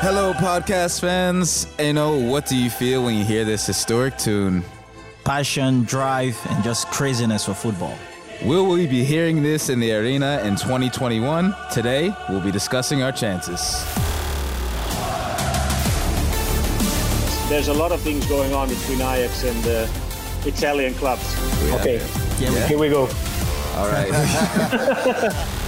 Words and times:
Hello, 0.00 0.32
podcast 0.34 1.00
fans. 1.00 1.66
You 1.78 1.92
know, 1.92 2.16
what 2.18 2.46
do 2.46 2.56
you 2.56 2.70
feel 2.70 3.02
when 3.04 3.16
you 3.16 3.24
hear 3.24 3.44
this 3.44 3.66
historic 3.66 4.16
tune? 4.18 4.62
Passion, 5.24 5.84
drive, 5.84 6.38
and 6.50 6.62
just 6.62 6.86
craziness 6.88 7.46
for 7.46 7.54
football. 7.54 7.96
Will 8.44 8.66
we 8.68 8.86
be 8.86 9.04
hearing 9.04 9.42
this 9.42 9.68
in 9.68 9.80
the 9.80 9.92
arena 9.94 10.40
in 10.44 10.54
2021? 10.56 11.54
Today, 11.72 12.12
we'll 12.28 12.40
be 12.42 12.50
discussing 12.52 13.02
our 13.02 13.10
chances. 13.10 13.84
There's 17.48 17.68
a 17.68 17.74
lot 17.74 17.90
of 17.92 18.00
things 18.00 18.26
going 18.26 18.52
on 18.52 18.68
between 18.68 19.00
Ajax 19.00 19.44
and 19.44 19.62
the 19.64 19.90
Italian 20.44 20.94
clubs. 20.94 21.24
Okay, 21.80 21.96
Yeah, 22.38 22.66
here 22.68 22.78
we 22.78 22.90
go. 22.90 23.08
All 23.76 23.88
right. 23.88 25.52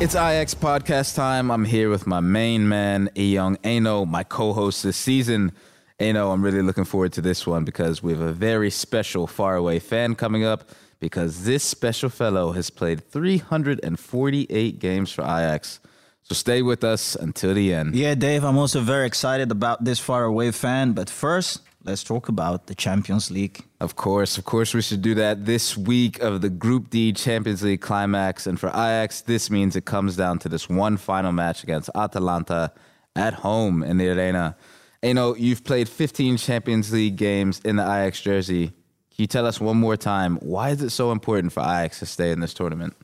it's 0.00 0.14
Ajax 0.14 0.54
podcast 0.54 1.14
time. 1.14 1.50
I'm 1.50 1.64
here 1.64 1.88
with 1.88 2.06
my 2.06 2.20
main 2.20 2.68
man, 2.68 3.08
Eyong 3.14 3.56
Enoh, 3.64 4.04
my 4.04 4.24
co-host 4.24 4.82
this 4.82 4.96
season. 4.96 5.52
Enoh, 6.00 6.32
I'm 6.32 6.42
really 6.42 6.62
looking 6.62 6.84
forward 6.84 7.12
to 7.12 7.20
this 7.20 7.46
one 7.46 7.64
because 7.64 8.02
we 8.02 8.12
have 8.12 8.20
a 8.20 8.32
very 8.32 8.70
special 8.70 9.26
faraway 9.26 9.78
fan 9.78 10.16
coming 10.16 10.44
up 10.44 10.68
because 10.98 11.44
this 11.44 11.62
special 11.62 12.08
fellow 12.08 12.52
has 12.52 12.70
played 12.70 13.08
348 13.08 14.78
games 14.80 15.12
for 15.12 15.22
Ajax. 15.22 15.78
So 16.22 16.34
stay 16.34 16.62
with 16.62 16.82
us 16.82 17.14
until 17.14 17.54
the 17.54 17.72
end. 17.72 17.94
Yeah, 17.94 18.14
Dave, 18.14 18.44
I'm 18.44 18.58
also 18.58 18.80
very 18.80 19.06
excited 19.06 19.50
about 19.52 19.84
this 19.84 20.00
faraway 20.00 20.50
fan. 20.50 20.92
But 20.92 21.08
first, 21.08 21.60
let's 21.84 22.02
talk 22.02 22.28
about 22.28 22.66
the 22.66 22.74
Champions 22.74 23.30
League. 23.30 23.64
Of 23.80 23.96
course, 23.96 24.38
of 24.38 24.44
course, 24.44 24.74
we 24.74 24.82
should 24.82 25.02
do 25.02 25.14
that 25.16 25.44
this 25.44 25.76
week 25.76 26.20
of 26.20 26.40
the 26.40 26.50
Group 26.50 26.90
D 26.90 27.12
Champions 27.12 27.62
League 27.62 27.80
climax. 27.80 28.46
And 28.46 28.58
for 28.58 28.68
Ajax, 28.70 29.20
this 29.20 29.50
means 29.50 29.76
it 29.76 29.84
comes 29.84 30.16
down 30.16 30.38
to 30.40 30.48
this 30.48 30.68
one 30.68 30.96
final 30.96 31.32
match 31.32 31.62
against 31.62 31.90
Atalanta 31.94 32.72
at 33.14 33.34
home 33.34 33.82
in 33.82 33.98
the 33.98 34.08
Arena. 34.08 34.56
You 35.02 35.14
know, 35.14 35.36
you've 35.36 35.64
played 35.64 35.88
15 35.88 36.38
Champions 36.38 36.92
League 36.92 37.16
games 37.16 37.60
in 37.64 37.76
the 37.76 37.82
Ajax 37.82 38.20
jersey. 38.22 38.68
Can 38.68 39.22
you 39.22 39.26
tell 39.26 39.46
us 39.46 39.60
one 39.60 39.76
more 39.76 39.96
time 39.96 40.36
why 40.36 40.70
is 40.70 40.82
it 40.82 40.90
so 40.90 41.12
important 41.12 41.52
for 41.52 41.60
Ajax 41.60 41.98
to 42.00 42.06
stay 42.06 42.30
in 42.30 42.40
this 42.40 42.54
tournament? 42.54 42.96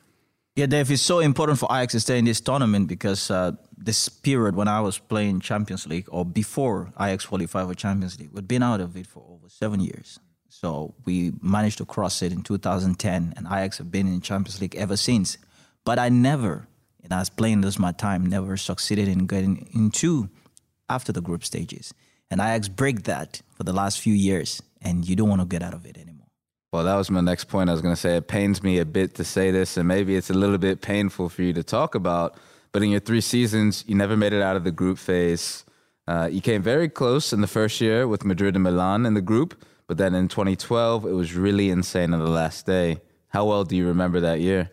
Yeah, 0.53 0.65
Dave, 0.65 0.91
it's 0.91 1.01
so 1.01 1.19
important 1.19 1.59
for 1.59 1.69
Ajax 1.71 1.93
to 1.93 2.01
stay 2.01 2.17
in 2.17 2.25
this 2.25 2.41
tournament 2.41 2.89
because 2.89 3.31
uh, 3.31 3.53
this 3.77 4.09
period 4.09 4.53
when 4.53 4.67
I 4.67 4.81
was 4.81 4.97
playing 4.97 5.39
Champions 5.39 5.87
League 5.87 6.07
or 6.09 6.25
before 6.25 6.91
Ajax 6.99 7.25
qualified 7.25 7.67
for 7.67 7.73
Champions 7.73 8.19
League, 8.19 8.31
we'd 8.33 8.49
been 8.49 8.61
out 8.61 8.81
of 8.81 8.97
it 8.97 9.07
for 9.07 9.23
over 9.29 9.47
seven 9.47 9.79
years. 9.79 10.19
So 10.49 10.93
we 11.05 11.31
managed 11.41 11.77
to 11.77 11.85
cross 11.85 12.21
it 12.21 12.33
in 12.33 12.41
2010, 12.41 13.33
and 13.37 13.47
Ajax 13.47 13.77
have 13.77 13.89
been 13.89 14.07
in 14.07 14.19
Champions 14.19 14.59
League 14.59 14.75
ever 14.75 14.97
since. 14.97 15.37
But 15.85 15.99
I 15.99 16.09
never, 16.09 16.67
and 17.01 17.13
I 17.13 17.19
was 17.19 17.29
playing 17.29 17.61
this 17.61 17.79
my 17.79 17.93
time, 17.93 18.25
never 18.25 18.57
succeeded 18.57 19.07
in 19.07 19.27
getting 19.27 19.69
into 19.73 20.29
after 20.89 21.13
the 21.13 21.21
group 21.21 21.45
stages. 21.45 21.93
And 22.29 22.41
Ajax 22.41 22.67
break 22.67 23.03
that 23.03 23.41
for 23.55 23.63
the 23.63 23.71
last 23.71 24.01
few 24.01 24.13
years, 24.13 24.61
and 24.81 25.07
you 25.07 25.15
don't 25.15 25.29
want 25.29 25.39
to 25.41 25.47
get 25.47 25.63
out 25.63 25.73
of 25.73 25.85
it 25.85 25.97
anymore. 25.97 26.20
Well, 26.71 26.85
that 26.85 26.95
was 26.95 27.11
my 27.11 27.19
next 27.19 27.45
point. 27.45 27.69
I 27.69 27.73
was 27.73 27.81
going 27.81 27.93
to 27.93 27.99
say 27.99 28.15
it 28.15 28.29
pains 28.29 28.63
me 28.63 28.79
a 28.79 28.85
bit 28.85 29.15
to 29.15 29.25
say 29.25 29.51
this, 29.51 29.75
and 29.75 29.87
maybe 29.87 30.15
it's 30.15 30.29
a 30.29 30.33
little 30.33 30.57
bit 30.57 30.81
painful 30.81 31.27
for 31.27 31.41
you 31.41 31.51
to 31.53 31.63
talk 31.63 31.95
about. 31.95 32.37
But 32.71 32.81
in 32.81 32.89
your 32.89 33.01
three 33.01 33.19
seasons, 33.19 33.83
you 33.87 33.95
never 33.95 34.15
made 34.15 34.31
it 34.31 34.41
out 34.41 34.55
of 34.55 34.63
the 34.63 34.71
group 34.71 34.97
phase. 34.97 35.65
Uh, 36.07 36.29
you 36.31 36.39
came 36.39 36.61
very 36.61 36.87
close 36.87 37.33
in 37.33 37.41
the 37.41 37.47
first 37.47 37.81
year 37.81 38.07
with 38.07 38.23
Madrid 38.23 38.55
and 38.55 38.63
Milan 38.63 39.05
in 39.05 39.15
the 39.15 39.21
group, 39.21 39.65
but 39.87 39.97
then 39.97 40.15
in 40.15 40.29
2012, 40.29 41.05
it 41.05 41.11
was 41.11 41.35
really 41.35 41.69
insane 41.69 42.13
on 42.13 42.19
the 42.19 42.29
last 42.29 42.65
day. 42.65 43.01
How 43.27 43.45
well 43.45 43.65
do 43.65 43.75
you 43.75 43.87
remember 43.87 44.21
that 44.21 44.39
year? 44.39 44.71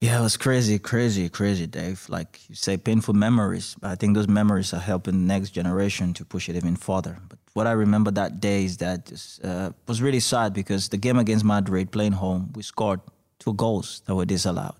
Yeah, 0.00 0.20
it 0.20 0.22
was 0.22 0.36
crazy, 0.36 0.78
crazy, 0.78 1.28
crazy, 1.28 1.66
Dave. 1.66 2.06
Like 2.08 2.40
you 2.48 2.54
say, 2.54 2.76
painful 2.76 3.14
memories. 3.14 3.76
But 3.80 3.90
I 3.90 3.94
think 3.94 4.14
those 4.14 4.28
memories 4.28 4.72
are 4.72 4.80
helping 4.80 5.14
the 5.14 5.34
next 5.34 5.50
generation 5.50 6.14
to 6.14 6.24
push 6.24 6.48
it 6.48 6.56
even 6.56 6.76
further. 6.76 7.18
But 7.28 7.38
what 7.56 7.66
I 7.66 7.72
remember 7.72 8.10
that 8.10 8.38
day 8.38 8.64
is 8.64 8.76
that 8.76 9.10
it 9.10 9.38
uh, 9.42 9.70
was 9.88 10.02
really 10.02 10.20
sad 10.20 10.52
because 10.52 10.90
the 10.90 10.98
game 10.98 11.18
against 11.18 11.42
Madrid, 11.42 11.90
playing 11.90 12.12
home, 12.12 12.52
we 12.54 12.62
scored 12.62 13.00
two 13.38 13.54
goals 13.54 14.02
that 14.04 14.14
were 14.14 14.26
disallowed. 14.26 14.74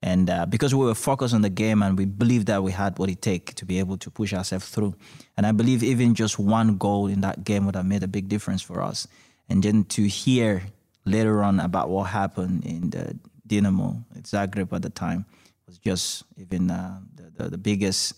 And 0.00 0.30
uh, 0.30 0.46
because 0.46 0.74
we 0.74 0.86
were 0.86 0.94
focused 0.94 1.34
on 1.34 1.42
the 1.42 1.50
game 1.50 1.82
and 1.82 1.98
we 1.98 2.06
believed 2.06 2.46
that 2.46 2.62
we 2.62 2.72
had 2.72 2.98
what 2.98 3.10
it 3.10 3.20
take 3.20 3.52
to 3.56 3.66
be 3.66 3.78
able 3.78 3.98
to 3.98 4.10
push 4.10 4.32
ourselves 4.32 4.66
through. 4.70 4.94
And 5.36 5.44
I 5.44 5.52
believe 5.52 5.82
even 5.82 6.14
just 6.14 6.38
one 6.38 6.78
goal 6.78 7.06
in 7.06 7.20
that 7.20 7.44
game 7.44 7.66
would 7.66 7.76
have 7.76 7.84
made 7.84 8.02
a 8.02 8.08
big 8.08 8.28
difference 8.28 8.62
for 8.62 8.80
us. 8.80 9.06
And 9.50 9.62
then 9.62 9.84
to 9.84 10.06
hear 10.06 10.62
later 11.04 11.42
on 11.42 11.60
about 11.60 11.90
what 11.90 12.04
happened 12.04 12.64
in 12.64 12.88
the 12.90 13.18
Dinamo 13.46 14.02
Zagreb 14.22 14.72
at 14.72 14.80
the 14.80 14.90
time 14.90 15.26
was 15.66 15.76
just 15.76 16.24
even 16.38 16.70
uh, 16.70 16.98
the, 17.14 17.42
the, 17.42 17.50
the 17.50 17.58
biggest 17.58 18.14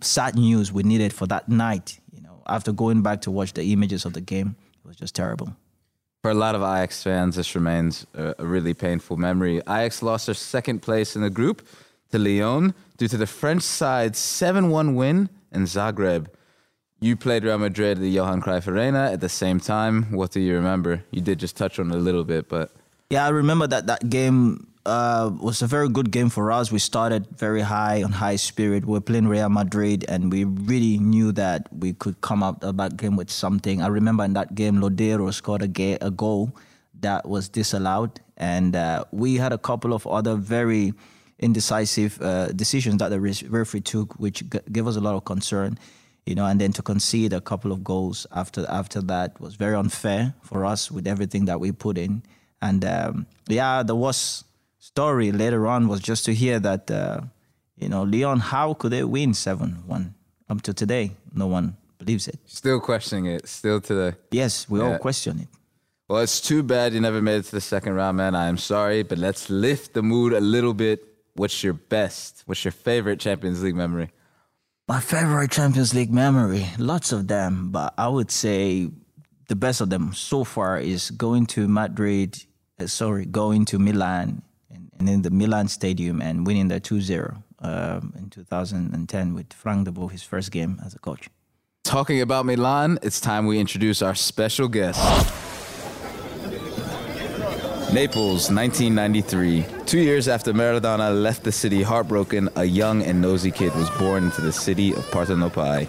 sad 0.00 0.36
news 0.36 0.72
we 0.72 0.84
needed 0.84 1.12
for 1.12 1.26
that 1.26 1.48
night. 1.48 1.98
After 2.46 2.72
going 2.72 3.02
back 3.02 3.20
to 3.22 3.30
watch 3.30 3.52
the 3.52 3.72
images 3.72 4.04
of 4.04 4.12
the 4.12 4.20
game, 4.20 4.56
it 4.84 4.88
was 4.88 4.96
just 4.96 5.14
terrible. 5.14 5.56
For 6.22 6.30
a 6.30 6.34
lot 6.34 6.54
of 6.54 6.62
Ajax 6.62 7.02
fans, 7.02 7.36
this 7.36 7.54
remains 7.54 8.06
a, 8.14 8.34
a 8.38 8.46
really 8.46 8.72
painful 8.74 9.16
memory. 9.16 9.58
Ajax 9.58 10.02
lost 10.02 10.26
their 10.26 10.34
second 10.34 10.80
place 10.80 11.16
in 11.16 11.22
the 11.22 11.30
group 11.30 11.66
to 12.12 12.18
Lyon 12.18 12.74
due 12.96 13.08
to 13.08 13.16
the 13.16 13.26
French 13.26 13.62
side's 13.62 14.18
7 14.18 14.70
1 14.70 14.94
win 14.94 15.28
in 15.52 15.64
Zagreb. 15.64 16.28
You 17.00 17.16
played 17.16 17.44
Real 17.44 17.58
Madrid 17.58 17.98
at 17.98 18.00
the 18.00 18.08
Johan 18.08 18.40
Cruyff 18.40 18.66
Arena 18.66 19.10
at 19.12 19.20
the 19.20 19.28
same 19.28 19.60
time. 19.60 20.12
What 20.12 20.30
do 20.30 20.40
you 20.40 20.54
remember? 20.54 21.04
You 21.10 21.20
did 21.20 21.38
just 21.38 21.56
touch 21.56 21.78
on 21.78 21.90
it 21.90 21.94
a 21.94 21.98
little 21.98 22.24
bit, 22.24 22.48
but 22.48 22.70
Yeah, 23.10 23.26
I 23.26 23.28
remember 23.28 23.66
that 23.66 23.86
that 23.88 24.08
game 24.08 24.68
uh, 24.86 25.30
was 25.40 25.62
a 25.62 25.66
very 25.66 25.88
good 25.88 26.10
game 26.10 26.28
for 26.28 26.52
us. 26.52 26.70
We 26.70 26.78
started 26.78 27.26
very 27.38 27.62
high 27.62 28.02
on 28.02 28.12
high 28.12 28.36
spirit. 28.36 28.84
We 28.84 28.92
were 28.92 29.00
playing 29.00 29.28
Real 29.28 29.48
Madrid, 29.48 30.04
and 30.08 30.30
we 30.30 30.44
really 30.44 30.98
knew 30.98 31.32
that 31.32 31.68
we 31.72 31.94
could 31.94 32.20
come 32.20 32.42
out 32.42 32.62
of 32.62 32.76
that 32.76 32.96
game 32.96 33.16
with 33.16 33.30
something. 33.30 33.82
I 33.82 33.86
remember 33.86 34.24
in 34.24 34.34
that 34.34 34.54
game, 34.54 34.76
Lodeiro 34.76 35.32
scored 35.32 35.62
a, 35.62 35.68
ga- 35.68 35.98
a 36.00 36.10
goal 36.10 36.54
that 37.00 37.26
was 37.28 37.48
disallowed, 37.48 38.20
and 38.36 38.76
uh, 38.76 39.04
we 39.10 39.36
had 39.36 39.52
a 39.52 39.58
couple 39.58 39.94
of 39.94 40.06
other 40.06 40.34
very 40.34 40.92
indecisive 41.38 42.20
uh, 42.20 42.48
decisions 42.48 42.98
that 42.98 43.08
the 43.08 43.20
referee 43.20 43.80
took, 43.80 44.14
which 44.14 44.48
g- 44.48 44.58
gave 44.70 44.86
us 44.86 44.96
a 44.96 45.00
lot 45.00 45.14
of 45.14 45.24
concern. 45.24 45.78
You 46.26 46.34
know, 46.34 46.46
and 46.46 46.58
then 46.58 46.72
to 46.72 46.82
concede 46.82 47.34
a 47.34 47.40
couple 47.42 47.70
of 47.70 47.84
goals 47.84 48.26
after 48.32 48.64
after 48.70 49.02
that 49.02 49.38
was 49.42 49.56
very 49.56 49.74
unfair 49.74 50.32
for 50.40 50.64
us 50.64 50.90
with 50.90 51.06
everything 51.06 51.44
that 51.44 51.60
we 51.60 51.70
put 51.70 51.98
in. 51.98 52.22
And 52.62 52.82
um, 52.82 53.26
yeah, 53.46 53.82
the 53.82 53.94
worst 53.94 54.44
story 54.84 55.32
later 55.32 55.66
on 55.66 55.88
was 55.88 56.00
just 56.00 56.26
to 56.26 56.34
hear 56.34 56.60
that, 56.60 56.90
uh, 56.90 57.20
you 57.76 57.88
know, 57.88 58.02
Lyon, 58.02 58.38
how 58.38 58.74
could 58.74 58.92
they 58.92 59.02
win 59.02 59.32
7 59.32 59.82
1? 59.86 60.14
Up 60.50 60.60
to 60.60 60.74
today, 60.74 61.12
no 61.32 61.46
one 61.46 61.76
believes 61.98 62.28
it. 62.28 62.38
still 62.44 62.78
questioning 62.78 63.26
it, 63.26 63.48
still 63.48 63.80
to 63.80 63.94
the. 63.94 64.16
Yes, 64.30 64.68
we 64.68 64.78
all 64.80 64.98
question 64.98 65.40
it. 65.40 65.48
Well, 66.06 66.20
it's 66.20 66.38
too 66.38 66.62
bad 66.62 66.92
you 66.92 67.00
never 67.00 67.22
made 67.22 67.38
it 67.38 67.44
to 67.46 67.52
the 67.52 67.62
second 67.62 67.94
round, 67.94 68.18
man. 68.18 68.34
I 68.34 68.46
am 68.48 68.58
sorry, 68.58 69.02
but 69.02 69.16
let's 69.16 69.48
lift 69.48 69.94
the 69.94 70.02
mood 70.02 70.34
a 70.34 70.40
little 70.40 70.74
bit. 70.74 71.02
What's 71.32 71.64
your 71.64 71.72
best? 71.72 72.42
What's 72.44 72.62
your 72.62 72.72
favorite 72.72 73.20
Champions 73.20 73.62
League 73.62 73.74
memory? 73.74 74.10
My 74.86 75.00
favorite 75.00 75.50
Champions 75.50 75.94
League 75.94 76.12
memory, 76.12 76.66
lots 76.78 77.10
of 77.10 77.26
them, 77.26 77.70
but 77.70 77.94
I 77.96 78.08
would 78.08 78.30
say 78.30 78.90
the 79.48 79.56
best 79.56 79.80
of 79.80 79.88
them 79.88 80.12
so 80.12 80.44
far 80.44 80.78
is 80.78 81.10
going 81.10 81.46
to 81.56 81.66
Madrid, 81.66 82.44
uh, 82.78 82.86
sorry, 82.86 83.24
going 83.24 83.64
to 83.64 83.78
Milan 83.78 84.42
in 85.08 85.22
the 85.22 85.30
Milan 85.30 85.68
Stadium 85.68 86.20
and 86.20 86.46
winning 86.46 86.68
the 86.68 86.80
2 86.80 87.00
0 87.00 87.42
um, 87.60 88.12
in 88.16 88.30
2010 88.30 89.34
with 89.34 89.52
Frank 89.52 89.84
de 89.84 89.92
Boer, 89.92 90.10
his 90.10 90.22
first 90.22 90.50
game 90.50 90.80
as 90.84 90.94
a 90.94 90.98
coach. 90.98 91.28
Talking 91.82 92.20
about 92.20 92.46
Milan, 92.46 92.98
it's 93.02 93.20
time 93.20 93.46
we 93.46 93.58
introduce 93.58 94.02
our 94.02 94.14
special 94.14 94.68
guest. 94.68 95.00
Naples, 97.92 98.50
1993. 98.50 99.64
Two 99.86 100.00
years 100.00 100.26
after 100.26 100.52
Maradona 100.52 101.22
left 101.22 101.44
the 101.44 101.52
city 101.52 101.82
heartbroken, 101.82 102.48
a 102.56 102.64
young 102.64 103.02
and 103.02 103.20
nosy 103.20 103.52
kid 103.52 103.72
was 103.76 103.88
born 103.90 104.24
into 104.24 104.40
the 104.40 104.50
city 104.50 104.92
of 104.92 105.04
Partenopai. 105.10 105.86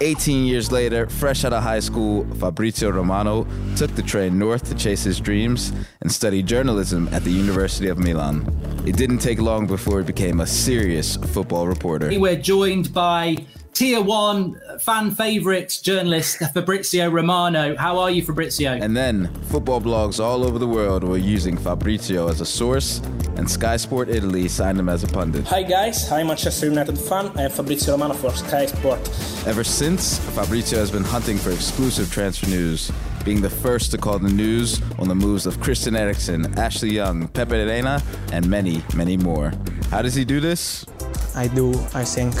18 0.00 0.44
years 0.44 0.70
later, 0.70 1.08
fresh 1.08 1.44
out 1.44 1.52
of 1.52 1.62
high 1.62 1.80
school, 1.80 2.26
Fabrizio 2.34 2.90
Romano 2.90 3.46
took 3.76 3.94
the 3.94 4.02
train 4.02 4.38
north 4.38 4.68
to 4.68 4.74
chase 4.74 5.04
his 5.04 5.20
dreams 5.20 5.72
and 6.00 6.10
study 6.10 6.42
journalism 6.42 7.08
at 7.12 7.22
the 7.24 7.30
University 7.30 7.88
of 7.88 7.98
Milan. 7.98 8.46
It 8.86 8.96
didn't 8.96 9.18
take 9.18 9.40
long 9.40 9.66
before 9.66 10.00
he 10.00 10.04
became 10.04 10.40
a 10.40 10.46
serious 10.46 11.16
football 11.16 11.66
reporter. 11.66 12.10
We're 12.18 12.36
joined 12.36 12.92
by 12.92 13.46
tier 13.76 14.00
one 14.00 14.58
fan 14.80 15.10
favourite 15.10 15.78
journalist 15.82 16.38
Fabrizio 16.54 17.10
Romano. 17.10 17.76
How 17.76 17.98
are 17.98 18.10
you, 18.10 18.22
Fabrizio? 18.22 18.72
And 18.72 18.96
then, 18.96 19.30
football 19.50 19.82
blogs 19.82 20.18
all 20.18 20.44
over 20.44 20.58
the 20.58 20.66
world 20.66 21.04
were 21.04 21.18
using 21.18 21.58
Fabrizio 21.58 22.26
as 22.28 22.40
a 22.40 22.46
source, 22.46 23.00
and 23.36 23.50
Sky 23.50 23.76
Sport 23.76 24.08
Italy 24.08 24.48
signed 24.48 24.78
him 24.78 24.88
as 24.88 25.04
a 25.04 25.08
pundit. 25.08 25.44
Hi 25.48 25.62
guys, 25.62 26.10
I'm 26.10 26.28
Manchester 26.28 26.68
United 26.68 26.98
fan. 26.98 27.30
I'm 27.38 27.50
Fabrizio 27.50 27.92
Romano 27.92 28.14
for 28.14 28.30
Sky 28.30 28.64
Sport. 28.64 28.98
Ever 29.46 29.62
since, 29.62 30.20
Fabrizio 30.34 30.78
has 30.78 30.90
been 30.90 31.04
hunting 31.04 31.36
for 31.36 31.50
exclusive 31.50 32.10
transfer 32.10 32.46
news, 32.46 32.90
being 33.26 33.42
the 33.42 33.50
first 33.50 33.90
to 33.90 33.98
call 33.98 34.18
the 34.18 34.30
news 34.32 34.80
on 34.98 35.06
the 35.06 35.14
moves 35.14 35.44
of 35.44 35.60
Christian 35.60 35.96
Eriksen, 35.96 36.58
Ashley 36.58 36.94
Young, 36.94 37.28
Pepe 37.28 37.52
Reina, 37.52 38.02
and 38.32 38.48
many, 38.48 38.82
many 38.94 39.18
more. 39.18 39.52
How 39.90 40.00
does 40.00 40.14
he 40.14 40.24
do 40.24 40.40
this? 40.40 40.86
I 41.34 41.48
do, 41.48 41.74
I 41.92 42.04
think, 42.04 42.34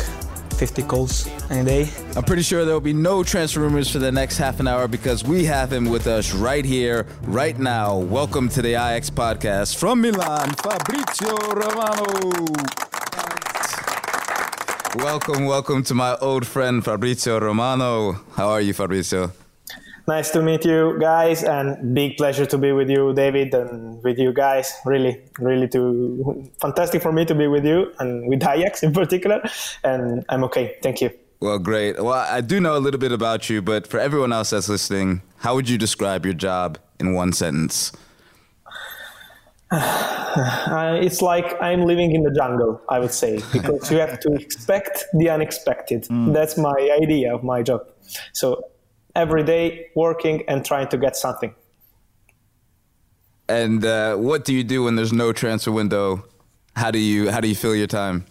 50 0.56 0.82
calls 0.84 1.26
in 1.50 1.58
a 1.58 1.64
day. 1.64 1.90
I'm 2.16 2.24
pretty 2.24 2.42
sure 2.42 2.64
there 2.64 2.74
will 2.74 2.80
be 2.80 2.92
no 2.92 3.22
transfer 3.22 3.60
rumors 3.60 3.90
for 3.90 3.98
the 3.98 4.10
next 4.10 4.38
half 4.38 4.58
an 4.58 4.66
hour 4.66 4.88
because 4.88 5.22
we 5.22 5.44
have 5.44 5.72
him 5.72 5.84
with 5.84 6.06
us 6.06 6.34
right 6.34 6.64
here, 6.64 7.06
right 7.22 7.58
now. 7.58 7.96
Welcome 7.96 8.48
to 8.50 8.62
the 8.62 8.70
Ajax 8.70 9.10
podcast 9.10 9.76
from 9.76 10.00
Milan, 10.00 10.50
Fabrizio 10.54 11.36
Romano. 11.52 12.46
Welcome, 14.96 15.44
welcome 15.44 15.82
to 15.84 15.94
my 15.94 16.16
old 16.16 16.46
friend 16.46 16.82
Fabrizio 16.82 17.38
Romano. 17.38 18.12
How 18.34 18.48
are 18.48 18.62
you, 18.62 18.72
Fabrizio? 18.72 19.32
Nice 20.08 20.30
to 20.30 20.42
meet 20.42 20.64
you 20.64 20.96
guys, 21.00 21.42
and 21.42 21.92
big 21.92 22.16
pleasure 22.16 22.46
to 22.46 22.58
be 22.58 22.70
with 22.70 22.88
you, 22.88 23.12
David, 23.12 23.52
and 23.52 24.00
with 24.04 24.18
you 24.18 24.32
guys. 24.32 24.72
Really, 24.84 25.20
really, 25.40 25.66
to 25.68 26.48
fantastic 26.60 27.02
for 27.02 27.10
me 27.10 27.24
to 27.24 27.34
be 27.34 27.48
with 27.48 27.64
you 27.64 27.92
and 27.98 28.28
with 28.28 28.46
Ajax 28.46 28.84
in 28.84 28.92
particular. 28.92 29.42
And 29.82 30.24
I'm 30.28 30.44
okay. 30.44 30.76
Thank 30.80 31.00
you. 31.00 31.10
Well, 31.40 31.58
great. 31.58 31.96
Well, 31.96 32.12
I 32.14 32.40
do 32.40 32.60
know 32.60 32.76
a 32.76 32.78
little 32.78 33.00
bit 33.00 33.10
about 33.10 33.50
you, 33.50 33.60
but 33.60 33.88
for 33.88 33.98
everyone 33.98 34.32
else 34.32 34.50
that's 34.50 34.68
listening, 34.68 35.22
how 35.38 35.56
would 35.56 35.68
you 35.68 35.76
describe 35.76 36.24
your 36.24 36.34
job 36.34 36.78
in 37.00 37.14
one 37.14 37.32
sentence? 37.32 37.92
Uh, 40.36 40.98
it's 41.00 41.22
like 41.22 41.56
I'm 41.62 41.86
living 41.86 42.14
in 42.14 42.22
the 42.22 42.30
jungle, 42.30 42.78
I 42.90 42.98
would 42.98 43.12
say, 43.12 43.40
because 43.54 43.90
you 43.90 43.96
have 43.96 44.20
to 44.20 44.34
expect 44.34 45.06
the 45.14 45.30
unexpected. 45.30 46.02
Mm. 46.04 46.34
That's 46.34 46.58
my 46.58 46.74
idea 47.02 47.34
of 47.34 47.42
my 47.42 47.62
job. 47.62 47.88
So 48.34 48.62
every 49.16 49.42
day 49.42 49.88
working 49.96 50.44
and 50.46 50.64
trying 50.64 50.88
to 50.88 50.98
get 50.98 51.16
something. 51.16 51.54
And 53.48 53.84
uh, 53.84 54.16
what 54.16 54.44
do 54.44 54.54
you 54.54 54.62
do 54.62 54.84
when 54.84 54.96
there's 54.96 55.12
no 55.12 55.32
transfer 55.32 55.72
window? 55.72 56.24
How 56.76 56.90
do 56.90 56.98
you 56.98 57.30
how 57.30 57.40
do 57.40 57.48
you 57.48 57.54
fill 57.54 57.74
your 57.74 57.86
time? 57.86 58.26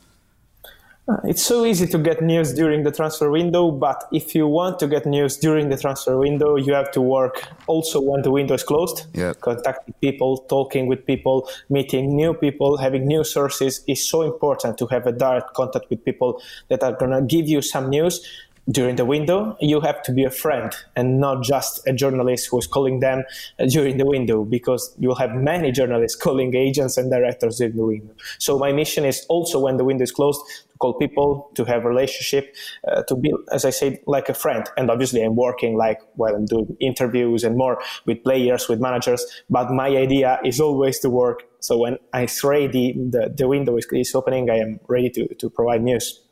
Uh, 1.08 1.18
it's 1.26 1.46
so 1.46 1.66
easy 1.66 1.86
to 1.86 2.00
get 2.00 2.24
news 2.24 2.52
during 2.54 2.82
the 2.82 2.92
transfer 2.92 3.30
window, 3.30 3.70
but 3.70 4.06
if 4.12 4.34
you 4.34 4.48
want 4.48 4.80
to 4.80 4.88
get 4.88 5.06
news 5.06 5.38
during 5.38 5.70
the 5.70 5.78
transfer 5.78 6.18
window, 6.18 6.56
you 6.56 6.74
have 6.74 6.90
to 6.90 7.00
work 7.00 7.48
also 7.68 8.02
when 8.02 8.24
the 8.24 8.32
window 8.32 8.56
is 8.56 8.64
closed. 8.64 9.06
Yeah. 9.14 9.34
Contacting 9.40 9.94
people, 10.02 10.40
talking 10.50 10.88
with 10.88 11.06
people, 11.06 11.48
meeting 11.70 12.16
new 12.16 12.34
people, 12.34 12.78
having 12.78 13.06
new 13.06 13.24
sources 13.24 13.84
is 13.88 14.04
so 14.04 14.24
important 14.24 14.80
to 14.80 14.88
have 14.88 15.06
a 15.06 15.12
direct 15.12 15.54
contact 15.54 15.92
with 15.92 16.04
people 16.04 16.42
that 16.70 16.82
are 16.82 16.94
going 16.94 17.12
to 17.12 17.22
give 17.22 17.48
you 17.48 17.62
some 17.62 17.92
news 17.92 18.26
during 18.70 18.96
the 18.96 19.06
window, 19.06 19.56
you 19.60 19.80
have 19.82 20.02
to 20.04 20.12
be 20.12 20.24
a 20.24 20.30
friend 20.30 20.74
and 20.96 21.20
not 21.20 21.44
just 21.44 21.86
a 21.88 21.94
journalist 21.94 22.48
who 22.50 22.58
is 22.58 22.66
calling 22.66 23.00
them 23.00 23.24
during 23.70 23.98
the 23.98 24.06
window 24.06 24.44
because 24.44 24.96
you'll 24.98 25.16
have 25.16 25.36
many 25.36 25.72
journalists 25.72 26.20
calling 26.22 26.56
agents 26.56 26.98
and 26.98 27.12
directors 27.12 27.58
during 27.58 27.76
the 27.76 27.86
window. 27.86 28.14
So 28.40 28.58
my 28.58 28.72
mission 28.72 29.06
is 29.06 29.26
also 29.30 29.60
when 29.60 29.78
the 29.78 29.84
window 29.84 30.04
is 30.04 30.12
closed 30.12 30.42
to 30.72 30.78
call 30.80 30.94
people, 30.96 31.52
to 31.54 31.64
have 31.66 31.86
relationship, 31.86 32.56
uh, 32.88 33.04
to 33.04 33.16
be, 33.16 33.32
as 33.52 33.66
I 33.66 33.70
said, 33.70 34.00
like 34.08 34.30
a 34.30 34.34
friend. 34.34 34.68
And 34.78 34.90
obviously 34.90 35.22
I'm 35.22 35.36
working 35.36 35.78
like 35.78 36.02
while 36.16 36.36
I'm 36.36 36.46
doing 36.46 36.76
interviews 36.80 37.44
and 37.44 37.56
more 37.56 37.82
with 38.06 38.24
players, 38.24 38.68
with 38.68 38.82
managers. 38.82 39.24
But 39.50 39.70
my 39.70 39.90
idea 39.90 40.40
is 40.44 40.60
always 40.60 41.00
to 41.00 41.10
work. 41.10 41.44
So 41.60 41.78
when 41.78 41.98
I 42.14 42.28
ready, 42.44 42.94
the, 42.94 43.34
the 43.36 43.48
window 43.48 43.78
is, 43.78 43.88
is 43.92 44.14
opening, 44.16 44.50
I 44.50 44.58
am 44.58 44.80
ready 44.88 45.10
to, 45.12 45.34
to 45.36 45.50
provide 45.50 45.84
news. 45.84 46.25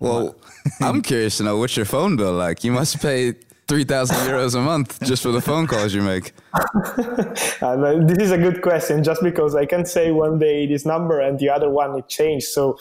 Well, 0.00 0.34
I'm 0.80 1.02
curious 1.02 1.36
to 1.36 1.44
know 1.44 1.58
what's 1.58 1.76
your 1.76 1.86
phone 1.86 2.16
bill 2.16 2.32
like. 2.32 2.64
You 2.64 2.72
must 2.72 3.00
pay 3.00 3.34
three 3.68 3.84
thousand 3.84 4.16
euros 4.26 4.56
a 4.56 4.60
month 4.60 4.98
just 5.02 5.22
for 5.22 5.30
the 5.30 5.40
phone 5.40 5.66
calls 5.66 5.94
you 5.94 6.02
make. 6.02 6.32
uh, 6.54 7.76
this 8.04 8.18
is 8.18 8.30
a 8.32 8.38
good 8.38 8.62
question, 8.62 9.04
just 9.04 9.22
because 9.22 9.54
I 9.54 9.66
can 9.66 9.84
say 9.84 10.10
one 10.10 10.38
day 10.38 10.66
this 10.66 10.86
number 10.86 11.20
and 11.20 11.38
the 11.38 11.50
other 11.50 11.68
one 11.68 11.96
it 11.98 12.08
changed. 12.08 12.46
So 12.46 12.78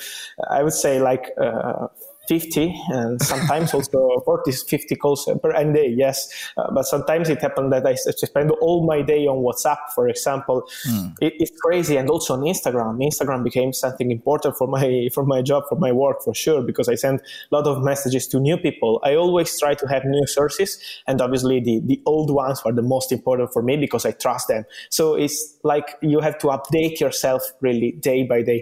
I 0.49 0.63
would 0.63 0.73
say 0.73 1.01
like 1.01 1.25
uh, 1.39 1.87
50 2.29 2.75
and 2.89 3.19
sometimes 3.21 3.73
also 3.73 4.21
40 4.23 4.51
50 4.51 4.95
calls 4.97 5.27
per 5.41 5.51
day 5.73 5.87
yes. 5.97 6.29
Uh, 6.55 6.71
but 6.71 6.83
sometimes 6.83 7.27
it 7.27 7.41
happened 7.41 7.73
that 7.73 7.85
i 7.87 7.95
spend 7.95 8.51
all 8.61 8.85
my 8.85 9.01
day 9.01 9.25
on 9.25 9.37
whatsapp 9.37 9.79
for 9.95 10.07
example. 10.07 10.61
Mm. 10.87 11.15
it, 11.21 11.33
it's 11.39 11.59
crazy 11.59 11.97
and 11.97 12.07
also 12.09 12.35
on 12.35 12.41
instagram. 12.41 12.99
Instagram 12.99 13.43
became 13.43 13.73
something 13.73 14.11
important 14.11 14.55
for 14.55 14.67
my 14.67 15.09
for 15.15 15.25
my 15.25 15.41
job 15.41 15.63
for 15.67 15.75
my 15.75 15.91
work 15.91 16.21
for 16.23 16.35
sure 16.35 16.61
because 16.61 16.87
i 16.87 16.95
send 16.95 17.19
a 17.19 17.55
lot 17.55 17.65
of 17.65 17.83
messages 17.83 18.27
to 18.27 18.39
new 18.39 18.57
people. 18.57 18.99
I 19.03 19.15
always 19.15 19.59
try 19.59 19.73
to 19.73 19.87
have 19.87 20.05
new 20.05 20.27
sources 20.27 20.79
and 21.07 21.19
obviously 21.21 21.59
the 21.59 21.81
the 21.91 21.99
old 22.05 22.29
ones 22.29 22.61
are 22.65 22.73
the 22.73 22.87
most 22.95 23.11
important 23.11 23.51
for 23.51 23.63
me 23.63 23.75
because 23.77 24.05
i 24.05 24.11
trust 24.11 24.47
them. 24.49 24.65
So 24.89 25.15
it's 25.15 25.57
like 25.63 25.97
you 26.01 26.19
have 26.19 26.37
to 26.43 26.47
update 26.47 26.99
yourself 26.99 27.41
really 27.61 27.91
day 27.93 28.23
by 28.23 28.43
day 28.43 28.61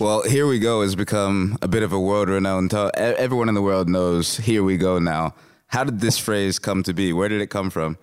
well, 0.00 0.22
Here 0.22 0.46
We 0.46 0.60
Go 0.60 0.82
has 0.82 0.94
become 0.94 1.58
a 1.60 1.66
bit 1.66 1.82
of 1.82 1.92
a 1.92 1.98
world 1.98 2.28
renowned. 2.28 2.72
Everyone 2.72 3.48
in 3.48 3.56
the 3.56 3.62
world 3.62 3.88
knows 3.88 4.36
Here 4.36 4.62
We 4.62 4.76
Go 4.76 5.00
now. 5.00 5.34
How 5.66 5.82
did 5.82 5.98
this 5.98 6.18
phrase 6.18 6.60
come 6.60 6.84
to 6.84 6.94
be? 6.94 7.12
Where 7.12 7.28
did 7.28 7.40
it 7.40 7.48
come 7.48 7.68
from? 7.68 7.98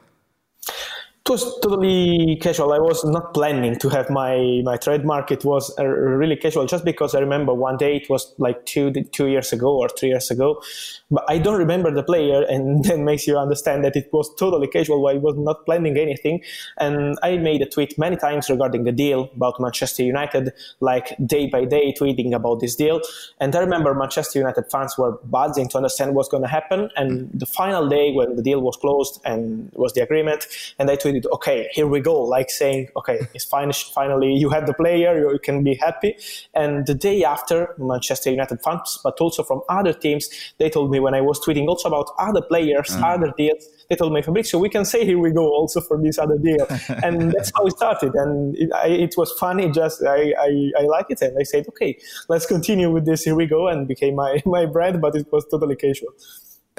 It 1.28 1.32
was 1.32 1.60
totally 1.60 2.38
casual. 2.40 2.72
I 2.72 2.78
was 2.78 3.04
not 3.04 3.34
planning 3.34 3.80
to 3.80 3.90
have 3.90 4.12
my 4.12 4.62
my 4.64 4.78
trademark. 4.78 5.32
It 5.32 5.44
was 5.44 5.74
uh, 5.80 5.84
really 5.88 6.36
casual, 6.36 6.68
just 6.68 6.86
because 6.86 7.16
I 7.16 7.20
remember 7.20 7.52
one 7.52 7.78
day 7.78 7.96
it 7.96 8.08
was 8.12 8.32
like 8.38 8.64
two 8.68 8.92
two 8.92 9.28
years 9.28 9.52
ago 9.52 9.76
or 9.76 9.90
three 9.90 10.10
years 10.10 10.30
ago, 10.30 10.62
but 11.10 11.26
I 11.28 11.40
don't 11.40 11.58
remember 11.58 11.90
the 11.90 12.04
player, 12.04 12.44
and 12.50 12.84
that 12.86 13.00
makes 13.00 13.26
you 13.26 13.40
understand 13.40 13.84
that 13.86 13.96
it 13.96 14.10
was 14.14 14.30
totally 14.36 14.68
casual. 14.68 15.08
I 15.08 15.16
was 15.16 15.36
not 15.36 15.66
planning 15.66 15.98
anything, 15.98 16.44
and 16.78 17.18
I 17.24 17.38
made 17.38 17.64
a 17.64 17.66
tweet 17.66 17.98
many 17.98 18.18
times 18.18 18.48
regarding 18.48 18.84
the 18.84 18.92
deal 18.92 19.32
about 19.36 19.60
Manchester 19.60 20.04
United, 20.04 20.54
like 20.80 21.16
day 21.26 21.48
by 21.48 21.66
day 21.66 21.92
tweeting 22.00 22.36
about 22.36 22.60
this 22.60 22.76
deal. 22.76 23.02
And 23.40 23.56
I 23.56 23.62
remember 23.62 23.96
Manchester 23.96 24.38
United 24.38 24.66
fans 24.72 24.96
were 24.96 25.14
buzzing 25.24 25.70
to 25.70 25.78
understand 25.78 26.14
what's 26.14 26.30
going 26.30 26.44
to 26.44 26.50
happen. 26.50 26.92
And 26.96 27.32
the 27.34 27.48
final 27.48 27.90
day 27.90 28.12
when 28.12 28.36
the 28.36 28.44
deal 28.44 28.62
was 28.62 28.78
closed 28.78 29.20
and 29.26 29.72
was 29.74 29.94
the 29.94 30.04
agreement, 30.04 30.46
and 30.78 30.92
I 30.92 30.96
tweeted 30.96 31.15
okay, 31.34 31.68
here 31.72 31.88
we 31.88 32.00
go, 32.00 32.22
like 32.22 32.50
saying, 32.50 32.90
okay, 32.96 33.20
it's 33.34 33.46
finished. 33.46 33.94
Finally, 33.94 34.34
you 34.34 34.50
have 34.50 34.66
the 34.66 34.74
player, 34.74 35.18
you 35.32 35.40
can 35.40 35.64
be 35.64 35.76
happy. 35.76 36.18
And 36.54 36.86
the 36.86 36.94
day 36.94 37.24
after, 37.24 37.76
Manchester 37.78 38.32
United 38.32 38.62
fans, 38.64 39.00
but 39.04 39.20
also 39.20 39.44
from 39.44 39.62
other 39.70 39.94
teams, 39.94 40.30
they 40.58 40.70
told 40.70 40.92
me 40.92 41.00
when 41.00 41.14
I 41.14 41.22
was 41.22 41.40
tweeting 41.40 41.68
also 41.68 41.90
about 41.90 42.12
other 42.20 42.42
players, 42.42 42.90
mm. 42.90 43.04
other 43.04 43.34
deals, 43.38 43.66
they 43.90 43.96
told 43.96 44.14
me, 44.14 44.22
Fabrizio, 44.22 44.60
we 44.60 44.70
can 44.70 44.86
say 44.86 45.06
here 45.06 45.20
we 45.20 45.32
go 45.32 45.48
also 45.48 45.82
for 45.82 46.02
this 46.02 46.18
other 46.18 46.38
deal. 46.38 46.66
and 47.04 47.32
that's 47.32 47.52
how 47.56 47.66
it 47.66 47.72
started. 47.72 48.14
And 48.16 48.56
it, 48.58 48.72
I, 48.74 48.88
it 48.88 49.16
was 49.18 49.32
funny, 49.34 49.70
just 49.72 50.04
I, 50.04 50.34
I, 50.40 50.72
I 50.80 50.82
like 50.84 51.08
it. 51.10 51.22
And 51.22 51.38
I 51.40 51.44
said, 51.44 51.68
okay, 51.70 51.98
let's 52.30 52.46
continue 52.46 52.92
with 52.92 53.06
this. 53.06 53.24
Here 53.24 53.36
we 53.36 53.46
go. 53.46 53.68
And 53.68 53.88
became 53.88 54.16
my, 54.16 54.42
my 54.46 54.66
brand, 54.66 55.02
but 55.02 55.16
it 55.16 55.32
was 55.32 55.46
totally 55.50 55.76
casual. 55.76 56.10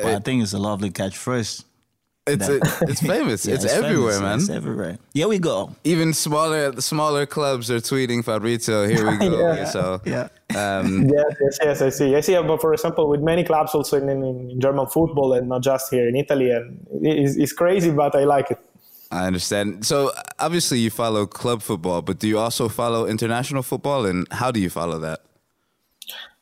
Well, 0.02 0.16
I 0.16 0.20
think 0.20 0.42
it's 0.42 0.52
a 0.52 0.58
lovely 0.58 0.90
catchphrase. 0.90 1.64
It's 2.26 2.48
it, 2.48 2.62
it's 2.82 3.00
famous. 3.00 3.46
yeah, 3.46 3.54
it's, 3.54 3.64
it's, 3.64 3.72
everywhere, 3.72 4.14
famous. 4.14 4.22
man. 4.22 4.38
It's 4.38 4.48
everywhere. 4.48 4.98
Here 5.14 5.28
we 5.28 5.38
go. 5.38 5.74
Even 5.84 6.12
smaller 6.12 6.80
smaller 6.80 7.24
clubs 7.24 7.70
are 7.70 7.78
tweeting 7.78 8.24
Fabrizio. 8.24 8.86
Here 8.88 9.08
we 9.08 9.16
go. 9.30 9.54
yeah. 9.54 9.64
So 9.64 10.00
yeah. 10.04 10.28
Um, 10.56 11.08
yes, 11.14 11.36
yes, 11.40 11.58
yes, 11.62 11.82
I 11.82 11.88
see. 11.90 12.16
I 12.16 12.20
see. 12.20 12.34
But 12.34 12.60
for 12.60 12.72
example, 12.72 13.08
with 13.08 13.20
many 13.20 13.44
clubs 13.44 13.74
also 13.74 13.96
in, 13.96 14.08
in 14.08 14.60
German 14.60 14.86
football 14.86 15.34
and 15.34 15.48
not 15.48 15.62
just 15.62 15.90
here 15.90 16.08
in 16.08 16.16
Italy, 16.16 16.50
and 16.50 16.84
it's, 17.02 17.36
it's 17.36 17.52
crazy, 17.52 17.90
but 17.90 18.14
I 18.14 18.24
like 18.24 18.50
it. 18.50 18.58
I 19.12 19.26
understand. 19.26 19.86
So 19.86 20.12
obviously 20.40 20.80
you 20.80 20.90
follow 20.90 21.26
club 21.26 21.62
football, 21.62 22.02
but 22.02 22.18
do 22.18 22.26
you 22.26 22.38
also 22.38 22.68
follow 22.68 23.06
international 23.06 23.62
football, 23.62 24.04
and 24.04 24.26
how 24.32 24.50
do 24.50 24.58
you 24.58 24.70
follow 24.70 24.98
that? 24.98 25.20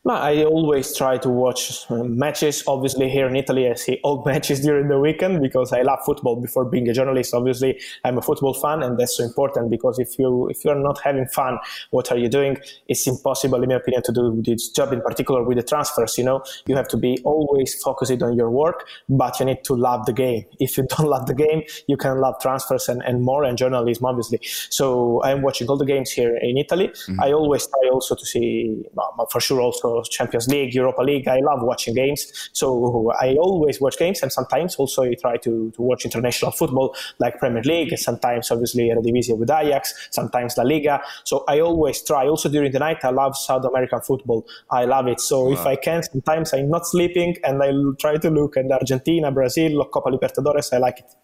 I 0.06 0.44
always 0.44 0.94
try 0.94 1.16
to 1.18 1.30
watch 1.30 1.90
uh, 1.90 2.04
matches. 2.04 2.62
Obviously, 2.66 3.08
here 3.08 3.26
in 3.26 3.36
Italy, 3.36 3.70
I 3.70 3.74
see 3.74 4.00
all 4.04 4.22
matches 4.26 4.60
during 4.60 4.88
the 4.88 4.98
weekend 4.98 5.40
because 5.40 5.72
I 5.72 5.80
love 5.80 6.00
football. 6.04 6.36
Before 6.36 6.66
being 6.66 6.86
a 6.90 6.92
journalist, 6.92 7.32
obviously, 7.32 7.80
I'm 8.04 8.18
a 8.18 8.22
football 8.22 8.52
fan, 8.52 8.82
and 8.82 8.98
that's 8.98 9.16
so 9.16 9.24
important 9.24 9.70
because 9.70 9.98
if 9.98 10.18
you 10.18 10.48
if 10.48 10.62
you're 10.62 10.74
not 10.74 11.00
having 11.00 11.26
fun, 11.28 11.58
what 11.90 12.12
are 12.12 12.18
you 12.18 12.28
doing? 12.28 12.58
It's 12.86 13.06
impossible, 13.06 13.62
in 13.62 13.70
my 13.70 13.76
opinion, 13.76 14.02
to 14.02 14.12
do 14.12 14.42
this 14.44 14.68
job 14.68 14.92
in 14.92 15.00
particular 15.00 15.42
with 15.42 15.56
the 15.56 15.62
transfers. 15.62 16.18
You 16.18 16.24
know, 16.24 16.44
you 16.66 16.76
have 16.76 16.88
to 16.88 16.98
be 16.98 17.18
always 17.24 17.74
focused 17.82 18.22
on 18.22 18.36
your 18.36 18.50
work, 18.50 18.86
but 19.08 19.40
you 19.40 19.46
need 19.46 19.64
to 19.64 19.74
love 19.74 20.04
the 20.06 20.12
game. 20.12 20.44
If 20.64 20.78
you 20.78 20.86
don't 20.88 21.08
love 21.08 21.26
the 21.26 21.34
game, 21.34 21.62
you 21.88 21.96
can 21.96 22.20
love 22.20 22.40
transfers 22.40 22.88
and, 22.88 23.02
and 23.04 23.22
more 23.22 23.44
and 23.44 23.56
journalism, 23.56 24.06
obviously. 24.06 24.40
So 24.70 25.22
I'm 25.22 25.42
watching 25.42 25.68
all 25.68 25.76
the 25.76 25.84
games 25.84 26.10
here 26.10 26.36
in 26.36 26.56
Italy. 26.56 26.88
Mm-hmm. 26.88 27.20
I 27.20 27.32
always 27.32 27.66
try 27.66 27.88
also 27.92 28.14
to 28.14 28.24
see, 28.24 28.82
well, 28.94 29.28
for 29.30 29.40
sure, 29.40 29.60
also 29.60 29.93
Champions 30.02 30.48
League, 30.48 30.74
Europa 30.74 31.02
League. 31.02 31.28
I 31.28 31.40
love 31.40 31.62
watching 31.62 31.94
games. 31.94 32.50
So 32.52 33.12
I 33.20 33.34
always 33.34 33.80
watch 33.80 33.98
games 33.98 34.22
and 34.22 34.32
sometimes 34.32 34.76
also 34.76 35.02
I 35.02 35.14
try 35.14 35.36
to, 35.38 35.70
to 35.70 35.82
watch 35.82 36.04
international 36.04 36.50
football 36.50 36.94
like 37.18 37.38
Premier 37.38 37.62
League, 37.62 37.96
sometimes 37.98 38.50
obviously 38.50 38.88
Eredivisie 38.88 39.36
with 39.38 39.50
Ajax, 39.50 40.08
sometimes 40.10 40.56
La 40.56 40.64
Liga. 40.64 41.00
So 41.24 41.44
I 41.48 41.60
always 41.60 42.02
try. 42.02 42.26
Also 42.26 42.48
during 42.48 42.72
the 42.72 42.78
night, 42.78 43.04
I 43.04 43.10
love 43.10 43.36
South 43.36 43.64
American 43.64 44.00
football. 44.00 44.46
I 44.70 44.84
love 44.84 45.06
it. 45.08 45.20
So 45.20 45.44
wow. 45.44 45.52
if 45.52 45.66
I 45.66 45.76
can, 45.76 46.02
sometimes 46.02 46.52
I'm 46.52 46.70
not 46.70 46.86
sleeping 46.86 47.36
and 47.44 47.62
I 47.62 47.72
try 47.98 48.16
to 48.16 48.30
look 48.30 48.56
at 48.56 48.70
Argentina, 48.70 49.30
Brazil, 49.30 49.84
Copa 49.86 50.10
Libertadores. 50.10 50.72
I 50.72 50.78
like 50.78 51.00
it. 51.00 51.14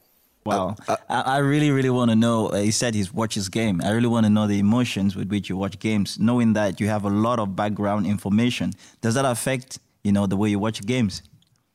Wow. 0.44 0.76
Uh, 0.88 0.96
I, 1.08 1.20
I, 1.20 1.38
really, 1.38 1.70
really 1.70 1.90
want 1.90 2.10
to 2.10 2.16
know. 2.16 2.48
Uh, 2.48 2.62
he 2.62 2.70
said 2.70 2.94
he's 2.94 3.12
watches 3.12 3.48
game. 3.48 3.82
I 3.84 3.90
really 3.90 4.08
want 4.08 4.24
to 4.24 4.30
know 4.30 4.46
the 4.46 4.58
emotions 4.58 5.14
with 5.14 5.28
which 5.30 5.50
you 5.50 5.56
watch 5.56 5.78
games, 5.78 6.18
knowing 6.18 6.54
that 6.54 6.80
you 6.80 6.88
have 6.88 7.04
a 7.04 7.10
lot 7.10 7.38
of 7.38 7.54
background 7.54 8.06
information. 8.06 8.72
Does 9.02 9.14
that 9.14 9.26
affect 9.26 9.78
you 10.02 10.12
know, 10.12 10.26
the 10.26 10.36
way 10.36 10.48
you 10.48 10.58
watch 10.58 10.84
games? 10.84 11.22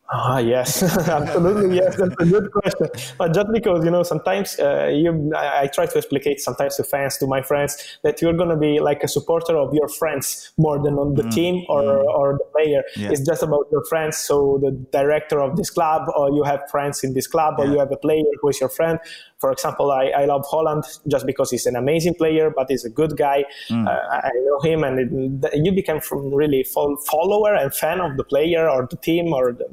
Ah, 0.10 0.38
yes, 0.38 0.84
absolutely. 1.10 1.78
Yes, 1.78 1.96
that's 1.98 2.16
a 2.20 2.26
good 2.26 2.52
question. 2.52 2.88
But 3.18 3.34
just 3.34 3.48
because, 3.52 3.84
you 3.84 3.90
know, 3.90 4.04
sometimes 4.04 4.60
uh, 4.60 4.86
you, 4.94 5.32
I, 5.36 5.64
I, 5.64 5.68
try 5.68 5.88
to 5.88 5.98
explicate 5.98 6.40
sometimes 6.40 6.76
to 6.76 6.84
fans, 6.84 7.18
to 7.18 7.28
my 7.28 7.42
friends, 7.42 7.98
that 8.04 8.22
you're 8.22 8.34
going 8.34 8.50
to 8.50 8.56
be 8.56 8.80
like 8.80 9.04
a 9.04 9.08
supporter 9.08 9.58
of 9.58 9.74
your 9.74 9.88
friends 9.88 10.54
more 10.58 10.78
than 10.78 11.00
on 11.00 11.16
the 11.16 11.24
mm. 11.24 11.34
team 11.34 11.66
or, 11.70 11.82
mm. 11.82 12.04
or 12.06 12.38
the 12.38 12.46
player. 12.54 12.84
Yeah. 12.96 13.10
It's 13.12 13.22
just 13.22 13.42
about 13.42 13.66
your 13.72 13.84
friends. 13.86 14.18
So 14.18 14.60
the 14.62 14.72
director 14.92 15.42
of 15.42 15.58
this 15.58 15.72
club, 15.72 16.04
or 16.16 16.30
you 16.30 16.44
have 16.44 16.70
friends 16.70 17.04
in 17.04 17.16
this 17.16 17.26
club, 17.26 17.56
or 17.58 17.66
yeah. 17.66 17.72
you 17.72 17.80
have 17.80 17.92
a 17.92 17.98
player 17.98 18.24
who 18.42 18.50
is 18.50 18.60
your 18.60 18.70
friend. 18.70 19.00
For 19.40 19.52
example, 19.52 19.92
I, 19.92 20.06
I 20.08 20.26
love 20.26 20.46
Haaland 20.52 20.84
just 21.08 21.26
because 21.26 21.52
he's 21.52 21.66
an 21.66 21.76
amazing 21.76 22.16
player, 22.16 22.50
but 22.50 22.68
he's 22.70 22.86
a 22.86 22.90
good 22.90 23.18
guy. 23.18 23.44
Mm. 23.70 23.86
Uh, 23.86 24.00
I 24.12 24.32
know 24.46 24.60
him, 24.62 24.84
and 24.84 25.44
it, 25.44 25.52
you 25.54 25.72
become 25.74 26.00
from 26.00 26.34
really 26.34 26.64
follower 26.64 27.54
and 27.54 27.74
fan 27.74 28.00
of 28.00 28.18
the 28.18 28.24
player 28.24 28.70
or 28.70 28.88
the 28.90 28.98
team 28.98 29.34
or 29.34 29.52
the, 29.52 29.66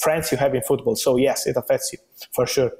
friends 0.00 0.30
you 0.32 0.38
have 0.38 0.54
in 0.54 0.62
football. 0.62 0.96
So 0.96 1.16
yes, 1.16 1.46
it 1.46 1.56
affects 1.56 1.92
you 1.92 1.98
for 2.32 2.46
sure. 2.46 2.72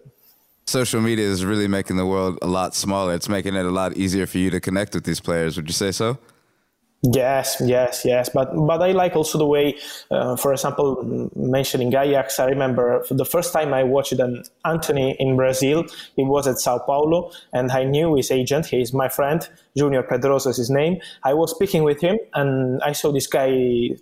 Social 0.67 1.01
media 1.01 1.27
is 1.27 1.45
really 1.45 1.67
making 1.67 1.97
the 1.97 2.07
world 2.07 2.39
a 2.43 2.47
lot 2.47 2.75
smaller. 2.75 3.15
It's 3.15 3.29
making 3.29 3.55
it 3.55 3.65
a 3.65 3.71
lot 3.71 3.97
easier 3.97 4.27
for 4.27 4.39
you 4.39 4.51
to 4.51 4.61
connect 4.61 4.95
with 4.95 5.05
these 5.05 5.21
players. 5.21 5.57
Would 5.57 5.67
you 5.67 5.73
say 5.73 5.93
so? 5.93 6.19
Yes, 7.03 7.63
yes, 7.65 8.03
yes. 8.05 8.29
But 8.29 8.51
but 8.67 8.83
I 8.83 8.91
like 8.91 9.15
also 9.15 9.39
the 9.39 9.47
way, 9.47 9.77
uh, 10.11 10.35
for 10.35 10.53
example, 10.53 11.31
mentioning 11.37 11.95
Ajax. 11.95 12.41
I 12.41 12.47
remember 12.47 13.05
the 13.09 13.25
first 13.25 13.53
time 13.53 13.73
I 13.73 13.85
watched 13.85 14.15
an 14.15 14.43
Antony 14.65 15.15
in 15.21 15.37
Brazil. 15.37 15.85
He 16.17 16.25
was 16.25 16.49
at 16.49 16.59
Sao 16.59 16.81
Paulo, 16.81 17.31
and 17.53 17.71
I 17.71 17.85
knew 17.85 18.17
his 18.17 18.33
agent. 18.33 18.67
He's 18.67 18.93
my 18.93 19.09
friend, 19.09 19.49
Junior 19.77 20.03
Pedroso 20.03 20.49
is 20.51 20.57
his 20.57 20.71
name. 20.71 20.99
I 21.23 21.35
was 21.35 21.53
speaking 21.53 21.85
with 21.85 22.01
him, 22.01 22.19
and 22.35 22.83
I 22.83 22.91
saw 22.91 23.13
this 23.13 23.29
guy 23.29 23.51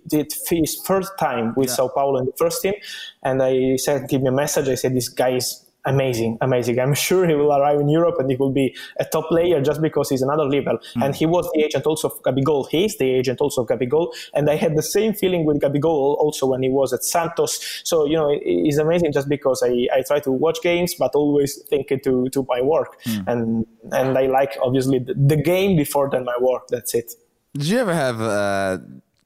did 0.07 0.33
his 0.49 0.75
first 0.83 1.11
time 1.19 1.53
with 1.55 1.69
yeah. 1.69 1.75
Sao 1.75 1.89
Paulo 1.89 2.17
in 2.17 2.25
the 2.25 2.33
first 2.35 2.63
team, 2.63 2.73
and 3.21 3.43
I 3.43 3.75
said, 3.75 4.09
"Give 4.09 4.23
me 4.23 4.29
a 4.29 4.31
message." 4.31 4.69
I 4.69 4.75
said, 4.75 4.95
"This 4.95 5.09
guy 5.09 5.35
is 5.35 5.66
amazing, 5.87 6.37
amazing. 6.41 6.79
I'm 6.79 6.93
sure 7.07 7.27
he 7.27 7.33
will 7.33 7.53
arrive 7.53 7.79
in 7.79 7.89
Europe 7.89 8.15
and 8.19 8.29
he 8.29 8.37
will 8.37 8.51
be 8.51 8.75
a 8.99 9.05
top 9.05 9.29
player 9.29 9.61
just 9.61 9.81
because 9.81 10.09
he's 10.09 10.21
another 10.21 10.45
level. 10.45 10.77
Mm. 10.95 11.05
And 11.05 11.15
he 11.15 11.25
was 11.25 11.49
the 11.53 11.63
agent 11.63 11.85
also 11.85 12.09
of 12.09 12.21
Gabigol. 12.21 12.67
He's 12.69 12.97
the 12.97 13.09
agent 13.09 13.41
also 13.41 13.63
of 13.63 13.67
Gabigol. 13.67 14.13
And 14.33 14.49
I 14.49 14.55
had 14.55 14.75
the 14.75 14.83
same 14.83 15.13
feeling 15.13 15.45
with 15.45 15.61
Gabigol 15.61 16.17
also 16.17 16.47
when 16.47 16.61
he 16.63 16.69
was 16.69 16.93
at 16.93 17.03
Santos. 17.03 17.81
So, 17.83 18.05
you 18.05 18.15
know, 18.15 18.29
it's 18.31 18.77
amazing 18.77 19.11
just 19.13 19.29
because 19.29 19.63
I, 19.63 19.87
I 19.93 20.03
try 20.05 20.19
to 20.19 20.31
watch 20.31 20.61
games, 20.61 20.95
but 20.95 21.15
always 21.15 21.61
think 21.69 21.87
to, 21.87 22.29
to 22.29 22.45
my 22.47 22.61
work. 22.61 23.01
Mm. 23.03 23.23
And, 23.27 23.65
and 23.91 24.17
I 24.17 24.27
like 24.27 24.57
obviously 24.61 24.99
the, 24.99 25.13
the, 25.13 25.37
game 25.47 25.77
before 25.77 26.09
than 26.09 26.25
my 26.25 26.35
work. 26.41 26.67
That's 26.67 26.93
it. 26.93 27.13
Did 27.53 27.67
you 27.67 27.79
ever 27.79 27.93
have, 27.93 28.21
uh 28.21 28.77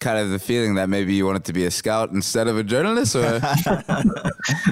kind 0.01 0.17
of 0.19 0.29
the 0.31 0.39
feeling 0.39 0.75
that 0.75 0.89
maybe 0.89 1.13
you 1.13 1.25
wanted 1.25 1.45
to 1.45 1.53
be 1.53 1.65
a 1.65 1.71
scout 1.71 2.09
instead 2.11 2.47
of 2.47 2.57
a 2.57 2.63
journalist 2.63 3.15
or? 3.15 3.39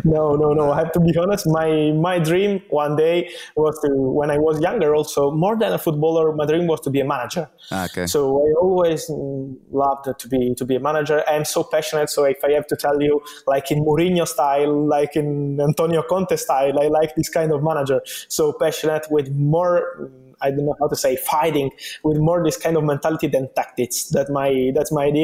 No 0.03 0.35
no 0.35 0.53
no. 0.53 0.71
I 0.71 0.79
have 0.79 0.91
to 0.93 0.99
be 0.99 1.15
honest. 1.17 1.45
My 1.47 1.91
my 1.91 2.17
dream 2.19 2.61
one 2.69 2.95
day 2.95 3.29
was 3.55 3.79
to 3.83 3.89
when 3.93 4.31
i 4.31 4.37
was 4.37 4.59
younger 4.59 4.95
also 4.95 5.31
more 5.31 5.55
than 5.55 5.71
a 5.73 5.77
footballer 5.77 6.33
my 6.35 6.45
dream 6.45 6.65
was 6.67 6.81
to 6.81 6.89
be 6.89 6.99
a 6.99 7.05
manager. 7.05 7.47
Ah, 7.71 7.85
okay. 7.85 8.05
So 8.07 8.19
i 8.45 8.47
always 8.63 9.05
loved 9.83 10.05
to 10.21 10.27
be 10.27 10.55
to 10.55 10.65
be 10.65 10.75
a 10.75 10.79
manager. 10.79 11.23
I'm 11.27 11.45
so 11.45 11.63
passionate 11.63 12.09
so 12.09 12.23
if 12.23 12.43
i 12.43 12.51
have 12.51 12.67
to 12.67 12.75
tell 12.75 13.01
you 13.01 13.21
like 13.45 13.71
in 13.71 13.85
Mourinho 13.85 14.27
style 14.27 14.73
like 14.95 15.15
in 15.15 15.59
antonio 15.61 16.01
conte 16.01 16.35
style 16.35 16.79
i 16.79 16.87
like 16.87 17.15
this 17.15 17.29
kind 17.29 17.51
of 17.51 17.63
manager. 17.63 18.01
So 18.27 18.53
passionate 18.53 19.05
with 19.11 19.29
more 19.31 20.09
I 20.41 20.51
don't 20.51 20.65
know 20.65 20.75
how 20.79 20.87
to 20.87 20.95
say 20.95 21.15
fighting 21.17 21.71
with 22.03 22.17
more 22.17 22.43
this 22.43 22.57
kind 22.57 22.77
of 22.77 22.83
mentality 22.83 23.27
than 23.27 23.49
tactics. 23.55 24.05
That 24.15 24.29
my 24.29 24.71
that's 24.73 24.91
my 24.91 25.05
idea. 25.05 25.18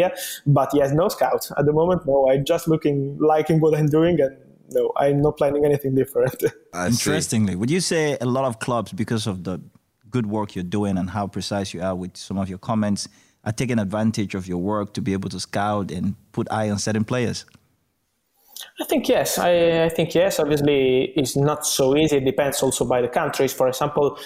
But 0.45 0.69
yes, 0.73 0.91
no 0.91 1.07
scout 1.09 1.49
at 1.57 1.65
the 1.65 1.73
moment. 1.73 2.05
No, 2.05 2.29
I'm 2.29 2.45
just 2.45 2.67
looking 2.67 3.17
liking 3.19 3.59
what 3.59 3.75
I'm 3.75 3.87
doing 3.87 4.19
and. 4.21 4.37
No, 4.71 4.91
I'm 4.97 5.21
not 5.21 5.37
planning 5.37 5.63
anything 5.63 5.93
different. 5.93 6.43
Interestingly, 6.73 7.55
would 7.55 7.69
you 7.69 7.79
say 7.79 8.17
a 8.19 8.25
lot 8.25 8.45
of 8.45 8.57
clubs, 8.57 8.91
because 8.91 9.27
of 9.27 9.43
the 9.43 9.61
good 10.09 10.25
work 10.25 10.55
you're 10.55 10.63
doing 10.63 10.97
and 10.97 11.07
how 11.11 11.27
precise 11.27 11.71
you 11.71 11.83
are 11.83 11.93
with 11.93 12.17
some 12.17 12.39
of 12.39 12.49
your 12.49 12.57
comments, 12.57 13.07
are 13.43 13.51
taking 13.51 13.77
advantage 13.77 14.33
of 14.33 14.47
your 14.47 14.57
work 14.57 14.93
to 14.93 15.01
be 15.01 15.13
able 15.13 15.29
to 15.29 15.39
scout 15.39 15.91
and 15.91 16.15
put 16.31 16.47
eye 16.49 16.69
on 16.71 16.79
certain 16.79 17.03
players? 17.03 17.45
I 18.81 18.85
think 18.85 19.07
yes. 19.07 19.37
I, 19.37 19.83
I, 19.83 19.89
think 19.89 20.15
yes. 20.15 20.39
Obviously, 20.39 21.13
it's 21.15 21.35
not 21.35 21.65
so 21.65 21.95
easy. 21.95 22.17
It 22.17 22.25
depends 22.25 22.63
also 22.63 22.85
by 22.85 23.01
the 23.01 23.07
countries. 23.07 23.53
For 23.53 23.67
example, 23.67 24.17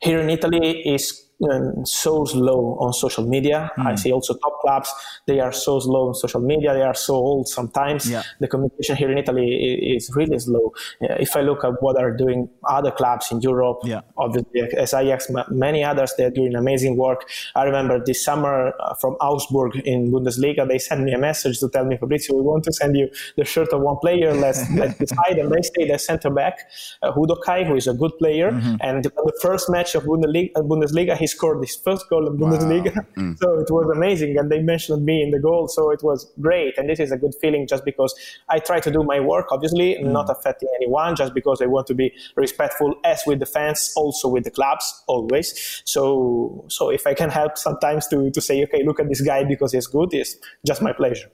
here 0.00 0.20
in 0.20 0.30
Italy 0.30 0.82
is 0.86 1.29
um, 1.48 1.84
so 1.86 2.24
slow 2.24 2.76
on 2.80 2.92
social 2.92 3.26
media. 3.26 3.70
Mm. 3.78 3.86
I 3.86 3.94
see 3.94 4.12
also 4.12 4.34
top 4.34 4.60
clubs, 4.60 4.92
they 5.26 5.40
are 5.40 5.52
so 5.52 5.80
slow 5.80 6.08
on 6.08 6.14
social 6.14 6.40
media. 6.40 6.74
They 6.74 6.82
are 6.82 6.94
so 6.94 7.14
old 7.14 7.48
sometimes. 7.48 8.10
Yeah. 8.10 8.22
The 8.40 8.48
communication 8.48 8.96
here 8.96 9.10
in 9.10 9.18
Italy 9.18 9.48
is 9.96 10.10
really 10.14 10.38
slow. 10.38 10.72
Uh, 11.02 11.14
if 11.18 11.36
I 11.36 11.40
look 11.40 11.64
at 11.64 11.82
what 11.82 11.98
are 11.98 12.14
doing 12.16 12.48
other 12.68 12.90
clubs 12.90 13.30
in 13.30 13.40
Europe, 13.40 13.80
yeah. 13.84 14.00
obviously 14.16 14.60
as 14.76 14.94
Ajax, 14.94 15.30
many 15.50 15.84
others, 15.84 16.12
they're 16.16 16.30
doing 16.30 16.54
amazing 16.54 16.96
work. 16.96 17.28
I 17.54 17.64
remember 17.64 18.02
this 18.04 18.24
summer 18.24 18.72
uh, 18.80 18.94
from 18.94 19.14
Augsburg 19.14 19.76
in 19.84 20.10
Bundesliga, 20.10 20.66
they 20.68 20.78
sent 20.78 21.02
me 21.02 21.12
a 21.12 21.18
message 21.18 21.60
to 21.60 21.68
tell 21.68 21.84
me, 21.84 21.96
Fabrizio, 21.96 22.36
we 22.36 22.42
want 22.42 22.64
to 22.64 22.72
send 22.72 22.96
you 22.96 23.08
the 23.36 23.44
shirt 23.44 23.72
of 23.72 23.80
one 23.80 23.96
player. 23.98 24.34
Let's, 24.34 24.68
let's 24.74 24.98
decide. 24.98 25.38
And 25.38 25.50
they 25.50 25.62
stayed 25.62 25.90
as 25.90 26.04
center 26.04 26.30
back, 26.30 26.70
uh, 27.02 27.12
Uduokhai, 27.12 27.66
who 27.66 27.76
is 27.76 27.86
a 27.86 27.94
good 27.94 28.12
player. 28.18 28.50
Mm-hmm. 28.50 28.76
And 28.80 29.04
the 29.04 29.32
first 29.40 29.70
match 29.70 29.94
of 29.94 30.04
Bundesliga, 30.04 30.52
Bundesliga 30.56 31.16
he 31.16 31.26
scored 31.30 31.60
his 31.60 31.76
first 31.76 32.08
goal 32.08 32.26
in 32.26 32.36
Bundesliga. 32.38 32.94
Wow. 32.96 33.02
Mm. 33.16 33.36
So 33.40 33.58
it 33.58 33.70
was 33.70 33.90
amazing. 33.96 34.36
And 34.38 34.50
they 34.50 34.60
mentioned 34.60 35.04
me 35.04 35.22
in 35.22 35.30
the 35.30 35.38
goal. 35.38 35.68
So 35.68 35.90
it 35.90 36.02
was 36.02 36.30
great. 36.40 36.76
And 36.76 36.88
this 36.88 37.00
is 37.00 37.10
a 37.12 37.16
good 37.16 37.34
feeling 37.40 37.66
just 37.66 37.84
because 37.84 38.14
I 38.48 38.58
try 38.58 38.80
to 38.80 38.90
do 38.90 39.02
my 39.02 39.20
work, 39.20 39.46
obviously, 39.50 39.94
mm. 39.94 40.12
not 40.12 40.28
affecting 40.28 40.68
anyone, 40.76 41.16
just 41.16 41.32
because 41.32 41.62
I 41.62 41.66
want 41.66 41.86
to 41.88 41.94
be 41.94 42.12
respectful 42.36 42.94
as 43.04 43.22
with 43.26 43.38
the 43.38 43.46
fans, 43.46 43.92
also 43.96 44.28
with 44.28 44.44
the 44.44 44.50
clubs, 44.50 45.02
always. 45.06 45.82
So 45.84 46.64
so 46.68 46.90
if 46.90 47.06
I 47.06 47.14
can 47.14 47.30
help 47.30 47.56
sometimes 47.58 48.06
to, 48.08 48.30
to 48.30 48.40
say, 48.40 48.62
okay, 48.64 48.82
look 48.84 49.00
at 49.00 49.08
this 49.08 49.20
guy 49.20 49.44
because 49.44 49.72
he's 49.72 49.86
good, 49.86 50.12
it's 50.12 50.36
just 50.66 50.82
my 50.82 50.92
pleasure. 50.92 51.30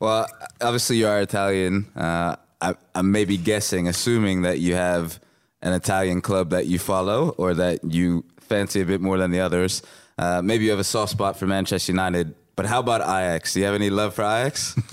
Well, 0.00 0.26
obviously 0.60 0.96
you 0.96 1.06
are 1.06 1.20
Italian. 1.20 1.86
Uh, 1.94 2.36
I, 2.60 2.74
I'm 2.94 3.12
maybe 3.12 3.36
guessing, 3.36 3.88
assuming 3.88 4.42
that 4.42 4.58
you 4.58 4.74
have 4.74 5.20
an 5.62 5.72
Italian 5.72 6.20
club 6.20 6.50
that 6.50 6.66
you 6.66 6.78
follow 6.78 7.30
or 7.38 7.54
that 7.54 7.84
you 7.84 8.24
fancy 8.52 8.82
a 8.82 8.84
bit 8.84 9.00
more 9.00 9.16
than 9.16 9.30
the 9.30 9.40
others. 9.40 9.80
Uh, 10.18 10.42
maybe 10.42 10.64
you 10.64 10.70
have 10.70 10.78
a 10.78 10.84
soft 10.84 11.10
spot 11.10 11.38
for 11.38 11.46
Manchester 11.46 11.90
United. 11.90 12.34
But 12.54 12.66
how 12.66 12.80
about 12.80 13.00
Ajax? 13.00 13.54
Do 13.54 13.60
you 13.60 13.66
have 13.66 13.74
any 13.74 13.88
love 13.88 14.14
for 14.14 14.22
Ajax? 14.22 14.76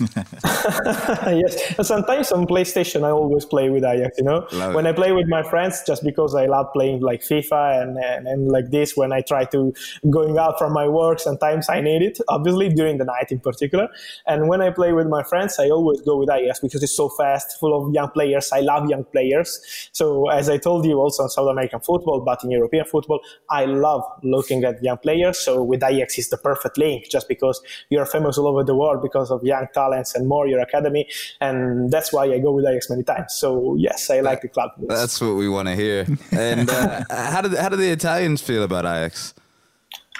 yes. 1.26 1.86
Sometimes 1.86 2.32
on 2.32 2.46
PlayStation, 2.46 3.04
I 3.04 3.10
always 3.10 3.44
play 3.44 3.68
with 3.68 3.84
Ajax. 3.84 4.16
You 4.16 4.24
know, 4.24 4.46
love 4.52 4.74
when 4.74 4.86
it. 4.86 4.90
I 4.90 4.92
play 4.92 5.12
with 5.12 5.28
my 5.28 5.42
friends, 5.42 5.82
just 5.86 6.02
because 6.02 6.34
I 6.34 6.46
love 6.46 6.72
playing 6.72 7.00
like 7.00 7.20
FIFA 7.20 7.82
and, 7.82 7.98
and, 7.98 8.26
and 8.26 8.48
like 8.50 8.70
this. 8.70 8.96
When 8.96 9.12
I 9.12 9.20
try 9.20 9.44
to 9.46 9.74
going 10.08 10.38
out 10.38 10.58
from 10.58 10.72
my 10.72 10.88
work, 10.88 11.20
sometimes 11.20 11.68
I 11.68 11.82
need 11.82 12.00
it. 12.00 12.18
Obviously, 12.28 12.70
during 12.70 12.96
the 12.96 13.04
night 13.04 13.30
in 13.30 13.40
particular. 13.40 13.88
And 14.26 14.48
when 14.48 14.62
I 14.62 14.70
play 14.70 14.92
with 14.92 15.08
my 15.08 15.22
friends, 15.22 15.58
I 15.58 15.68
always 15.68 16.00
go 16.00 16.16
with 16.16 16.30
Ajax 16.30 16.60
because 16.60 16.82
it's 16.82 16.96
so 16.96 17.10
fast, 17.10 17.58
full 17.60 17.76
of 17.76 17.92
young 17.92 18.10
players. 18.10 18.50
I 18.52 18.60
love 18.60 18.88
young 18.88 19.04
players. 19.04 19.60
So 19.92 20.30
as 20.30 20.48
I 20.48 20.56
told 20.56 20.86
you, 20.86 20.98
also 20.98 21.24
in 21.24 21.28
South 21.28 21.48
American 21.48 21.80
football, 21.80 22.20
but 22.20 22.42
in 22.42 22.50
European 22.50 22.86
football, 22.86 23.20
I 23.50 23.66
love 23.66 24.02
looking 24.22 24.64
at 24.64 24.82
young 24.82 24.98
players. 24.98 25.38
So 25.38 25.62
with 25.62 25.82
Ajax, 25.82 26.18
is 26.18 26.28
the 26.28 26.38
perfect 26.38 26.78
link, 26.78 27.08
just 27.10 27.28
because 27.28 27.49
because 27.50 27.62
you're 27.90 28.06
famous 28.06 28.38
all 28.38 28.48
over 28.48 28.64
the 28.64 28.74
world 28.74 29.02
because 29.02 29.30
of 29.30 29.42
young 29.42 29.66
talents 29.72 30.14
and 30.14 30.28
more 30.28 30.46
your 30.46 30.60
academy. 30.60 31.08
And 31.40 31.90
that's 31.90 32.12
why 32.12 32.24
I 32.24 32.38
go 32.38 32.52
with 32.52 32.66
Ajax 32.66 32.90
many 32.90 33.02
times. 33.02 33.34
So 33.34 33.76
yes, 33.76 34.10
I 34.10 34.20
like 34.20 34.42
the 34.42 34.48
club. 34.48 34.70
That's 34.78 35.20
what 35.20 35.36
we 35.36 35.48
want 35.48 35.68
to 35.68 35.74
hear. 35.74 36.06
And 36.32 36.70
uh, 36.70 37.04
how 37.10 37.42
did 37.42 37.54
how 37.54 37.68
do 37.68 37.76
the 37.76 37.90
Italians 37.90 38.42
feel 38.42 38.62
about 38.62 38.84
Ajax? 38.84 39.34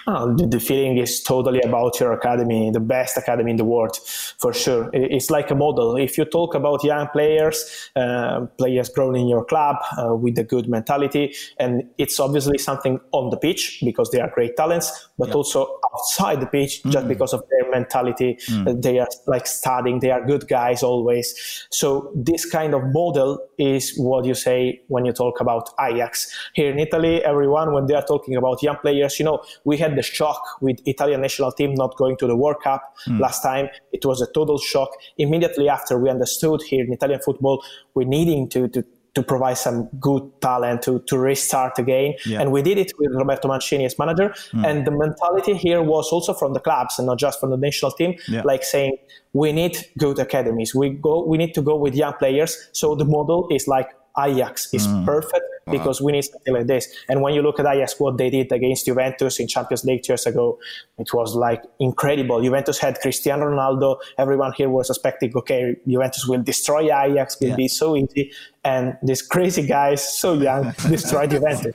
Oh, 0.06 0.34
the, 0.34 0.46
the, 0.46 0.60
feeling 0.60 0.96
is 0.96 1.22
totally 1.22 1.60
about 1.60 2.00
your 2.00 2.12
academy, 2.12 2.70
the 2.70 2.80
best 2.80 3.18
academy 3.18 3.50
in 3.50 3.58
the 3.58 3.66
world, 3.66 3.96
for 4.38 4.52
sure. 4.52 4.88
It's 4.94 5.30
like 5.30 5.50
a 5.50 5.54
model. 5.54 5.96
If 5.96 6.16
you 6.16 6.25
talk 6.25 6.54
about 6.54 6.82
young 6.82 7.08
players, 7.08 7.90
uh, 7.94 8.46
players 8.56 8.88
grown 8.88 9.14
in 9.14 9.28
your 9.28 9.44
club 9.44 9.76
uh, 9.99 10.14
with 10.14 10.38
a 10.38 10.42
good 10.42 10.68
mentality, 10.68 11.34
and 11.58 11.84
it's 11.99 12.18
obviously 12.18 12.56
something 12.56 12.99
on 13.12 13.28
the 13.30 13.37
pitch 13.37 13.82
because 13.84 14.10
they 14.10 14.20
are 14.20 14.30
great 14.30 14.56
talents, 14.56 15.10
but 15.20 15.34
also 15.34 15.78
outside 15.94 16.40
the 16.40 16.46
pitch 16.46 16.82
mm. 16.82 16.90
just 16.90 17.06
because 17.06 17.32
of 17.32 17.42
their 17.50 17.70
mentality. 17.70 18.38
Mm. 18.48 18.82
They 18.82 18.98
are 18.98 19.08
like 19.26 19.46
studying, 19.46 20.00
they 20.00 20.10
are 20.10 20.24
good 20.24 20.48
guys 20.48 20.82
always. 20.82 21.66
So 21.70 22.10
this 22.14 22.44
kind 22.44 22.74
of 22.74 22.82
model 22.92 23.38
is 23.58 23.94
what 23.96 24.24
you 24.24 24.34
say 24.34 24.82
when 24.88 25.04
you 25.04 25.12
talk 25.12 25.40
about 25.40 25.68
Ajax. 25.80 26.34
Here 26.54 26.70
in 26.70 26.78
Italy, 26.78 27.22
everyone, 27.22 27.72
when 27.74 27.86
they 27.86 27.94
are 27.94 28.04
talking 28.04 28.36
about 28.36 28.62
young 28.62 28.76
players, 28.76 29.18
you 29.18 29.24
know, 29.24 29.42
we 29.64 29.76
had 29.76 29.96
the 29.96 30.02
shock 30.02 30.42
with 30.60 30.78
Italian 30.86 31.20
national 31.20 31.52
team 31.52 31.74
not 31.74 31.96
going 31.96 32.16
to 32.18 32.26
the 32.26 32.36
World 32.36 32.60
Cup 32.62 32.96
mm. 33.06 33.20
last 33.20 33.42
time. 33.42 33.68
It 33.92 34.04
was 34.04 34.22
a 34.22 34.32
total 34.32 34.58
shock. 34.58 34.90
Immediately 35.18 35.68
after 35.68 35.98
we 35.98 36.08
understood 36.08 36.62
here 36.62 36.84
in 36.84 36.92
Italian 36.92 37.20
football, 37.20 37.62
we're 37.94 38.08
needing 38.08 38.48
to, 38.50 38.68
to 38.68 38.84
to 39.14 39.23
provide 39.23 39.59
some 39.59 39.88
good 39.99 40.23
talent 40.40 40.83
to 40.83 41.00
to 41.07 41.19
restart 41.19 41.79
again. 41.79 42.14
Yeah. 42.25 42.40
And 42.40 42.52
we 42.52 42.62
did 42.62 42.79
it 42.79 42.93
with 42.99 43.11
Roberto 43.12 43.49
Mancini 43.49 43.85
as 43.85 43.99
manager. 43.99 44.35
Hmm. 44.52 44.64
And 44.64 44.87
the 44.87 44.90
mentality 44.90 45.55
here 45.55 45.83
was 45.83 46.11
also 46.12 46.33
from 46.33 46.52
the 46.52 46.61
clubs 46.61 46.99
and 46.99 47.07
not 47.07 47.19
just 47.19 47.40
from 47.40 47.50
the 47.50 47.57
national 47.57 47.93
team, 47.93 48.14
Yeah. 48.29 48.43
like 48.45 48.62
saying 48.62 48.97
we 49.33 49.52
need 49.52 49.76
good 49.99 50.19
academies. 50.19 50.75
We 50.75 50.90
go 50.90 51.25
we 51.25 51.38
need 51.38 51.55
to 51.55 51.62
go 51.62 51.76
with 51.76 51.95
young 51.95 52.14
players. 52.14 52.69
So 52.73 52.95
the 52.95 53.05
model 53.05 53.49
is 53.50 53.67
like 53.67 53.88
Ajax 54.19 54.73
is 54.75 54.87
hmm. 54.87 55.05
perfect 55.05 55.45
Uh-huh. 55.70 55.78
because 55.78 56.00
we 56.02 56.12
need 56.12 56.22
something 56.24 56.54
like 56.54 56.66
this. 56.66 56.88
And 57.08 57.22
when 57.22 57.34
you 57.34 57.42
look 57.42 57.58
at 57.60 57.66
Ajax, 57.66 57.98
what 57.98 58.18
they 58.18 58.30
did 58.30 58.50
against 58.52 58.86
Juventus 58.86 59.38
in 59.40 59.46
Champions 59.48 59.84
League 59.84 60.02
two 60.02 60.12
years 60.12 60.26
ago, 60.26 60.58
it 60.98 61.12
was 61.14 61.34
like 61.34 61.62
incredible. 61.78 62.42
Juventus 62.42 62.78
had 62.78 63.00
Cristiano 63.00 63.46
Ronaldo. 63.46 63.96
Everyone 64.18 64.52
here 64.56 64.68
was 64.68 64.90
expecting, 64.90 65.32
okay, 65.36 65.76
Juventus 65.86 66.26
will 66.26 66.42
destroy 66.42 66.82
Ajax, 66.84 67.38
will 67.40 67.48
Yeah. 67.48 67.56
be 67.56 67.68
so 67.68 67.96
easy. 67.96 68.32
And 68.62 68.96
this 69.02 69.22
crazy 69.22 69.66
guy, 69.66 69.94
so 69.94 70.34
young, 70.34 70.72
destroyed 70.88 71.30
Juventus. 71.30 71.74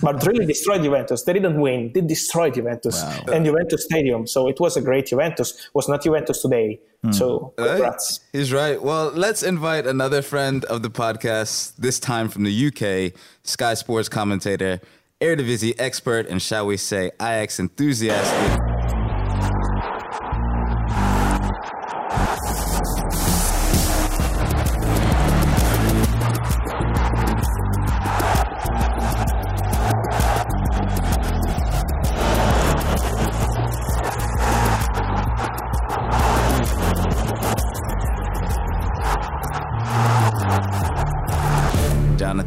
but 0.00 0.24
really 0.26 0.46
destroyed 0.46 0.82
Juventus. 0.82 1.24
They 1.24 1.32
didn't 1.32 1.60
win. 1.60 1.90
They 1.94 2.00
destroyed 2.00 2.54
Juventus 2.54 3.02
and 3.32 3.44
Juventus 3.44 3.84
Stadium. 3.84 4.26
So 4.26 4.46
it 4.48 4.60
was 4.60 4.76
a 4.76 4.80
great 4.82 5.06
Juventus. 5.06 5.50
It 5.52 5.74
was 5.74 5.88
not 5.88 6.02
Juventus 6.04 6.42
today. 6.42 6.80
Hmm. 7.02 7.10
So 7.10 7.52
congrats. 7.56 8.20
He's 8.32 8.52
right. 8.52 8.80
Well, 8.80 9.10
let's 9.14 9.42
invite 9.42 9.86
another 9.86 10.22
friend 10.22 10.64
of 10.66 10.82
the 10.82 10.90
podcast, 10.90 11.74
this 11.76 11.98
time 11.98 12.28
from 12.28 12.44
the 12.44 12.52
UK, 12.68 13.12
Sky 13.42 13.74
Sports 13.74 14.08
commentator, 14.08 14.80
Eredivisie 15.20 15.74
expert, 15.78 16.26
and 16.26 16.40
shall 16.40 16.66
we 16.66 16.76
say, 16.76 17.12
Ajax 17.20 17.60
enthusiast. 17.60 18.71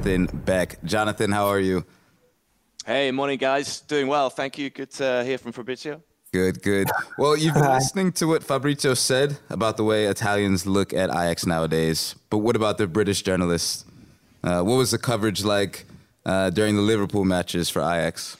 Jonathan 0.05 0.41
Beck. 0.45 0.83
Jonathan, 0.83 1.31
how 1.31 1.47
are 1.47 1.59
you? 1.59 1.83
Hey, 2.85 3.09
morning, 3.09 3.39
guys. 3.39 3.81
Doing 3.81 4.05
well. 4.05 4.29
Thank 4.29 4.59
you. 4.59 4.69
Good 4.69 4.91
to 4.91 5.23
hear 5.23 5.39
from 5.39 5.51
Fabrizio. 5.51 5.99
Good, 6.31 6.61
good. 6.61 6.87
Well, 7.17 7.35
you've 7.35 7.55
been 7.55 7.71
listening 7.71 8.11
to 8.13 8.27
what 8.27 8.43
Fabrizio 8.43 8.93
said 8.93 9.39
about 9.49 9.77
the 9.77 9.83
way 9.83 10.05
Italians 10.05 10.67
look 10.67 10.93
at 10.93 11.09
Ajax 11.09 11.47
nowadays. 11.47 12.13
But 12.29 12.39
what 12.39 12.55
about 12.55 12.77
the 12.77 12.85
British 12.85 13.23
journalists? 13.23 13.83
Uh, 14.43 14.61
what 14.61 14.75
was 14.75 14.91
the 14.91 14.99
coverage 14.99 15.43
like 15.43 15.85
uh, 16.23 16.51
during 16.51 16.75
the 16.75 16.83
Liverpool 16.83 17.25
matches 17.25 17.71
for 17.71 17.81
Ajax? 17.81 18.37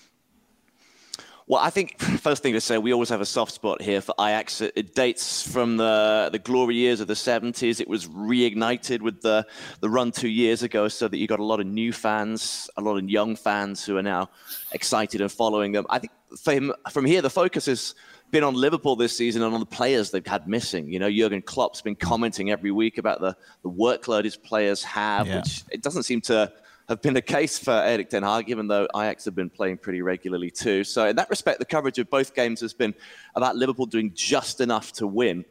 Well, 1.48 1.62
I 1.62 1.70
think 1.70 2.00
first 2.22 2.42
thing 2.42 2.54
to 2.54 2.62
say, 2.62 2.78
we 2.78 2.92
always 2.92 3.10
have 3.10 3.22
a 3.22 3.26
soft 3.26 3.52
spot 3.54 3.82
here 3.82 4.02
for 4.02 4.16
Ajax. 4.20 4.62
It, 4.62 4.74
it 4.76 4.96
dates 4.96 5.48
from 5.48 5.78
the 5.78 6.30
the 6.32 6.40
glory 6.40 6.76
years 6.76 7.02
of 7.02 7.08
the 7.08 7.14
70s. 7.14 7.80
It 7.80 7.88
was 7.88 8.08
reignited 8.08 9.02
with 9.02 9.22
the 9.22 9.46
the 9.80 9.90
run 9.90 10.12
two 10.12 10.30
years 10.30 10.64
ago, 10.64 10.88
so 10.88 11.08
that 11.08 11.18
you 11.18 11.28
got 11.28 11.40
a 11.40 11.44
lot 11.46 11.60
of 11.60 11.68
new 11.68 11.94
fans, 11.94 12.70
a 12.78 12.82
lot 12.82 12.98
of 12.98 13.08
young 13.10 13.36
fans 13.36 13.86
who 13.86 13.96
are 13.98 14.04
now 14.04 14.30
excited 14.72 15.22
and 15.22 15.32
following 15.32 15.72
them. 15.72 15.86
I 15.90 16.00
think 16.00 16.14
for 16.42 16.52
him, 16.52 16.74
from 16.92 17.06
here, 17.06 17.22
the 17.22 17.30
focus 17.30 17.68
has 17.68 17.94
been 18.32 18.44
on 18.44 18.56
Liverpool 18.56 18.96
this 18.96 19.16
season 19.16 19.44
and 19.44 19.54
on 19.54 19.60
the 19.60 19.66
players 19.68 20.10
they've 20.10 20.26
had 20.26 20.48
missing. 20.48 20.92
You 20.92 20.98
know, 20.98 21.12
Jurgen 21.12 21.44
Klopp's 21.44 21.80
been 21.82 21.96
commenting 21.96 22.50
every 22.50 22.72
week 22.72 22.98
about 22.98 23.22
the 23.22 23.38
the 23.62 23.70
workload 23.70 24.24
his 24.24 24.36
players 24.36 24.84
have, 24.84 25.28
Yeah. 25.28 25.38
which 25.42 25.64
it 25.70 25.84
doesn't 25.84 26.04
seem 26.04 26.22
to 26.22 26.52
have 26.88 27.02
been 27.02 27.14
the 27.14 27.22
case 27.22 27.58
for 27.58 27.72
Erik 27.72 28.10
Ten 28.10 28.24
Hag, 28.24 28.50
even 28.50 28.68
though 28.68 28.88
Ajax 28.96 29.26
have 29.26 29.36
been 29.36 29.50
playing 29.50 29.78
pretty 29.78 30.02
regularly 30.02 30.52
too. 30.52 30.84
So 30.84 31.08
in 31.08 31.16
that 31.16 31.30
respect, 31.30 31.60
the 31.60 31.66
coverage 31.66 31.98
of 31.98 32.10
both 32.10 32.36
games 32.36 32.62
has 32.62 32.74
been 32.74 32.94
about 33.36 33.56
Liverpool 33.56 33.86
doing 33.86 34.12
just 34.14 34.62
enough 34.62 34.92
to 34.94 35.08
win, 35.08 35.46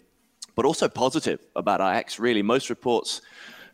but 0.55 0.64
also 0.64 0.88
positive 0.88 1.41
about 1.57 1.81
Ajax. 1.81 2.19
Really, 2.19 2.43
most 2.43 2.71
reports 2.71 3.21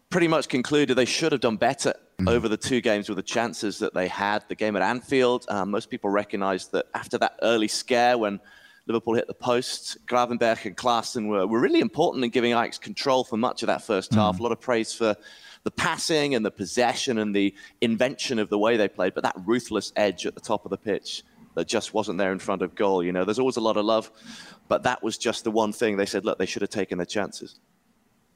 pretty 0.08 0.28
much 0.28 0.48
concluded 0.48 0.96
they 0.96 1.04
should 1.04 1.32
have 1.32 1.40
done 1.40 1.56
better 1.56 1.94
over 2.26 2.48
the 2.48 2.56
two 2.56 2.80
games 2.80 3.08
with 3.08 3.16
the 3.16 3.22
chances 3.22 3.78
that 3.78 3.94
they 3.94 4.08
had. 4.08 4.44
The 4.48 4.54
game 4.54 4.76
at 4.76 4.82
Anfield, 4.82 5.46
um, 5.48 5.70
most 5.70 5.88
people 5.88 6.10
recognised 6.10 6.72
that 6.72 6.86
after 6.94 7.16
that 7.18 7.38
early 7.42 7.68
scare 7.68 8.18
when 8.18 8.40
Liverpool 8.86 9.14
hit 9.14 9.26
the 9.28 9.34
post, 9.34 9.98
Gravenberg 10.06 10.66
and 10.66 10.76
Klaassen 10.76 11.28
were, 11.28 11.46
were 11.46 11.60
really 11.60 11.80
important 11.80 12.24
in 12.24 12.30
giving 12.30 12.52
Ajax 12.52 12.78
control 12.78 13.24
for 13.24 13.36
much 13.36 13.62
of 13.62 13.68
that 13.68 13.82
first 13.82 14.12
half. 14.12 14.40
A 14.40 14.42
lot 14.42 14.52
of 14.52 14.60
praise 14.60 14.92
for 14.92 15.14
the 15.62 15.70
passing 15.70 16.34
and 16.34 16.44
the 16.44 16.50
possession 16.50 17.18
and 17.18 17.34
the 17.34 17.54
invention 17.80 18.38
of 18.38 18.48
the 18.48 18.58
way 18.58 18.76
they 18.76 18.88
played, 18.88 19.14
but 19.14 19.24
that 19.24 19.36
ruthless 19.44 19.92
edge 19.96 20.26
at 20.26 20.34
the 20.34 20.40
top 20.40 20.64
of 20.64 20.70
the 20.70 20.78
pitch 20.78 21.22
that 21.54 21.66
just 21.66 21.92
wasn't 21.92 22.18
there 22.18 22.32
in 22.32 22.38
front 22.38 22.62
of 22.62 22.74
goal. 22.74 23.02
You 23.02 23.12
know, 23.12 23.24
there's 23.24 23.38
always 23.38 23.56
a 23.56 23.60
lot 23.60 23.76
of 23.76 23.84
love, 23.84 24.10
but 24.68 24.84
that 24.84 25.02
was 25.02 25.18
just 25.18 25.44
the 25.44 25.50
one 25.50 25.72
thing 25.72 25.96
they 25.96 26.06
said, 26.06 26.24
look, 26.24 26.38
they 26.38 26.46
should 26.46 26.62
have 26.62 26.70
taken 26.70 26.98
their 26.98 27.06
chances. 27.06 27.58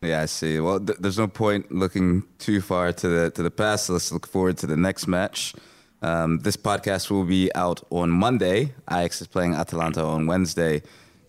Yeah, 0.03 0.21
I 0.21 0.27
see. 0.27 0.61
Well, 0.61 0.81
th- 0.81 0.99
there's 0.99 1.19
no 1.19 1.29
point 1.29 1.73
looking 1.73 2.25
too 2.39 2.61
far 2.61 2.93
to 2.93 3.09
the 3.09 3.31
to 3.31 3.43
the 3.43 3.51
past. 3.51 3.89
Let's 3.89 4.13
look 4.13 4.27
forward 4.27 4.59
to 4.59 4.67
the 4.67 4.77
next 4.77 5.07
match. 5.07 5.55
Um, 6.03 6.41
this 6.41 6.57
podcast 6.57 7.11
will 7.11 7.25
be 7.25 7.51
out 7.55 7.81
on 7.91 8.11
Monday. 8.11 8.75
Ajax 8.91 9.23
is 9.23 9.27
playing 9.27 9.55
Atalanta 9.55 10.05
on 10.05 10.27
Wednesday. 10.27 10.83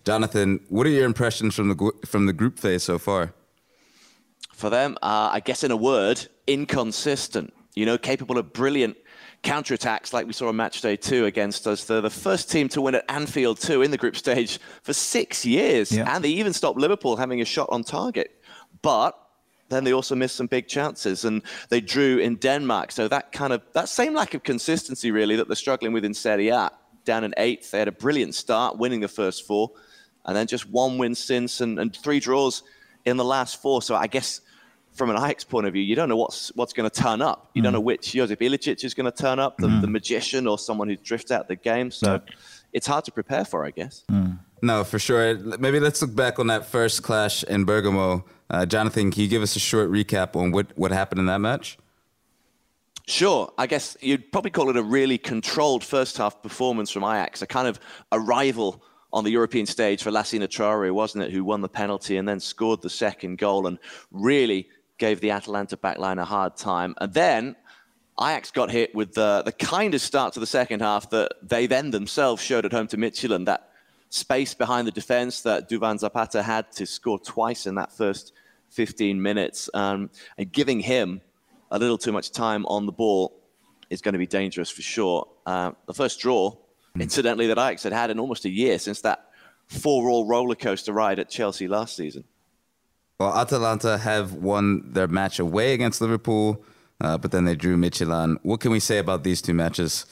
Jonathan, 0.04 0.60
what 0.68 0.86
are 0.86 0.90
your 0.90 1.06
impressions 1.06 1.54
from 1.54 1.68
the 1.68 1.92
from 2.04 2.26
the 2.26 2.34
group 2.34 2.58
phase 2.58 2.82
so 2.82 2.98
far? 2.98 3.32
For 4.56 4.70
them, 4.70 4.96
uh, 5.02 5.28
I 5.32 5.40
guess 5.40 5.64
in 5.64 5.70
a 5.70 5.76
word, 5.76 6.26
inconsistent. 6.46 7.52
You 7.74 7.84
know, 7.84 7.98
capable 7.98 8.38
of 8.38 8.54
brilliant 8.54 8.96
counterattacks 9.42 10.14
like 10.14 10.26
we 10.26 10.32
saw 10.32 10.48
on 10.48 10.56
match 10.56 10.80
day 10.80 10.96
two 10.96 11.26
against 11.26 11.66
us. 11.66 11.84
They're 11.84 12.00
the 12.00 12.08
first 12.08 12.50
team 12.50 12.68
to 12.70 12.80
win 12.80 12.94
at 12.94 13.04
Anfield 13.10 13.60
too 13.60 13.82
in 13.82 13.90
the 13.90 13.98
group 13.98 14.16
stage 14.16 14.58
for 14.82 14.94
six 14.94 15.44
years. 15.44 15.92
Yeah. 15.92 16.12
And 16.12 16.24
they 16.24 16.30
even 16.30 16.54
stopped 16.54 16.78
Liverpool 16.78 17.16
having 17.16 17.42
a 17.42 17.44
shot 17.44 17.68
on 17.70 17.84
target. 17.84 18.42
But 18.80 19.14
then 19.68 19.84
they 19.84 19.92
also 19.92 20.14
missed 20.14 20.36
some 20.36 20.46
big 20.46 20.68
chances 20.68 21.26
and 21.26 21.42
they 21.68 21.82
drew 21.82 22.16
in 22.16 22.36
Denmark. 22.36 22.92
So 22.92 23.08
that 23.08 23.32
kind 23.32 23.52
of 23.52 23.60
that 23.74 23.90
same 23.90 24.14
lack 24.14 24.32
of 24.32 24.42
consistency 24.42 25.10
really 25.10 25.36
that 25.36 25.48
they're 25.48 25.56
struggling 25.56 25.92
with 25.92 26.04
in 26.04 26.14
Serie 26.14 26.48
A. 26.48 26.70
Down 27.04 27.24
in 27.24 27.34
eighth, 27.36 27.72
they 27.72 27.78
had 27.78 27.88
a 27.88 27.92
brilliant 27.92 28.34
start, 28.34 28.78
winning 28.78 29.00
the 29.00 29.08
first 29.08 29.46
four, 29.46 29.70
and 30.24 30.34
then 30.34 30.46
just 30.46 30.68
one 30.68 30.96
win 30.96 31.14
since 31.14 31.60
and, 31.60 31.78
and 31.78 31.94
three 31.94 32.20
draws 32.20 32.62
in 33.04 33.16
the 33.16 33.24
last 33.24 33.62
four. 33.62 33.82
So 33.82 33.94
I 33.94 34.08
guess 34.08 34.40
from 34.96 35.10
an 35.10 35.16
Ajax 35.16 35.44
point 35.44 35.66
of 35.66 35.72
view, 35.72 35.82
you 35.82 35.94
don't 35.94 36.08
know 36.08 36.16
what's 36.16 36.50
what's 36.56 36.72
going 36.72 36.88
to 36.88 37.02
turn 37.02 37.20
up. 37.20 37.50
You 37.54 37.62
don't 37.62 37.70
mm. 37.70 37.74
know 37.74 37.80
which 37.80 38.12
Josip 38.12 38.40
Ilicic 38.40 38.84
is 38.84 38.94
going 38.94 39.10
to 39.10 39.16
turn 39.16 39.38
up, 39.38 39.58
the, 39.58 39.68
mm. 39.68 39.80
the 39.80 39.86
magician 39.86 40.46
or 40.46 40.58
someone 40.58 40.88
who 40.88 40.96
drifts 40.96 41.30
out 41.30 41.48
the 41.48 41.56
game. 41.56 41.90
So 41.90 42.20
it's 42.72 42.86
hard 42.86 43.04
to 43.04 43.12
prepare 43.12 43.44
for, 43.44 43.64
I 43.64 43.70
guess. 43.70 44.04
Mm. 44.10 44.38
No, 44.62 44.84
for 44.84 44.98
sure. 44.98 45.36
Maybe 45.36 45.80
let's 45.80 46.00
look 46.00 46.14
back 46.14 46.38
on 46.38 46.46
that 46.48 46.66
first 46.66 47.02
clash 47.02 47.44
in 47.44 47.64
Bergamo. 47.64 48.24
Uh, 48.48 48.64
Jonathan, 48.64 49.10
can 49.10 49.22
you 49.22 49.28
give 49.28 49.42
us 49.42 49.54
a 49.54 49.58
short 49.58 49.90
recap 49.90 50.34
on 50.34 50.50
what, 50.50 50.76
what 50.76 50.92
happened 50.92 51.20
in 51.20 51.26
that 51.26 51.40
match? 51.40 51.78
Sure. 53.06 53.52
I 53.58 53.66
guess 53.66 53.96
you'd 54.00 54.32
probably 54.32 54.50
call 54.50 54.70
it 54.70 54.76
a 54.76 54.82
really 54.82 55.18
controlled 55.18 55.84
first 55.84 56.16
half 56.16 56.42
performance 56.42 56.90
from 56.90 57.04
Ajax, 57.04 57.42
a 57.42 57.46
kind 57.46 57.68
of 57.68 57.78
arrival 58.12 58.82
on 59.12 59.24
the 59.24 59.30
European 59.30 59.66
stage 59.66 60.02
for 60.02 60.10
Lassina 60.10 60.48
Traore, 60.48 60.92
wasn't 60.92 61.24
it, 61.24 61.30
who 61.30 61.44
won 61.44 61.60
the 61.60 61.68
penalty 61.68 62.16
and 62.16 62.28
then 62.28 62.40
scored 62.40 62.82
the 62.82 62.90
second 62.90 63.38
goal 63.38 63.66
and 63.66 63.78
really 64.10 64.68
gave 64.98 65.20
the 65.20 65.30
Atalanta 65.30 65.76
backline 65.76 66.20
a 66.20 66.24
hard 66.24 66.56
time. 66.56 66.94
And 67.00 67.12
then 67.12 67.56
Ajax 68.20 68.50
got 68.50 68.70
hit 68.70 68.94
with 68.94 69.14
the, 69.14 69.42
the 69.44 69.52
kind 69.52 69.94
of 69.94 70.00
start 70.00 70.32
to 70.34 70.40
the 70.40 70.46
second 70.46 70.80
half 70.80 71.10
that 71.10 71.32
they 71.42 71.66
then 71.66 71.90
themselves 71.90 72.42
showed 72.42 72.64
at 72.64 72.72
home 72.72 72.86
to 72.88 72.96
Midtjylland, 72.96 73.46
that 73.46 73.70
space 74.08 74.54
behind 74.54 74.86
the 74.86 74.92
defense 74.92 75.42
that 75.42 75.68
Duvan 75.68 75.98
Zapata 75.98 76.42
had 76.42 76.72
to 76.72 76.86
score 76.86 77.18
twice 77.18 77.66
in 77.66 77.74
that 77.74 77.92
first 77.92 78.32
15 78.70 79.20
minutes. 79.20 79.68
Um, 79.74 80.10
and 80.38 80.50
giving 80.50 80.80
him 80.80 81.20
a 81.70 81.78
little 81.78 81.98
too 81.98 82.12
much 82.12 82.30
time 82.30 82.64
on 82.66 82.86
the 82.86 82.92
ball 82.92 83.38
is 83.90 84.00
going 84.00 84.14
to 84.14 84.18
be 84.18 84.26
dangerous 84.26 84.70
for 84.70 84.82
sure. 84.82 85.28
Uh, 85.44 85.72
the 85.86 85.94
first 85.94 86.18
draw, 86.20 86.56
incidentally, 86.98 87.46
that 87.48 87.58
Ajax 87.58 87.82
had 87.82 87.92
had 87.92 88.10
in 88.10 88.18
almost 88.18 88.44
a 88.46 88.50
year 88.50 88.78
since 88.78 89.02
that 89.02 89.30
four-all 89.68 90.26
roller 90.26 90.54
coaster 90.54 90.92
ride 90.92 91.18
at 91.18 91.28
Chelsea 91.28 91.68
last 91.68 91.96
season. 91.96 92.24
Well, 93.18 93.34
Atalanta 93.34 93.96
have 93.98 94.34
won 94.34 94.92
their 94.92 95.08
match 95.08 95.38
away 95.38 95.72
against 95.72 96.00
Liverpool, 96.02 96.62
uh, 97.00 97.16
but 97.16 97.30
then 97.30 97.46
they 97.46 97.54
drew 97.54 97.76
Midtjylland. 97.76 98.38
What 98.42 98.60
can 98.60 98.70
we 98.70 98.80
say 98.80 98.98
about 98.98 99.24
these 99.24 99.40
two 99.40 99.54
matches? 99.54 100.04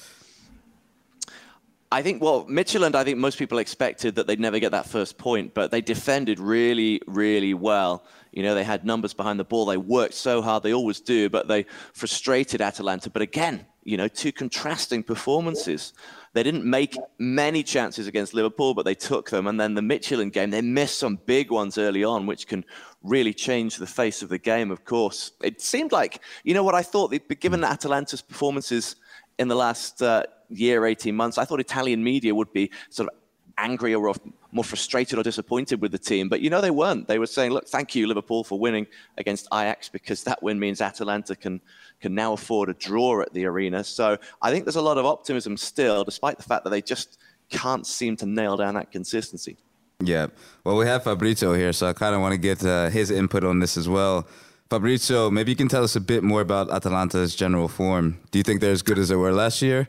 I 1.92 2.02
think, 2.02 2.22
well, 2.22 2.46
Midtjylland, 2.46 2.94
I 2.94 3.04
think 3.04 3.18
most 3.18 3.38
people 3.38 3.58
expected 3.58 4.16
that 4.16 4.26
they'd 4.26 4.40
never 4.40 4.58
get 4.58 4.72
that 4.72 4.86
first 4.86 5.18
point, 5.18 5.54
but 5.54 5.70
they 5.70 5.80
defended 5.80 6.40
really, 6.40 7.00
really 7.06 7.54
well. 7.54 8.04
You 8.32 8.42
know, 8.42 8.54
they 8.54 8.64
had 8.64 8.84
numbers 8.84 9.14
behind 9.14 9.38
the 9.38 9.44
ball. 9.44 9.66
They 9.66 9.76
worked 9.76 10.14
so 10.14 10.42
hard. 10.42 10.64
They 10.64 10.74
always 10.74 11.00
do, 11.00 11.28
but 11.28 11.46
they 11.46 11.66
frustrated 11.92 12.60
Atalanta. 12.60 13.10
But 13.10 13.22
again, 13.22 13.66
you 13.84 13.96
know, 13.96 14.08
two 14.08 14.32
contrasting 14.32 15.04
performances. 15.04 15.92
They 16.32 16.42
didn't 16.42 16.64
make 16.64 16.96
many 17.18 17.62
chances 17.62 18.08
against 18.08 18.34
Liverpool, 18.34 18.74
but 18.74 18.84
they 18.84 18.96
took 18.96 19.30
them. 19.30 19.46
And 19.46 19.60
then 19.60 19.74
the 19.74 19.80
Midtjylland 19.80 20.32
game, 20.32 20.50
they 20.50 20.62
missed 20.62 20.98
some 20.98 21.20
big 21.26 21.52
ones 21.52 21.78
early 21.78 22.02
on, 22.02 22.26
which 22.26 22.48
can 22.48 22.64
really 23.04 23.34
changed 23.34 23.78
the 23.78 23.86
face 23.86 24.22
of 24.22 24.28
the 24.30 24.38
game, 24.38 24.70
of 24.70 24.84
course. 24.84 25.32
It 25.42 25.60
seemed 25.60 25.92
like, 25.92 26.20
you 26.42 26.54
know 26.54 26.64
what 26.64 26.74
I 26.74 26.82
thought, 26.82 27.14
given 27.38 27.62
Atalanta's 27.62 28.22
performances 28.22 28.96
in 29.38 29.46
the 29.46 29.54
last 29.54 30.02
uh, 30.02 30.24
year, 30.48 30.86
18 30.86 31.14
months, 31.14 31.38
I 31.38 31.44
thought 31.44 31.60
Italian 31.60 32.02
media 32.02 32.34
would 32.34 32.52
be 32.52 32.70
sort 32.88 33.08
of 33.08 33.14
angry 33.58 33.94
or 33.94 34.12
more 34.52 34.64
frustrated 34.64 35.18
or 35.18 35.22
disappointed 35.22 35.80
with 35.80 35.92
the 35.92 35.98
team. 35.98 36.28
But 36.28 36.40
you 36.40 36.50
know, 36.50 36.60
they 36.60 36.70
weren't. 36.70 37.06
They 37.06 37.18
were 37.18 37.26
saying, 37.26 37.52
look, 37.52 37.68
thank 37.68 37.94
you, 37.94 38.06
Liverpool, 38.06 38.42
for 38.42 38.58
winning 38.58 38.86
against 39.18 39.48
Ajax 39.52 39.88
because 39.88 40.24
that 40.24 40.42
win 40.42 40.58
means 40.58 40.80
Atalanta 40.80 41.36
can 41.36 41.60
can 42.00 42.14
now 42.14 42.32
afford 42.32 42.68
a 42.68 42.74
draw 42.74 43.20
at 43.20 43.32
the 43.32 43.44
arena. 43.44 43.84
So 43.84 44.18
I 44.42 44.50
think 44.50 44.64
there's 44.64 44.76
a 44.76 44.82
lot 44.82 44.98
of 44.98 45.06
optimism 45.06 45.56
still, 45.56 46.04
despite 46.04 46.36
the 46.36 46.42
fact 46.42 46.64
that 46.64 46.70
they 46.70 46.82
just 46.82 47.18
can't 47.50 47.86
seem 47.86 48.16
to 48.16 48.26
nail 48.26 48.56
down 48.56 48.74
that 48.74 48.90
consistency. 48.90 49.56
Yeah. 50.00 50.26
Well, 50.64 50.76
we 50.76 50.86
have 50.86 51.04
Fabrizio 51.04 51.54
here, 51.54 51.72
so 51.72 51.86
I 51.88 51.92
kind 51.92 52.14
of 52.14 52.20
want 52.20 52.32
to 52.32 52.38
get 52.38 52.64
uh, 52.64 52.88
his 52.90 53.10
input 53.10 53.44
on 53.44 53.60
this 53.60 53.76
as 53.76 53.88
well. 53.88 54.26
Fabrizio, 54.70 55.30
maybe 55.30 55.52
you 55.52 55.56
can 55.56 55.68
tell 55.68 55.84
us 55.84 55.94
a 55.94 56.00
bit 56.00 56.22
more 56.22 56.40
about 56.40 56.70
Atalanta's 56.70 57.34
general 57.34 57.68
form. 57.68 58.18
Do 58.30 58.38
you 58.38 58.42
think 58.42 58.60
they're 58.60 58.72
as 58.72 58.82
good 58.82 58.98
as 58.98 59.08
they 59.08 59.16
were 59.16 59.32
last 59.32 59.62
year? 59.62 59.88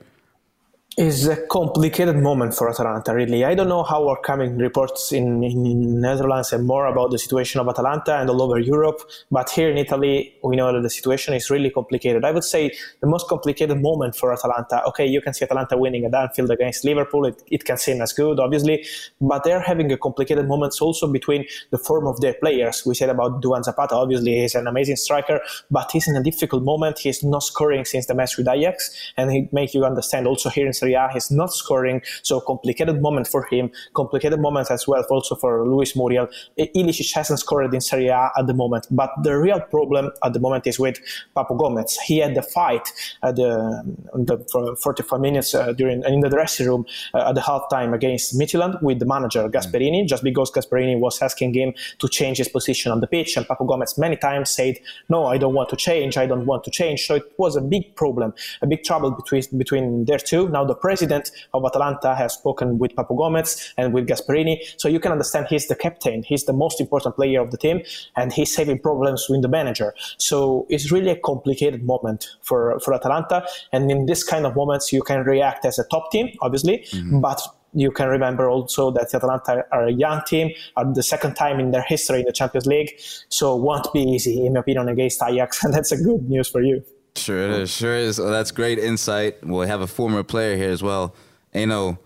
Is 0.98 1.28
a 1.28 1.36
complicated 1.48 2.16
moment 2.16 2.54
for 2.54 2.70
Atalanta, 2.70 3.14
really. 3.14 3.44
I 3.44 3.54
don't 3.54 3.68
know 3.68 3.84
how 3.84 4.08
are 4.08 4.20
coming 4.22 4.58
reports 4.58 5.12
in, 5.12 5.44
in, 5.44 6.00
Netherlands 6.00 6.54
and 6.54 6.66
more 6.66 6.86
about 6.86 7.12
the 7.12 7.20
situation 7.20 7.60
of 7.60 7.68
Atalanta 7.68 8.16
and 8.16 8.30
all 8.30 8.42
over 8.42 8.60
Europe, 8.60 9.02
but 9.30 9.50
here 9.50 9.70
in 9.70 9.78
Italy, 9.78 10.34
we 10.42 10.56
know 10.56 10.72
that 10.72 10.82
the 10.82 10.90
situation 10.90 11.34
is 11.34 11.50
really 11.50 11.70
complicated. 11.70 12.24
I 12.24 12.32
would 12.32 12.46
say 12.46 12.72
the 13.02 13.08
most 13.08 13.28
complicated 13.28 13.82
moment 13.82 14.16
for 14.16 14.32
Atalanta, 14.32 14.86
okay, 14.86 15.06
you 15.06 15.20
can 15.20 15.34
see 15.34 15.44
Atalanta 15.44 15.78
winning 15.78 16.06
at 16.06 16.16
Anfield 16.16 16.52
against 16.52 16.86
Liverpool, 16.86 17.26
it, 17.26 17.44
it 17.52 17.66
can 17.66 17.78
seem 17.78 18.02
as 18.02 18.14
good, 18.14 18.40
obviously, 18.40 18.86
but 19.20 19.44
they're 19.44 19.60
having 19.60 19.92
a 19.92 19.98
complicated 19.98 20.48
moments 20.48 20.80
also 20.80 21.12
between 21.12 21.46
the 21.72 21.78
form 21.78 22.08
of 22.08 22.22
their 22.22 22.36
players. 22.36 22.84
We 22.86 22.96
said 22.96 23.10
about 23.10 23.42
Duvan 23.42 23.64
Zapata, 23.64 23.96
obviously, 23.96 24.40
he's 24.40 24.56
an 24.56 24.68
amazing 24.68 24.96
striker, 24.96 25.42
but 25.70 25.92
he's 25.92 26.08
in 26.08 26.16
a 26.16 26.24
difficult 26.24 26.64
moment. 26.64 27.00
He's 27.00 27.22
not 27.22 27.44
scoring 27.44 27.84
since 27.84 28.06
the 28.06 28.16
match 28.16 28.38
with 28.38 28.48
Ajax, 28.48 29.12
and 29.18 29.30
he 29.30 29.50
makes 29.52 29.74
you 29.74 29.84
understand 29.84 30.26
also 30.26 30.50
here 30.50 30.66
in 30.66 30.74
Serie 30.86 30.94
A, 30.94 31.10
he's 31.12 31.32
not 31.32 31.54
scoring, 31.54 32.02
so 32.22 32.40
complicated 32.40 33.02
moment 33.02 33.28
for 33.28 33.44
him, 33.46 33.72
complicated 33.94 34.40
moment 34.40 34.70
as 34.70 34.88
well 34.88 35.04
also 35.10 35.36
for 35.36 35.68
Luis 35.68 35.96
Muriel. 35.96 36.28
Ilicic 36.58 37.12
hasn't 37.14 37.40
scored 37.40 37.74
in 37.74 37.82
Serie 37.82 38.08
A 38.08 38.32
at 38.38 38.48
the 38.48 38.54
moment, 38.54 38.88
but 38.92 39.10
the 39.24 39.36
real 39.38 39.60
problem 39.60 40.12
at 40.24 40.34
the 40.34 40.40
moment 40.40 40.68
is 40.68 40.80
with 40.80 41.00
Papu 41.36 41.58
Gomez. 41.58 41.98
He 42.06 42.20
had 42.20 42.36
the 42.36 42.44
fight 42.44 42.88
at 43.24 43.36
the, 43.36 43.84
the 44.14 44.78
45 44.82 45.20
minutes 45.20 45.56
uh, 45.56 45.74
during 45.74 46.04
in 46.04 46.20
the 46.20 46.30
dressing 46.30 46.68
room 46.68 46.86
uh, 47.14 47.30
at 47.30 47.36
the 47.36 47.42
halftime 47.42 47.94
against 47.94 48.38
Midtjylland 48.38 48.82
with 48.82 49.00
the 49.00 49.06
manager 49.06 49.50
Gasperini, 49.50 50.04
mm. 50.04 50.08
just 50.08 50.24
because 50.24 50.52
Gasperini 50.52 51.00
was 51.00 51.22
asking 51.22 51.54
him 51.54 51.74
to 52.00 52.08
change 52.08 52.38
his 52.38 52.50
position 52.50 52.92
on 52.92 53.00
the 53.00 53.08
pitch, 53.08 53.38
and 53.38 53.46
Papu 53.48 53.68
Gomez 53.68 53.98
many 53.98 54.18
times 54.18 54.50
said, 54.52 54.76
"No, 55.10 55.26
I 55.26 55.38
don't 55.38 55.54
want 55.54 55.70
to 55.70 55.76
change. 55.76 56.18
I 56.18 56.26
don't 56.26 56.46
want 56.46 56.64
to 56.66 56.72
change." 56.72 57.08
So 57.08 57.16
it 57.16 57.24
was 57.38 57.56
a 57.56 57.62
big 57.62 57.96
problem, 57.96 58.34
a 58.62 58.68
big 58.68 58.84
trouble 58.84 59.12
between 59.12 59.44
between 59.58 60.06
their 60.06 60.20
two. 60.20 60.50
Now 60.50 60.66
the 60.66 60.75
president 60.76 61.32
of 61.54 61.66
Atalanta 61.66 62.16
has 62.16 62.34
spoken 62.34 62.78
with 62.78 62.96
Papu 62.96 63.18
Gomez 63.18 63.74
and 63.78 63.94
with 63.94 64.08
Gasperini. 64.08 64.60
So 64.78 64.88
you 64.88 65.00
can 65.00 65.12
understand 65.12 65.48
he's 65.50 65.68
the 65.68 65.76
captain, 65.76 66.24
he's 66.24 66.46
the 66.46 66.54
most 66.54 66.80
important 66.80 67.16
player 67.16 67.42
of 67.42 67.52
the 67.52 67.58
team, 67.58 67.82
and 68.16 68.32
he's 68.32 68.56
having 68.56 68.80
problems 68.80 69.28
with 69.30 69.42
the 69.42 69.48
manager. 69.48 69.94
So 70.18 70.66
it's 70.70 70.92
really 70.92 71.12
a 71.12 71.20
complicated 71.20 71.84
moment 71.84 72.28
for, 72.42 72.80
for 72.80 72.94
Atalanta. 72.94 73.46
And 73.72 73.90
in 73.90 74.06
this 74.06 74.24
kind 74.24 74.46
of 74.46 74.56
moments, 74.56 74.92
you 74.92 75.02
can 75.02 75.22
react 75.24 75.66
as 75.66 75.80
a 75.80 75.84
top 75.86 76.12
team, 76.12 76.30
obviously, 76.42 76.80
mm-hmm. 76.92 77.20
but 77.20 77.42
you 77.76 77.92
can 77.92 78.08
remember 78.08 78.50
also 78.50 78.90
that 78.92 79.14
Atalanta 79.14 79.66
are 79.72 79.88
a 79.88 79.92
young 79.92 80.22
team, 80.26 80.52
are 80.78 80.92
the 80.94 81.04
second 81.04 81.36
time 81.36 81.60
in 81.60 81.72
their 81.72 81.84
history 81.84 82.22
in 82.22 82.26
the 82.26 82.32
Champions 82.32 82.66
League, 82.66 82.98
so 83.30 83.56
won't 83.56 83.92
be 83.94 84.02
easy, 84.02 84.46
in 84.46 84.54
my 84.54 84.62
opinion, 84.62 84.88
against 84.88 85.22
Ajax, 85.22 85.64
and 85.64 85.74
that's 85.76 85.92
a 85.92 85.98
good 85.98 86.28
news 86.30 86.48
for 86.48 86.62
you. 86.62 86.84
Sure 87.16 87.42
it 87.42 87.52
is. 87.62 87.72
Sure 87.72 87.96
is. 87.96 88.20
Well, 88.20 88.30
that's 88.30 88.52
great 88.52 88.78
insight. 88.78 89.44
We'll 89.44 89.68
have 89.68 89.82
a 89.82 89.88
former 89.88 90.24
player 90.24 90.58
here 90.58 90.72
as 90.72 90.84
well. 90.84 91.16
Enoh, 91.54 91.98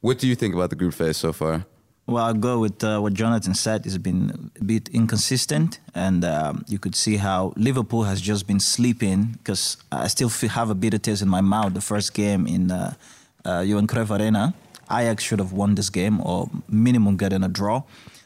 what 0.00 0.18
do 0.18 0.28
you 0.28 0.34
think 0.34 0.54
about 0.54 0.70
the 0.70 0.76
group 0.76 0.94
phase 0.94 1.16
so 1.16 1.32
far? 1.32 1.66
Well, 2.06 2.24
I'll 2.24 2.34
go 2.34 2.58
with 2.58 2.82
uh, 2.82 2.98
what 2.98 3.14
Jonathan 3.14 3.54
said. 3.54 3.86
It's 3.86 3.96
been 3.96 4.50
a 4.60 4.64
bit 4.64 4.88
inconsistent, 4.88 5.78
and 5.94 6.24
um, 6.24 6.64
you 6.66 6.78
could 6.78 6.96
see 6.96 7.16
how 7.16 7.52
Liverpool 7.56 8.02
has 8.04 8.20
just 8.20 8.46
been 8.46 8.58
sleeping 8.58 9.38
because 9.38 9.76
I 9.92 10.08
still 10.08 10.28
feel, 10.28 10.50
have 10.50 10.68
a 10.68 10.74
bitter 10.74 10.98
taste 10.98 11.22
in 11.22 11.28
my 11.28 11.40
mouth. 11.40 11.74
The 11.74 11.80
first 11.80 12.12
game 12.12 12.46
in 12.46 12.72
uh, 12.72 12.94
uh, 13.44 13.60
Johan 13.60 13.86
Cruyff 13.86 14.10
Arena, 14.10 14.52
Ajax 14.90 15.22
should 15.22 15.38
have 15.38 15.52
won 15.52 15.76
this 15.76 15.90
game 15.90 16.20
or 16.20 16.50
minimum 16.68 17.16
getting 17.16 17.44
a 17.44 17.48
draw. 17.48 17.82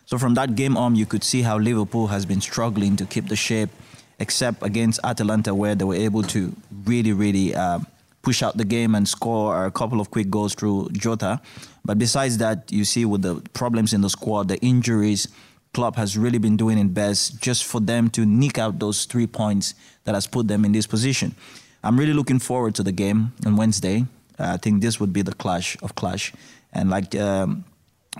So 0.06 0.16
from 0.16 0.34
that 0.34 0.54
game 0.54 0.76
on, 0.76 0.96
you 0.96 1.04
could 1.04 1.22
see 1.22 1.42
how 1.42 1.58
Liverpool 1.58 2.06
has 2.06 2.24
been 2.24 2.40
struggling 2.40 2.96
to 2.96 3.04
keep 3.04 3.28
the 3.28 3.36
shape 3.36 3.70
except 4.18 4.62
against 4.62 5.00
Atalanta, 5.04 5.54
where 5.54 5.74
they 5.74 5.84
were 5.84 5.94
able 5.94 6.22
to 6.24 6.54
really, 6.84 7.12
really 7.12 7.54
uh, 7.54 7.80
push 8.22 8.42
out 8.42 8.56
the 8.56 8.64
game 8.64 8.94
and 8.94 9.08
score 9.08 9.66
a 9.66 9.70
couple 9.70 10.00
of 10.00 10.10
quick 10.10 10.30
goals 10.30 10.54
through 10.54 10.88
Jota. 10.92 11.40
But 11.84 11.98
besides 11.98 12.38
that, 12.38 12.72
you 12.72 12.84
see 12.84 13.04
with 13.04 13.22
the 13.22 13.36
problems 13.52 13.92
in 13.92 14.00
the 14.00 14.10
squad, 14.10 14.48
the 14.48 14.58
injuries, 14.58 15.28
Klopp 15.74 15.96
has 15.96 16.16
really 16.16 16.38
been 16.38 16.56
doing 16.56 16.78
it 16.78 16.92
best 16.92 17.40
just 17.40 17.64
for 17.64 17.80
them 17.80 18.08
to 18.10 18.24
nick 18.24 18.58
out 18.58 18.78
those 18.78 19.04
three 19.04 19.26
points 19.26 19.74
that 20.04 20.14
has 20.14 20.26
put 20.26 20.48
them 20.48 20.64
in 20.64 20.72
this 20.72 20.86
position. 20.86 21.34
I'm 21.84 21.98
really 21.98 22.14
looking 22.14 22.38
forward 22.38 22.74
to 22.76 22.82
the 22.82 22.92
game 22.92 23.32
on 23.44 23.56
Wednesday. 23.56 24.06
Uh, 24.38 24.54
I 24.54 24.56
think 24.56 24.82
this 24.82 24.98
would 24.98 25.12
be 25.12 25.22
the 25.22 25.34
clash 25.34 25.76
of 25.82 25.94
clash. 25.94 26.32
And 26.72 26.90
like 26.90 27.14
um, 27.14 27.64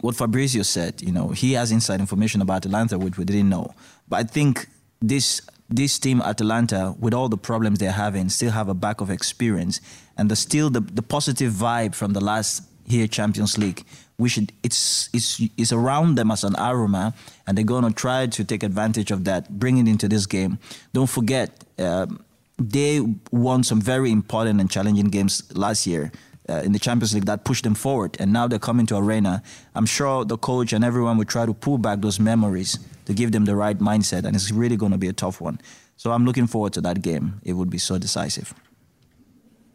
what 0.03 0.15
Fabrizio 0.15 0.63
said, 0.63 1.03
you 1.03 1.11
know, 1.11 1.29
he 1.29 1.55
has 1.55 1.73
inside 1.73 1.99
information 2.01 2.43
about 2.43 2.65
Atalanta, 2.65 2.99
which 2.99 3.19
we 3.19 3.25
didn't 3.25 3.49
know. 3.49 3.75
But 4.09 4.17
I 4.21 4.23
think 4.25 4.69
this 5.01 5.41
this 5.69 5.99
team 5.99 6.23
Atalanta, 6.23 6.95
with 6.99 7.13
all 7.13 7.29
the 7.29 7.37
problems 7.37 7.79
they're 7.79 7.91
having, 7.91 8.29
still 8.29 8.53
have 8.53 8.69
a 8.69 8.75
back 8.75 9.01
of 9.01 9.11
experience, 9.11 9.81
and 10.17 10.31
the 10.31 10.37
still 10.37 10.71
the, 10.71 10.81
the 10.81 11.03
positive 11.03 11.53
vibe 11.53 11.95
from 11.95 12.13
the 12.13 12.21
last 12.21 12.63
here 12.87 13.07
Champions 13.07 13.59
League. 13.59 13.85
We 14.19 14.29
should 14.29 14.53
it's 14.63 15.11
it's 15.13 15.41
it's 15.57 15.73
around 15.73 16.15
them 16.15 16.31
as 16.31 16.45
an 16.45 16.55
aroma, 16.57 17.15
and 17.47 17.59
they're 17.59 17.65
gonna 17.65 17.93
try 17.93 18.27
to 18.27 18.45
take 18.45 18.63
advantage 18.63 19.11
of 19.11 19.25
that, 19.25 19.59
bring 19.59 19.79
it 19.79 19.89
into 19.89 20.09
this 20.09 20.27
game. 20.27 20.59
Don't 20.93 21.11
forget. 21.11 21.65
Um, 21.79 22.23
they 22.59 23.03
won 23.31 23.63
some 23.65 23.83
very 23.83 24.11
important 24.11 24.63
and 24.63 24.71
challenging 24.71 25.09
games 25.09 25.43
last 25.55 25.87
year 25.87 26.11
uh, 26.49 26.63
in 26.65 26.73
the 26.73 26.79
Champions 26.79 27.13
League 27.13 27.27
that 27.27 27.45
pushed 27.45 27.65
them 27.65 27.75
forward, 27.75 28.17
and 28.19 28.33
now 28.33 28.49
they're 28.49 28.59
coming 28.59 28.87
to 28.87 28.97
Arena. 28.97 29.43
I'm 29.75 29.85
sure 29.85 30.25
the 30.25 30.39
coach 30.39 30.73
and 30.73 30.83
everyone 30.83 31.19
will 31.19 31.27
try 31.27 31.45
to 31.45 31.53
pull 31.53 31.77
back 31.77 32.01
those 32.01 32.19
memories 32.19 32.79
to 33.07 33.15
give 33.15 33.33
them 33.33 33.45
the 33.47 33.57
right 33.57 33.79
mindset, 33.79 34.25
and 34.25 34.37
it's 34.37 34.51
really 34.53 34.77
going 34.77 34.93
to 34.93 34.99
be 34.99 35.09
a 35.09 35.13
tough 35.13 35.41
one. 35.41 35.59
So 35.97 36.13
I'm 36.13 36.25
looking 36.25 36.47
forward 36.47 36.73
to 36.75 36.81
that 36.83 37.01
game. 37.03 37.41
It 37.43 37.55
would 37.55 37.71
be 37.71 37.79
so 37.79 37.99
decisive. 37.99 38.55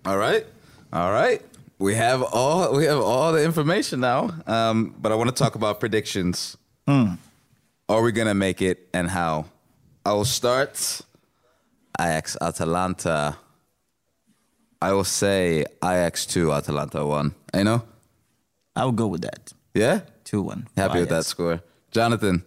All 0.06 0.18
right, 0.18 0.46
all 0.94 1.12
right. 1.12 1.42
We 1.80 1.96
have 1.96 2.22
all 2.22 2.76
we 2.76 2.86
have 2.86 3.00
all 3.00 3.32
the 3.34 3.44
information 3.44 4.02
now, 4.02 4.30
um, 4.46 4.94
but 5.02 5.12
I 5.12 5.16
want 5.16 5.30
to 5.36 5.36
talk 5.44 5.56
about 5.56 5.80
predictions. 5.80 6.56
Mm. 6.88 7.18
Are 7.90 8.02
we 8.04 8.12
gonna 8.12 8.36
make 8.36 8.62
it, 8.62 8.88
and 8.94 9.10
how? 9.10 9.46
I 10.06 10.14
will 10.14 10.26
start. 10.26 11.02
Ajax 12.00 12.38
Atalanta. 12.40 13.38
I 14.82 14.94
will 14.94 15.04
say 15.04 15.66
Ajax 15.84 16.26
two, 16.26 16.52
Atalanta 16.52 17.06
one. 17.06 17.34
You 17.54 17.64
know. 17.64 17.84
I 18.76 18.86
will 18.86 18.94
go 18.94 19.08
with 19.08 19.22
that. 19.22 19.54
Yeah. 19.74 20.02
Two 20.24 20.42
one. 20.42 20.68
Happy 20.78 21.00
with 21.00 21.10
that 21.10 21.26
score, 21.26 21.62
Jonathan. 21.92 22.44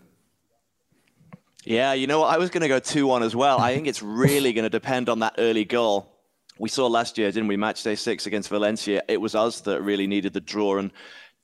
Yeah, 1.66 1.94
you 1.94 2.06
know 2.06 2.20
what? 2.20 2.34
I 2.34 2.36
was 2.36 2.50
going 2.50 2.60
to 2.60 2.68
go 2.68 2.78
2 2.78 3.06
1 3.06 3.22
as 3.22 3.34
well. 3.34 3.58
I 3.58 3.74
think 3.74 3.86
it's 3.86 4.02
really 4.02 4.52
going 4.52 4.64
to 4.64 4.70
depend 4.70 5.08
on 5.08 5.20
that 5.20 5.36
early 5.38 5.64
goal. 5.64 6.12
We 6.58 6.68
saw 6.68 6.86
last 6.86 7.16
year, 7.16 7.32
didn't 7.32 7.48
we? 7.48 7.56
Match 7.56 7.82
day 7.82 7.94
six 7.94 8.26
against 8.26 8.50
Valencia. 8.50 9.02
It 9.08 9.18
was 9.18 9.34
us 9.34 9.62
that 9.62 9.80
really 9.80 10.06
needed 10.06 10.34
the 10.34 10.42
draw 10.42 10.76
and 10.76 10.92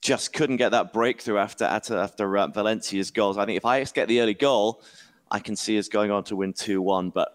just 0.02 0.34
couldn't 0.34 0.58
get 0.58 0.70
that 0.70 0.92
breakthrough 0.92 1.38
after 1.38 1.64
after, 1.64 1.96
after 1.96 2.36
uh, 2.36 2.48
Valencia's 2.48 3.10
goals. 3.10 3.38
I 3.38 3.46
think 3.46 3.56
if 3.56 3.64
I 3.64 3.82
get 3.84 4.08
the 4.08 4.20
early 4.20 4.34
goal, 4.34 4.82
I 5.30 5.38
can 5.38 5.56
see 5.56 5.78
us 5.78 5.88
going 5.88 6.10
on 6.10 6.24
to 6.24 6.36
win 6.36 6.52
2 6.52 6.82
1. 6.82 7.10
But 7.10 7.28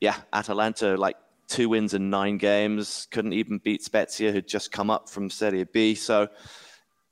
yeah, 0.00 0.16
Atalanta, 0.32 0.96
like 0.96 1.16
two 1.48 1.68
wins 1.68 1.94
in 1.94 2.10
nine 2.10 2.38
games, 2.38 3.08
couldn't 3.10 3.32
even 3.32 3.58
beat 3.58 3.82
Spezia, 3.82 4.30
who'd 4.30 4.46
just 4.46 4.70
come 4.70 4.88
up 4.88 5.08
from 5.08 5.30
Serie 5.30 5.64
B. 5.64 5.96
So 5.96 6.28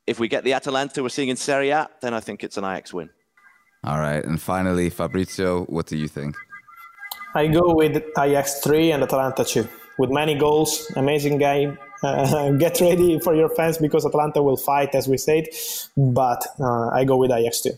if 0.07 0.21
we 0.21 0.29
get 0.29 0.45
the 0.45 0.53
Atalanta 0.53 1.03
we're 1.03 1.09
seeing 1.09 1.29
in 1.29 1.37
Serie 1.37 1.71
A, 1.71 1.89
then 2.01 2.15
I 2.15 2.21
think 2.21 2.45
it's 2.45 2.57
an 2.57 2.65
Ajax 2.65 2.95
win. 2.95 3.11
All 3.85 3.99
right. 3.99 4.25
And 4.25 4.41
finally, 4.41 4.91
Fabrizio, 4.91 5.65
what 5.65 5.87
do 5.87 5.97
you 5.97 6.09
think? 6.09 6.37
I 7.35 7.47
go 7.49 7.75
with 7.75 8.03
Ajax 8.19 8.61
3 8.61 8.93
and 8.93 9.03
Atalanta 9.03 9.45
2. 9.45 9.67
With 9.99 10.11
many 10.11 10.35
goals, 10.35 10.91
amazing 10.97 11.39
game. 11.39 11.79
Uh, 12.03 12.51
get 12.59 12.81
ready 12.81 13.19
for 13.21 13.35
your 13.35 13.49
fans 13.49 13.79
because 13.79 14.07
Atalanta 14.07 14.43
will 14.43 14.57
fight, 14.57 14.95
as 14.95 15.09
we 15.09 15.17
said. 15.17 15.47
But 15.97 16.47
uh, 16.61 16.89
I 16.89 17.05
go 17.05 17.17
with 17.17 17.33
Ajax 17.33 17.61
2. 17.63 17.71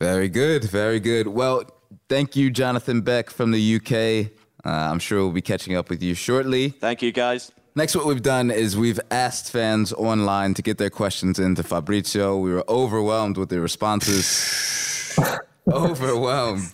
Very 0.00 0.28
good. 0.28 0.64
Very 0.64 1.00
good. 1.00 1.28
Well, 1.28 1.64
thank 2.08 2.36
you, 2.36 2.50
Jonathan 2.50 3.00
Beck 3.00 3.30
from 3.30 3.52
the 3.52 3.76
UK. 3.76 4.32
Uh, 4.64 4.90
I'm 4.90 4.98
sure 4.98 5.20
we'll 5.20 5.32
be 5.32 5.42
catching 5.42 5.76
up 5.76 5.88
with 5.88 6.02
you 6.02 6.14
shortly. 6.14 6.70
Thank 6.70 7.00
you, 7.02 7.12
guys. 7.12 7.52
Next, 7.76 7.94
what 7.94 8.06
we've 8.06 8.22
done 8.22 8.50
is 8.50 8.76
we've 8.76 9.00
asked 9.10 9.52
fans 9.52 9.92
online 9.92 10.54
to 10.54 10.62
get 10.62 10.78
their 10.78 10.90
questions 10.90 11.38
into 11.38 11.62
Fabrizio. 11.62 12.36
We 12.36 12.52
were 12.52 12.64
overwhelmed 12.68 13.36
with 13.36 13.50
the 13.50 13.60
responses. 13.60 14.75
overwhelmed. 15.72 16.72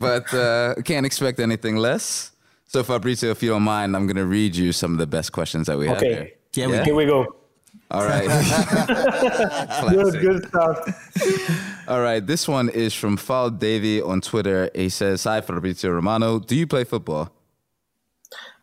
but 0.00 0.32
uh, 0.34 0.74
can't 0.84 1.06
expect 1.06 1.40
anything 1.40 1.76
less. 1.76 2.32
So, 2.66 2.82
Fabrizio, 2.82 3.30
if 3.30 3.42
you 3.42 3.50
don't 3.50 3.62
mind, 3.62 3.94
I'm 3.94 4.06
going 4.06 4.16
to 4.16 4.26
read 4.26 4.56
you 4.56 4.72
some 4.72 4.92
of 4.92 4.98
the 4.98 5.06
best 5.06 5.32
questions 5.32 5.66
that 5.68 5.78
we 5.78 5.86
have 5.86 5.98
Okay. 5.98 6.14
here. 6.14 6.30
Yeah, 6.54 6.66
we 6.66 6.84
Here 6.84 6.94
we 6.94 7.06
go. 7.06 7.36
All 7.90 8.04
right. 8.04 8.26
Good, 9.90 10.20
good 10.20 10.48
stuff. 10.48 11.84
All 11.88 12.00
right. 12.00 12.24
This 12.26 12.48
one 12.48 12.68
is 12.70 12.94
from 12.94 13.16
Fal 13.16 13.50
Davy 13.50 14.00
on 14.00 14.20
Twitter. 14.20 14.70
He 14.74 14.88
says, 14.88 15.24
Hi, 15.24 15.40
Fabrizio 15.40 15.90
Romano. 15.90 16.38
Do 16.40 16.56
you 16.56 16.66
play 16.66 16.84
football? 16.84 17.30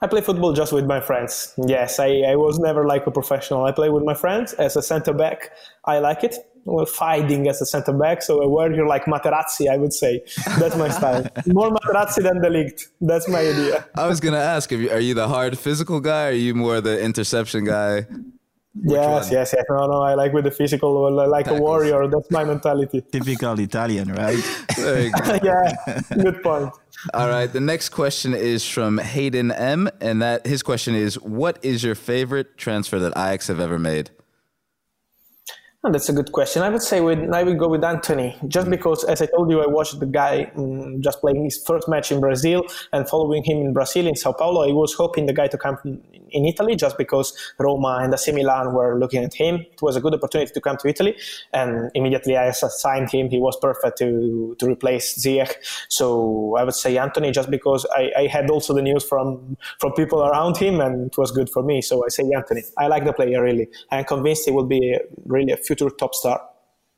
I 0.02 0.08
play 0.08 0.22
football 0.22 0.54
just 0.54 0.74
with 0.74 0.86
my 0.86 1.00
friends. 1.00 1.54
Yes, 1.68 2.00
I, 2.00 2.24
I 2.32 2.36
was 2.36 2.60
never 2.60 2.86
like 2.88 3.06
a 3.08 3.12
professional. 3.12 3.64
I 3.66 3.72
play 3.72 3.90
with 3.90 4.04
my 4.04 4.16
friends 4.16 4.54
as 4.54 4.76
a 4.76 4.82
center 4.82 5.14
back. 5.14 5.52
I 5.86 6.00
like 6.00 6.24
it. 6.24 6.36
Well, 6.63 6.86
fighting 6.86 7.47
as 7.47 7.62
a 7.62 7.65
center 7.65 7.91
back, 7.93 8.21
so 8.21 8.41
a 8.41 8.47
wear 8.47 8.71
you 8.71 8.88
like 8.88 9.06
Materazzi, 9.06 9.67
I 9.69 9.78
would 9.78 9.93
say. 9.93 10.21
That's 10.60 10.76
my 10.76 10.89
style. 10.89 11.26
More 11.47 11.71
Materazzi 11.71 12.21
than 12.21 12.39
the 12.39 12.50
league. 12.50 12.80
That's 13.00 13.28
my 13.28 13.39
idea. 13.39 13.88
I 13.95 14.08
was 14.08 14.19
going 14.19 14.36
to 14.36 14.39
ask, 14.39 14.71
if 14.71 14.80
you, 14.80 14.91
are 14.91 15.00
you 15.00 15.15
the 15.15 15.28
hard 15.28 15.58
physical 15.58 16.00
guy 16.00 16.26
or 16.26 16.28
are 16.28 16.32
you 16.34 16.54
more 16.54 16.80
the 16.80 17.02
interception 17.02 17.65
guy? 17.65 18.06
yes, 18.76 19.26
one? 19.26 19.34
yes, 19.34 19.54
yes. 19.54 19.65
No, 19.69 19.88
no, 19.88 20.04
I 20.04 20.13
like 20.13 20.34
with 20.34 20.43
the 20.43 20.52
physical, 20.52 21.12
like 21.12 21.45
Tackles. 21.45 21.60
a 21.60 21.63
warrior. 21.63 22.08
That's 22.08 22.30
my 22.30 22.43
mentality. 22.43 23.02
typical 23.12 23.60
Italian, 23.60 24.13
right? 24.13 24.38
Very 24.76 25.10
good. 25.10 25.43
yeah, 25.43 26.02
good 26.13 26.43
point. 26.43 26.71
All 27.13 27.28
right. 27.28 27.52
The 27.52 27.60
next 27.60 27.89
question 27.89 28.34
is 28.34 28.67
from 28.67 29.00
Hayden 29.00 29.52
M. 29.52 29.89
And 30.00 30.21
that 30.21 30.45
his 30.45 30.62
question 30.62 30.95
is, 30.95 31.15
What 31.19 31.58
is 31.63 31.84
your 31.84 31.95
favorite 31.95 32.58
transfer 32.58 33.00
that 33.00 33.13
Ajax 33.13 33.47
have 33.47 33.60
ever 33.60 33.80
made? 33.80 34.12
Oh, 35.84 35.91
that's 35.91 36.10
a 36.10 36.13
good 36.13 36.32
question. 36.32 36.62
I 36.62 36.70
would 36.70 36.84
say 36.84 37.02
with 37.02 37.34
I 37.34 37.41
would 37.41 37.58
go 37.58 37.67
with 37.67 37.84
Antony, 37.84 38.38
just 38.48 38.70
because, 38.70 39.04
as 39.06 39.20
I 39.20 39.26
told 39.26 39.50
you, 39.50 39.63
I 39.63 39.65
watched 39.65 40.00
the 40.00 40.06
guy 40.06 40.52
um, 40.56 41.02
just 41.02 41.22
playing 41.22 41.44
his 41.44 41.58
first 41.65 41.89
match 41.89 42.12
in 42.12 42.20
Brazil 42.20 42.63
and 42.94 43.10
following 43.10 43.44
him 43.44 43.58
in 43.58 43.74
Brazil 43.74 44.06
in 44.06 44.15
Sao 44.15 44.32
Paulo. 44.32 44.62
I 44.62 44.74
was 44.74 44.94
hoping 44.94 45.26
the 45.26 45.34
guy 45.34 45.48
to 45.48 45.58
come 45.58 45.78
in 46.32 46.46
Italy, 46.46 46.76
just 46.76 46.98
because 46.98 47.34
Roma 47.60 48.00
and 48.02 48.13
AC 48.13 48.32
Milan 48.32 48.74
were 48.74 49.00
looking 49.00 49.24
at 49.24 49.34
him. 49.34 49.56
It 49.56 49.82
was 49.82 49.96
a 49.96 50.02
good 50.02 50.13
opportunity 50.13 50.52
to 50.54 50.62
come 50.62 50.78
to 50.78 50.88
Italy, 50.88 51.15
and 51.54 51.91
immediately 51.94 52.38
I 52.38 52.52
signed 52.52 53.10
him. 53.12 53.30
He 53.30 53.39
was 53.39 53.58
perfect 53.62 53.98
to 54.00 54.56
to 54.60 54.65
replace 54.65 55.17
Ziyech. 55.24 55.54
So 55.89 56.56
I 56.58 56.63
would 56.63 56.76
say 56.76 56.98
Antony, 56.98 57.32
just 57.32 57.50
because 57.50 57.86
I, 57.96 58.12
I 58.17 58.28
had 58.28 58.50
also 58.50 58.74
the 58.74 58.82
news 58.82 59.04
from 59.04 59.58
from 59.80 59.94
people 59.94 60.24
around 60.24 60.58
him, 60.58 60.80
and 60.80 61.08
it 61.08 61.17
was 61.17 61.32
good 61.32 61.50
for 61.50 61.63
me. 61.63 61.82
So 61.82 62.04
I 62.06 62.10
say 62.10 62.30
Antony. 62.36 62.63
I 62.78 62.88
like 62.88 63.06
the 63.06 63.13
player 63.13 63.41
really. 63.44 63.67
I'm 63.91 64.06
convinced 64.06 64.46
he 64.46 64.52
will 64.52 64.65
be 64.65 64.98
really 65.26 65.52
a 65.52 65.58
future 65.58 65.89
top 65.89 66.15
star. 66.15 66.41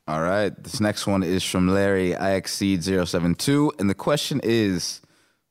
All 0.05 0.21
right. 0.21 0.51
This 0.63 0.81
next 0.81 1.07
one 1.07 1.23
is 1.23 1.43
from 1.43 1.69
Larry 1.69 2.11
IXC072. 2.11 3.79
And 3.79 3.89
the 3.89 3.95
question 3.95 4.41
is 4.43 5.01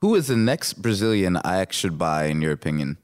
Who 0.03 0.15
is 0.15 0.27
the 0.27 0.37
next 0.37 0.75
Brazilian 0.75 1.37
Ajax 1.39 1.77
should 1.77 1.97
buy, 1.97 2.27
in 2.27 2.43
your 2.43 2.53
opinion? 2.53 2.99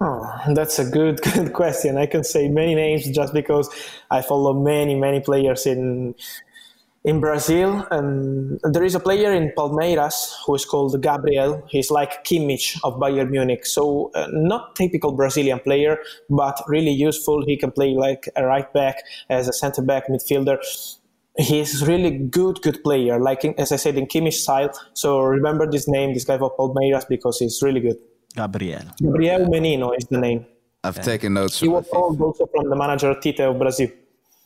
Oh, 0.00 0.26
that's 0.54 0.78
a 0.80 0.84
good, 0.84 1.20
good 1.34 1.52
question. 1.52 1.96
I 1.96 2.06
can 2.06 2.24
say 2.24 2.48
many 2.48 2.74
names 2.74 3.08
just 3.08 3.32
because 3.32 3.70
I 4.10 4.22
follow 4.22 4.52
many, 4.52 4.94
many 4.94 5.20
players 5.20 5.66
in 5.66 6.14
in 7.04 7.20
Brazil. 7.20 7.86
And 7.90 8.60
there 8.62 8.84
is 8.84 8.94
a 8.94 9.00
player 9.00 9.32
in 9.32 9.52
Palmeiras 9.56 10.32
who 10.44 10.54
is 10.54 10.64
called 10.64 11.00
Gabriel. 11.02 11.62
He's 11.68 11.90
like 11.90 12.24
Kimmich 12.24 12.78
of 12.84 12.94
Bayern 12.94 13.30
Munich. 13.30 13.66
So 13.66 14.10
uh, 14.14 14.28
not 14.32 14.76
typical 14.76 15.12
Brazilian 15.12 15.60
player, 15.60 15.98
but 16.30 16.60
really 16.68 16.92
useful. 16.92 17.44
He 17.44 17.56
can 17.56 17.70
play 17.70 17.94
like 17.94 18.28
a 18.36 18.44
right 18.44 18.72
back, 18.72 19.02
as 19.28 19.48
a 19.48 19.52
center 19.52 19.82
back, 19.82 20.08
midfielder. 20.08 20.58
He's 21.38 21.86
really 21.86 22.18
good, 22.18 22.60
good 22.62 22.82
player. 22.84 23.18
Like 23.18 23.44
in, 23.44 23.54
as 23.58 23.72
I 23.72 23.76
said, 23.76 23.96
in 23.96 24.06
Kimmich 24.06 24.34
style. 24.34 24.70
So 24.94 25.20
remember 25.20 25.70
this 25.70 25.88
name, 25.88 26.14
this 26.14 26.24
guy 26.24 26.34
of 26.34 26.56
Palmeiras, 26.58 27.08
because 27.08 27.38
he's 27.38 27.60
really 27.62 27.80
good. 27.80 27.98
Gabriel. 28.34 28.82
Gabriel 28.98 29.48
Menino 29.48 29.92
is 29.92 30.04
the 30.06 30.18
name. 30.18 30.46
I've 30.84 31.00
taken 31.00 31.34
notes 31.34 31.60
He 31.60 31.66
from 31.66 31.74
was 31.74 31.84
the 31.86 31.92
told 31.92 32.20
also 32.20 32.46
from 32.46 32.68
the 32.68 32.76
manager 32.76 33.14
Tite 33.14 33.40
of 33.40 33.58
Brazil. 33.58 33.88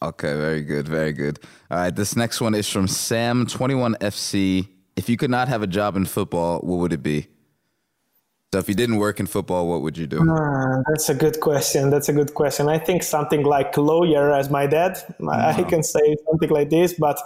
Okay, 0.03 0.35
very 0.35 0.63
good, 0.63 0.87
very 0.87 1.13
good. 1.13 1.39
All 1.71 1.79
right, 1.79 1.95
this 1.95 2.17
next 2.17 2.41
one 2.41 2.55
is 2.55 2.69
from 2.69 2.87
Sam21FC. 2.87 4.69
If 4.97 5.09
you 5.09 5.17
could 5.17 5.31
not 5.31 5.49
have 5.49 5.63
a 5.63 5.67
job 5.67 5.97
in 5.97 6.05
football, 6.05 6.61
what 6.61 6.79
would 6.79 6.93
it 6.93 7.03
be? 7.03 7.29
So 8.57 8.61
if 8.61 8.71
you 8.71 8.75
didn't 8.75 8.97
work 8.97 9.21
in 9.21 9.27
football, 9.27 9.69
what 9.69 9.83
would 9.83 9.99
you 9.99 10.07
do? 10.07 10.27
Ah, 10.31 10.83
that's 10.89 11.11
a 11.11 11.15
good 11.15 11.41
question. 11.41 11.91
That's 11.91 12.09
a 12.09 12.15
good 12.15 12.33
question. 12.33 12.71
I 12.71 12.79
think 12.79 13.03
something 13.03 13.43
like 13.45 13.77
lawyer 13.77 14.33
as 14.33 14.49
my 14.49 14.67
dad. 14.67 14.97
I 15.31 15.63
can 15.65 15.83
say 15.83 16.17
something 16.27 16.49
like 16.49 16.71
this, 16.71 16.95
but 16.95 17.19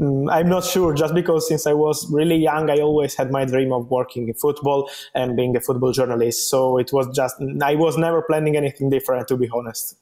mm, 0.00 0.32
I'm 0.32 0.48
not 0.48 0.64
sure. 0.64 0.94
Just 0.94 1.14
because 1.14 1.46
since 1.46 1.66
I 1.66 1.74
was 1.74 2.10
really 2.10 2.36
young, 2.36 2.70
I 2.70 2.78
always 2.78 3.14
had 3.14 3.30
my 3.30 3.44
dream 3.44 3.74
of 3.74 3.90
working 3.90 4.28
in 4.28 4.32
football 4.32 4.90
and 5.14 5.36
being 5.36 5.54
a 5.54 5.60
football 5.60 5.92
journalist. 5.92 6.48
So 6.48 6.78
it 6.78 6.94
was 6.94 7.14
just 7.14 7.36
I 7.62 7.74
was 7.74 7.98
never 7.98 8.22
planning 8.22 8.56
anything 8.56 8.88
different, 8.88 9.28
to 9.28 9.36
be 9.36 9.50
honest. 9.52 9.98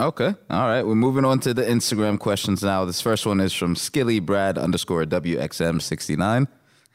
Okay, 0.00 0.34
all 0.48 0.68
right. 0.68 0.82
We're 0.84 0.94
moving 0.94 1.26
on 1.26 1.38
to 1.40 1.52
the 1.52 1.64
Instagram 1.64 2.18
questions 2.18 2.62
now. 2.62 2.86
This 2.86 3.02
first 3.02 3.26
one 3.26 3.40
is 3.40 3.52
from 3.52 3.76
Skilly 3.76 4.20
Brad 4.20 4.56
underscore 4.56 5.04
WXM69. 5.04 6.48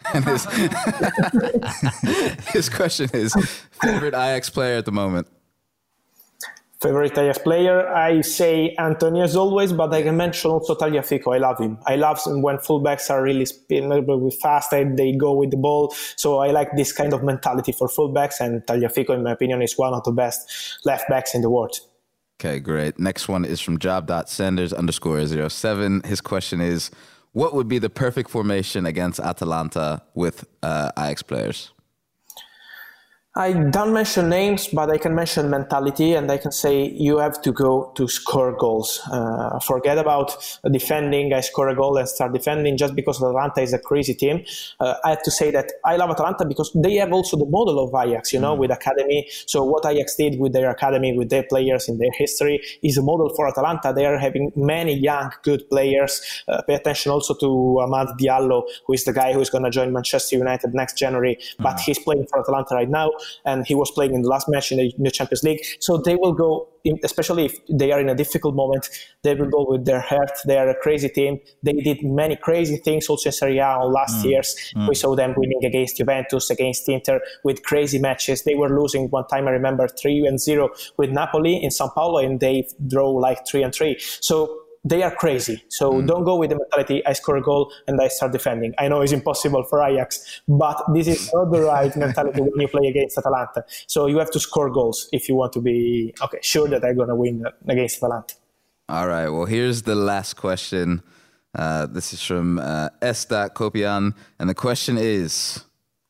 And 0.13 0.25
his, 0.25 0.45
his 2.53 2.69
question 2.69 3.09
is 3.13 3.33
favorite 3.81 4.13
Ajax 4.13 4.49
player 4.49 4.77
at 4.77 4.85
the 4.85 4.91
moment? 4.91 5.27
Favorite 6.81 7.17
Ajax 7.17 7.39
player, 7.39 7.89
I 7.89 8.21
say 8.21 8.73
Antonio 8.79 9.25
as 9.25 9.35
always, 9.35 9.73
but 9.73 9.93
I 9.93 10.01
can 10.01 10.15
mention 10.15 10.51
also 10.51 10.75
Tagliafico. 10.75 11.35
I 11.35 11.39
love 11.39 11.59
him. 11.59 11.77
I 11.85 11.97
love 11.97 12.21
him 12.25 12.41
when 12.41 12.55
fullbacks 12.57 13.09
are 13.09 13.21
really 13.21 13.45
spin, 13.45 13.91
uh, 13.91 14.29
fast 14.41 14.71
and 14.71 14.97
they 14.97 15.11
go 15.11 15.33
with 15.33 15.51
the 15.51 15.57
ball. 15.57 15.93
So 16.15 16.37
I 16.37 16.51
like 16.51 16.69
this 16.77 16.93
kind 16.93 17.13
of 17.13 17.21
mentality 17.21 17.73
for 17.73 17.89
fullbacks, 17.89 18.39
and 18.39 18.65
Tagliafico, 18.65 19.09
in 19.09 19.23
my 19.23 19.33
opinion, 19.33 19.61
is 19.61 19.77
one 19.77 19.93
of 19.93 20.05
the 20.05 20.13
best 20.13 20.79
left 20.85 21.09
backs 21.09 21.35
in 21.35 21.41
the 21.41 21.49
world. 21.49 21.77
Okay, 22.39 22.61
great. 22.61 22.97
Next 22.97 23.27
one 23.27 23.43
is 23.43 23.59
from 23.59 23.77
job.sanders 23.77 24.71
underscore 24.71 25.27
07. 25.27 26.03
His 26.05 26.21
question 26.21 26.61
is 26.61 26.89
What 27.31 27.53
would 27.53 27.67
be 27.67 27.79
the 27.79 27.89
perfect 27.89 28.29
formation 28.29 28.85
against 28.85 29.19
Atalanta 29.19 30.01
with 30.15 30.45
uh, 30.63 30.91
Ajax 30.97 31.21
players? 31.21 31.71
I 33.35 33.53
don't 33.53 33.93
mention 33.93 34.27
names, 34.27 34.69
but 34.69 34.89
I 34.89 34.97
can 34.97 35.13
mention 35.13 35.51
mentality, 35.51 36.15
and 36.15 36.31
I 36.31 36.39
can 36.39 36.51
say 36.51 36.89
you 36.89 37.19
have 37.19 37.39
to 37.43 37.51
go 37.51 37.91
to 37.93 38.07
score 38.07 38.57
goals. 38.57 38.99
Uh, 39.11 39.59
forget 39.59 39.99
about 39.99 40.35
defending. 40.71 41.31
I 41.31 41.41
score 41.41 41.69
a 41.69 41.75
goal 41.75 41.97
and 41.97 42.09
start 42.09 42.33
defending 42.33 42.75
just 42.75 42.95
because 42.95 43.21
Atalanta 43.21 43.61
is 43.61 43.71
a 43.71 43.77
crazy 43.77 44.15
team. 44.15 44.43
Uh, 44.79 44.95
I 45.03 45.11
have 45.11 45.21
to 45.21 45.29
say 45.29 45.51
that 45.51 45.71
I 45.85 45.97
love 45.97 46.09
Atalanta 46.09 46.43
because 46.43 46.71
they 46.73 46.95
have 46.95 47.13
also 47.13 47.37
the 47.37 47.45
model 47.45 47.77
of 47.77 47.93
Ajax, 47.93 48.33
you 48.33 48.39
know, 48.39 48.55
with 48.55 48.71
academy. 48.71 49.29
So 49.45 49.63
what 49.63 49.85
Ajax 49.85 50.15
did 50.15 50.39
with 50.39 50.53
their 50.53 50.71
academy, 50.71 51.15
with 51.15 51.29
their 51.29 51.43
players 51.43 51.87
in 51.87 51.99
their 51.99 52.11
history, 52.13 52.59
is 52.81 52.97
a 52.97 53.03
model 53.03 53.29
for 53.35 53.47
Atalanta. 53.47 53.93
They 53.93 54.07
are 54.07 54.17
having 54.17 54.51
many 54.55 54.97
young, 54.97 55.31
good 55.43 55.69
players. 55.69 56.43
Uh, 56.47 56.63
pay 56.63 56.73
attention 56.73 57.11
also 57.11 57.35
to 57.35 57.45
Amad 57.45 58.19
Diallo, 58.19 58.63
who 58.87 58.93
is 58.93 59.03
the 59.03 59.13
guy 59.13 59.33
who 59.33 59.39
is 59.39 59.51
going 59.51 59.65
to 59.65 59.69
join 59.69 59.93
Manchester 59.93 60.35
United 60.35 60.73
next 60.73 60.97
January, 60.97 61.37
but 61.59 61.79
he's 61.79 61.99
playing 61.99 62.25
for 62.25 62.39
Atalanta 62.39 62.73
right 62.73 62.89
now 62.89 63.11
and 63.45 63.65
he 63.65 63.75
was 63.75 63.91
playing 63.91 64.13
in 64.13 64.21
the 64.21 64.29
last 64.29 64.47
match 64.49 64.71
in 64.71 64.77
the, 64.77 64.93
in 64.97 65.03
the 65.03 65.11
Champions 65.11 65.43
League. 65.43 65.63
So 65.79 65.97
they 65.97 66.15
will 66.15 66.33
go, 66.33 66.67
in, 66.83 66.97
especially 67.03 67.45
if 67.45 67.59
they 67.67 67.91
are 67.91 67.99
in 67.99 68.09
a 68.09 68.15
difficult 68.15 68.55
moment, 68.55 68.89
they 69.23 69.35
will 69.35 69.49
go 69.49 69.65
with 69.69 69.85
their 69.85 70.01
heart. 70.01 70.31
They 70.45 70.57
are 70.57 70.69
a 70.69 70.75
crazy 70.75 71.09
team. 71.09 71.39
They 71.63 71.73
did 71.73 72.03
many 72.03 72.35
crazy 72.35 72.77
things 72.77 73.07
also 73.07 73.29
in 73.29 73.33
Serie 73.33 73.59
A 73.59 73.79
last 73.79 74.25
mm. 74.25 74.29
years. 74.29 74.55
Mm. 74.75 74.87
We 74.87 74.95
saw 74.95 75.15
them 75.15 75.33
winning 75.35 75.63
against 75.65 75.97
Juventus, 75.97 76.49
against 76.49 76.87
Inter 76.87 77.19
with 77.43 77.63
crazy 77.63 77.99
matches. 77.99 78.43
They 78.43 78.55
were 78.55 78.69
losing 78.69 79.09
one 79.09 79.27
time, 79.27 79.47
I 79.47 79.51
remember, 79.51 79.87
3 79.87 80.25
and 80.27 80.39
0 80.39 80.69
with 80.97 81.09
Napoli 81.09 81.61
in 81.61 81.71
San 81.71 81.89
Paolo, 81.89 82.19
and 82.19 82.39
they 82.39 82.67
draw 82.87 83.09
like 83.09 83.47
3 83.47 83.63
and 83.63 83.73
3. 83.73 83.97
So 83.99 84.63
they 84.83 85.03
are 85.03 85.13
crazy. 85.13 85.63
So 85.69 86.01
don't 86.01 86.23
go 86.23 86.35
with 86.37 86.51
the 86.51 86.57
mentality, 86.57 87.05
I 87.05 87.13
score 87.13 87.37
a 87.37 87.41
goal 87.41 87.71
and 87.87 87.99
I 88.01 88.07
start 88.07 88.31
defending. 88.31 88.73
I 88.77 88.87
know 88.87 89.01
it's 89.01 89.11
impossible 89.11 89.63
for 89.63 89.83
Ajax, 89.83 90.41
but 90.47 90.81
this 90.93 91.07
is 91.07 91.31
not 91.33 91.51
the 91.51 91.61
right 91.61 91.95
mentality 91.95 92.41
when 92.41 92.59
you 92.59 92.67
play 92.67 92.87
against 92.87 93.17
Atalanta. 93.17 93.65
So 93.87 94.07
you 94.07 94.17
have 94.19 94.31
to 94.31 94.39
score 94.39 94.69
goals 94.69 95.09
if 95.11 95.27
you 95.27 95.35
want 95.35 95.53
to 95.53 95.61
be 95.61 96.13
okay 96.21 96.39
sure 96.41 96.67
that 96.69 96.83
I'm 96.83 96.95
going 96.95 97.09
to 97.09 97.15
win 97.15 97.45
against 97.67 97.97
Atalanta. 97.97 98.35
All 98.87 99.07
right. 99.07 99.29
Well, 99.29 99.45
here's 99.45 99.83
the 99.83 99.95
last 99.95 100.35
question. 100.35 101.03
Uh, 101.53 101.85
this 101.85 102.13
is 102.13 102.21
from 102.21 102.59
uh, 102.59 102.89
S. 103.01 103.25
Kopian. 103.25 104.15
And 104.39 104.49
the 104.49 104.55
question 104.55 104.97
is 104.97 105.63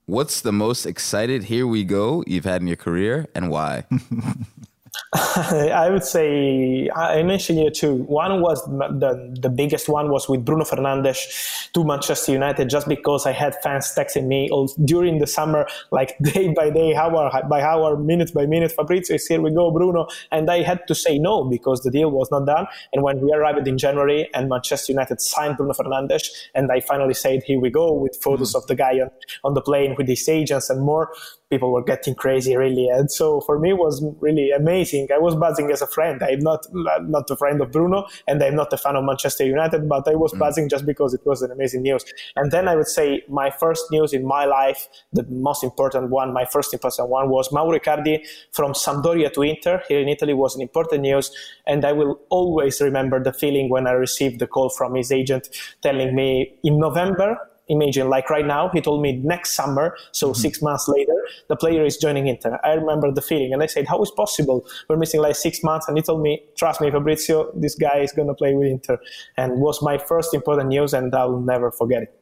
What's 0.09 0.41
the 0.41 0.51
most 0.51 0.87
excited 0.87 1.43
here 1.43 1.67
we 1.67 1.83
go 1.83 2.23
you've 2.25 2.45
had 2.45 2.61
in 2.61 2.67
your 2.67 2.77
career 2.77 3.27
and 3.35 3.51
why? 3.51 3.85
I 5.13 5.89
would 5.89 6.03
say 6.03 6.89
I 6.95 7.23
mentioned 7.23 7.59
you 7.59 7.69
two. 7.69 7.95
One 8.03 8.41
was 8.41 8.63
the 8.65 9.35
the 9.39 9.49
biggest 9.49 9.89
one 9.89 10.09
was 10.09 10.29
with 10.29 10.45
Bruno 10.45 10.63
Fernandes 10.63 11.71
to 11.73 11.83
Manchester 11.83 12.31
United, 12.31 12.69
just 12.69 12.87
because 12.87 13.25
I 13.25 13.31
had 13.31 13.55
fans 13.61 13.93
texting 13.95 14.27
me 14.27 14.49
all, 14.49 14.67
during 14.85 15.19
the 15.19 15.27
summer, 15.27 15.67
like 15.91 16.17
day 16.21 16.53
by 16.53 16.69
day, 16.69 16.95
hour 16.95 17.29
by 17.49 17.61
hour, 17.61 17.97
minute 17.97 18.33
by 18.33 18.45
minute. 18.45 18.71
Fabrizio 18.71 19.15
is 19.15 19.27
here 19.27 19.41
we 19.41 19.51
go, 19.51 19.71
Bruno, 19.71 20.07
and 20.31 20.49
I 20.49 20.61
had 20.61 20.87
to 20.87 20.95
say 20.95 21.19
no 21.19 21.43
because 21.43 21.81
the 21.81 21.91
deal 21.91 22.11
was 22.11 22.29
not 22.31 22.45
done. 22.45 22.67
And 22.93 23.03
when 23.03 23.19
we 23.21 23.31
arrived 23.33 23.67
in 23.67 23.77
January 23.77 24.29
and 24.33 24.49
Manchester 24.49 24.91
United 24.91 25.21
signed 25.21 25.57
Bruno 25.57 25.73
Fernandes, 25.73 26.29
and 26.55 26.71
I 26.71 26.79
finally 26.79 27.13
said 27.13 27.43
here 27.43 27.59
we 27.59 27.69
go 27.69 27.91
with 27.93 28.15
photos 28.21 28.53
mm. 28.53 28.57
of 28.57 28.67
the 28.67 28.75
guy 28.75 28.99
on, 28.99 29.11
on 29.43 29.53
the 29.53 29.61
plane 29.61 29.95
with 29.97 30.07
his 30.07 30.27
agents 30.29 30.69
and 30.69 30.81
more 30.81 31.11
people 31.49 31.71
were 31.71 31.83
getting 31.83 32.15
crazy 32.15 32.55
really. 32.55 32.87
And 32.87 33.11
so 33.11 33.41
for 33.41 33.59
me 33.59 33.71
it 33.71 33.77
was 33.77 34.03
really 34.19 34.51
amazing. 34.51 35.07
I 35.13 35.17
was 35.17 35.35
buzzing 35.35 35.71
as 35.71 35.81
a 35.81 35.87
friend. 35.87 36.21
I'm 36.21 36.39
not 36.39 36.65
not 36.73 37.29
a 37.29 37.35
friend 37.35 37.61
of 37.61 37.71
bruno 37.71 38.05
and 38.27 38.41
i'm 38.43 38.55
not 38.55 38.71
a 38.73 38.77
fan 38.77 38.95
of 38.95 39.03
manchester 39.03 39.45
united 39.45 39.87
but 39.87 40.07
i 40.07 40.15
was 40.15 40.33
mm. 40.33 40.39
buzzing 40.39 40.69
just 40.69 40.85
because 40.85 41.13
it 41.13 41.21
was 41.25 41.41
an 41.41 41.51
amazing 41.51 41.81
news. 41.81 42.05
And 42.35 42.51
then 42.51 42.67
i 42.67 42.75
would 42.75 42.87
say 42.87 43.23
my 43.27 43.49
first 43.49 43.85
news 43.91 44.13
in 44.13 44.25
my 44.25 44.45
life 44.45 44.87
the 45.13 45.23
most 45.23 45.63
important 45.63 46.09
one 46.09 46.33
my 46.33 46.45
first 46.45 46.73
important 46.73 47.09
one 47.09 47.29
was 47.29 47.51
mauro 47.51 47.77
icardi 47.77 48.25
from 48.51 48.73
sampdoria 48.73 49.31
to 49.33 49.41
inter. 49.41 49.81
Here 49.87 49.99
in 49.99 50.09
italy 50.09 50.33
was 50.33 50.55
an 50.55 50.61
important 50.61 51.01
news 51.01 51.31
and 51.65 51.85
i 51.85 51.91
will 51.91 52.19
always 52.29 52.81
remember 52.81 53.21
the 53.23 53.33
feeling 53.33 53.69
when 53.69 53.87
i 53.87 53.91
received 53.91 54.39
the 54.39 54.47
call 54.47 54.69
from 54.69 54.95
his 54.95 55.11
agent 55.11 55.49
telling 55.81 56.15
me 56.15 56.53
in 56.63 56.79
november 56.79 57.37
imagine 57.69 58.09
like 58.09 58.29
right 58.29 58.45
now 58.45 58.69
he 58.69 58.81
told 58.81 59.01
me 59.01 59.13
next 59.23 59.51
summer 59.51 59.95
so 60.11 60.29
mm-hmm. 60.29 60.41
six 60.41 60.61
months 60.61 60.87
later 60.87 61.15
the 61.47 61.55
player 61.55 61.85
is 61.85 61.97
joining 61.97 62.27
inter 62.27 62.59
i 62.63 62.73
remember 62.73 63.11
the 63.11 63.21
feeling 63.21 63.53
and 63.53 63.63
i 63.63 63.65
said 63.65 63.87
how 63.87 64.01
is 64.01 64.11
possible 64.11 64.65
we're 64.89 64.97
missing 64.97 65.21
like 65.21 65.35
six 65.35 65.63
months 65.63 65.87
and 65.87 65.97
he 65.97 66.01
told 66.01 66.21
me 66.21 66.41
trust 66.57 66.81
me 66.81 66.91
fabrizio 66.91 67.51
this 67.55 67.75
guy 67.75 67.99
is 67.99 68.11
going 68.11 68.27
to 68.27 68.33
play 68.33 68.53
with 68.53 68.67
inter 68.67 68.97
and 69.37 69.61
was 69.61 69.81
my 69.81 69.97
first 69.97 70.33
important 70.33 70.69
news 70.69 70.93
and 70.93 71.13
i'll 71.15 71.39
never 71.39 71.71
forget 71.71 72.03
it 72.03 72.19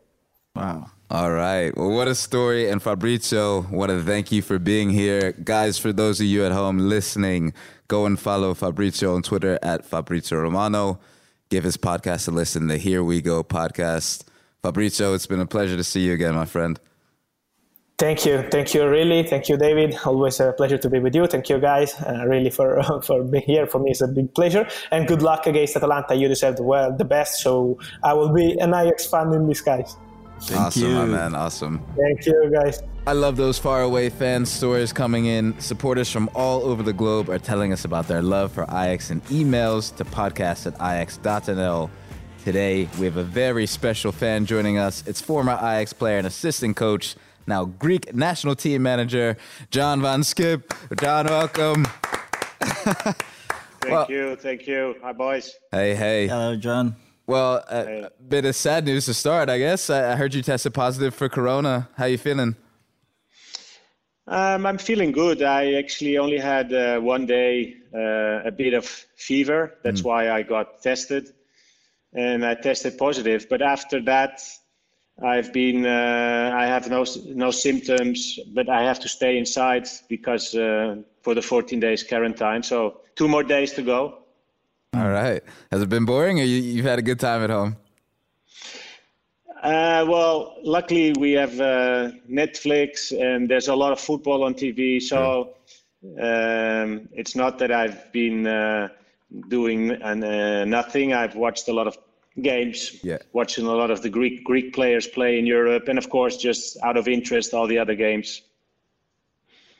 wow 0.55 0.85
all 1.09 1.31
right. 1.31 1.75
Well, 1.77 1.91
what 1.91 2.09
a 2.09 2.15
story. 2.15 2.69
And 2.69 2.83
Fabrizio, 2.83 3.61
want 3.71 3.91
to 3.91 4.03
thank 4.03 4.29
you 4.29 4.41
for 4.41 4.59
being 4.59 4.89
here. 4.89 5.31
Guys, 5.31 5.77
for 5.77 5.93
those 5.93 6.19
of 6.19 6.25
you 6.25 6.43
at 6.43 6.51
home 6.51 6.79
listening, 6.79 7.53
go 7.87 8.05
and 8.05 8.19
follow 8.19 8.53
Fabrizio 8.53 9.15
on 9.15 9.21
Twitter 9.21 9.57
at 9.63 9.85
Fabrizio 9.85 10.37
Romano. 10.39 10.99
Give 11.49 11.63
his 11.63 11.77
podcast 11.77 12.27
a 12.27 12.31
listen, 12.31 12.67
the 12.67 12.77
Here 12.77 13.01
We 13.01 13.21
Go 13.21 13.41
podcast. 13.41 14.26
Fabrizio, 14.67 15.13
it's 15.13 15.25
been 15.25 15.39
a 15.39 15.45
pleasure 15.45 15.77
to 15.77 15.83
see 15.83 16.01
you 16.01 16.11
again, 16.11 16.35
my 16.35 16.43
friend. 16.43 16.77
Thank 17.97 18.25
you, 18.25 18.43
thank 18.51 18.73
you, 18.73 18.85
really, 18.85 19.23
thank 19.23 19.47
you, 19.47 19.55
David. 19.55 19.97
Always 20.05 20.41
a 20.41 20.51
pleasure 20.51 20.77
to 20.77 20.89
be 20.89 20.99
with 20.99 21.15
you. 21.15 21.25
Thank 21.25 21.47
you, 21.47 21.57
guys, 21.57 21.95
uh, 22.01 22.25
really 22.27 22.49
for 22.49 22.83
for 23.07 23.23
being 23.23 23.45
here. 23.45 23.65
For 23.65 23.79
me, 23.79 23.91
it's 23.91 24.01
a 24.01 24.09
big 24.09 24.35
pleasure. 24.35 24.67
And 24.91 25.07
good 25.07 25.21
luck 25.21 25.47
against 25.47 25.77
Atalanta. 25.77 26.15
You 26.15 26.27
deserve 26.27 26.59
well, 26.59 26.91
the 26.91 27.05
best. 27.05 27.39
So 27.39 27.79
I 28.03 28.13
will 28.13 28.33
be 28.33 28.59
an 28.59 28.73
Ajax 28.73 29.05
fan 29.05 29.33
in 29.33 29.47
disguise. 29.47 29.95
Thank 30.41 30.61
awesome, 30.61 30.83
you. 30.83 30.95
my 30.95 31.05
man. 31.05 31.33
Awesome. 31.33 31.81
Thank 31.95 32.25
you, 32.25 32.51
guys. 32.51 32.83
I 33.07 33.13
love 33.13 33.37
those 33.37 33.57
faraway 33.57 34.09
fan 34.09 34.45
stories 34.45 34.91
coming 34.91 35.27
in. 35.27 35.57
Supporters 35.61 36.11
from 36.11 36.29
all 36.35 36.61
over 36.63 36.83
the 36.83 36.93
globe 36.93 37.29
are 37.29 37.39
telling 37.39 37.71
us 37.71 37.85
about 37.85 38.09
their 38.09 38.21
love 38.21 38.51
for 38.51 38.63
Ajax 38.63 39.11
and 39.11 39.23
emails 39.27 39.95
to 39.95 40.03
podcast 40.03 40.67
at 40.67 40.73
ajax.nl 40.75 41.89
Today, 42.47 42.87
we 42.97 43.03
have 43.03 43.17
a 43.17 43.25
very 43.25 43.65
special 43.65 44.13
fan 44.13 44.45
joining 44.45 44.77
us. 44.77 45.03
It's 45.05 45.19
former 45.19 45.51
Ajax 45.51 45.91
player 45.91 46.17
and 46.17 46.25
assistant 46.25 46.77
coach, 46.77 47.17
now 47.45 47.65
Greek 47.65 48.15
national 48.15 48.55
team 48.55 48.83
manager, 48.83 49.35
John 49.69 50.01
Van 50.01 50.21
Schip. 50.21 50.73
John, 50.97 51.25
welcome. 51.25 51.83
thank 52.61 53.17
well, 53.89 54.05
you, 54.07 54.37
thank 54.37 54.65
you. 54.65 54.95
Hi, 55.03 55.11
boys. 55.11 55.55
Hey, 55.73 55.93
hey. 55.93 56.27
Hello, 56.27 56.55
John. 56.55 56.95
Well, 57.25 57.65
a 57.67 57.83
hey. 57.83 58.07
bit 58.29 58.45
of 58.45 58.55
sad 58.55 58.85
news 58.85 59.07
to 59.07 59.13
start, 59.13 59.49
I 59.49 59.57
guess. 59.57 59.89
I 59.89 60.15
heard 60.15 60.33
you 60.33 60.41
tested 60.41 60.73
positive 60.73 61.13
for 61.13 61.27
Corona. 61.27 61.89
How 61.97 62.05
are 62.05 62.07
you 62.07 62.17
feeling? 62.17 62.55
Um, 64.25 64.65
I'm 64.65 64.77
feeling 64.77 65.11
good. 65.11 65.43
I 65.43 65.73
actually 65.73 66.17
only 66.17 66.37
had 66.37 66.71
uh, 66.71 67.01
one 67.01 67.25
day 67.25 67.75
uh, 67.93 68.47
a 68.47 68.51
bit 68.51 68.73
of 68.73 68.85
fever. 68.85 69.73
That's 69.83 69.99
mm. 69.99 70.05
why 70.05 70.31
I 70.31 70.43
got 70.43 70.81
tested 70.81 71.33
and 72.13 72.45
I 72.45 72.55
tested 72.55 72.97
positive. 72.97 73.47
But 73.49 73.61
after 73.61 74.01
that, 74.03 74.41
I've 75.23 75.51
been 75.51 75.85
uh, 75.85 76.51
I 76.55 76.65
have 76.67 76.89
no 76.89 77.05
no 77.25 77.51
symptoms, 77.51 78.39
but 78.53 78.69
I 78.69 78.83
have 78.83 78.99
to 78.99 79.09
stay 79.09 79.37
inside 79.37 79.87
because 80.07 80.53
uh, 80.53 80.97
for 81.21 81.33
the 81.33 81.41
14 81.41 81.79
days 81.79 82.03
quarantine. 82.03 82.63
So 82.63 83.01
two 83.15 83.27
more 83.27 83.43
days 83.43 83.73
to 83.73 83.81
go. 83.81 84.19
All 84.93 85.09
right. 85.09 85.43
Has 85.71 85.81
it 85.81 85.89
been 85.89 86.05
boring, 86.05 86.39
or 86.39 86.43
you, 86.43 86.57
you've 86.57 86.85
had 86.85 86.99
a 86.99 87.01
good 87.01 87.19
time 87.19 87.43
at 87.43 87.49
home? 87.49 87.75
Uh, 89.61 90.05
well, 90.07 90.55
luckily 90.63 91.13
we 91.19 91.31
have 91.31 91.59
uh, 91.59 92.11
Netflix, 92.29 93.11
and 93.11 93.49
there's 93.49 93.67
a 93.67 93.75
lot 93.75 93.91
of 93.91 93.99
football 93.99 94.43
on 94.43 94.53
TV. 94.53 95.01
So 95.01 95.55
um, 96.21 97.09
it's 97.11 97.35
not 97.35 97.57
that 97.59 97.71
I've 97.71 98.11
been 98.13 98.45
doing 99.49 99.91
uh, 100.01 100.65
nothing. 100.65 101.13
I've 101.13 101.35
watched 101.35 101.67
a 101.67 101.73
lot 101.73 101.87
of 101.87 101.97
games, 102.41 103.03
yeah. 103.03 103.17
watching 103.33 103.65
a 103.65 103.71
lot 103.71 103.91
of 103.91 104.01
the 104.01 104.09
Greek 104.09 104.43
Greek 104.43 104.73
players 104.73 105.07
play 105.07 105.39
in 105.39 105.45
Europe, 105.45 105.87
and 105.87 105.97
of 105.97 106.09
course, 106.09 106.37
just 106.37 106.77
out 106.83 106.97
of 106.97 107.07
interest, 107.07 107.53
all 107.53 107.67
the 107.67 107.79
other 107.79 107.95
games. 107.95 108.41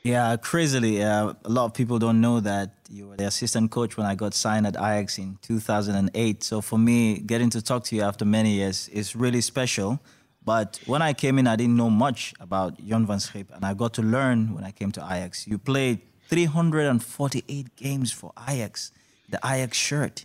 Yeah, 0.04 0.36
crazily, 0.36 1.02
uh, 1.02 1.34
a 1.44 1.48
lot 1.48 1.66
of 1.66 1.74
people 1.74 1.98
don't 1.98 2.20
know 2.20 2.40
that 2.40 2.76
you 2.88 3.08
were 3.08 3.16
the 3.16 3.26
assistant 3.26 3.70
coach 3.70 3.96
when 3.96 4.06
I 4.06 4.14
got 4.14 4.32
signed 4.32 4.66
at 4.66 4.76
Ajax 4.76 5.18
in 5.18 5.38
2008. 5.42 6.42
So 6.42 6.60
for 6.60 6.78
me, 6.78 7.18
getting 7.18 7.50
to 7.50 7.60
talk 7.60 7.84
to 7.84 7.96
you 7.96 8.02
after 8.02 8.24
many 8.24 8.52
years 8.52 8.88
is 8.88 9.14
really 9.14 9.40
special. 9.40 10.00
But 10.44 10.80
when 10.86 11.02
I 11.02 11.12
came 11.12 11.38
in, 11.38 11.46
I 11.46 11.56
didn't 11.56 11.76
know 11.76 11.90
much 11.90 12.32
about 12.40 12.82
John 12.82 13.06
van 13.06 13.18
Schip, 13.18 13.54
and 13.54 13.64
I 13.64 13.74
got 13.74 13.92
to 13.94 14.02
learn 14.02 14.54
when 14.54 14.64
I 14.64 14.70
came 14.70 14.90
to 14.92 15.04
Ajax. 15.04 15.46
You 15.46 15.58
played 15.58 16.00
348 16.28 17.76
games 17.76 18.12
for 18.12 18.32
Ajax, 18.48 18.92
the 19.28 19.38
Ajax 19.44 19.76
shirt. 19.76 20.24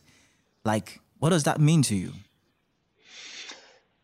Like, 0.63 0.99
what 1.19 1.29
does 1.29 1.43
that 1.43 1.59
mean 1.59 1.81
to 1.83 1.95
you? 1.95 2.13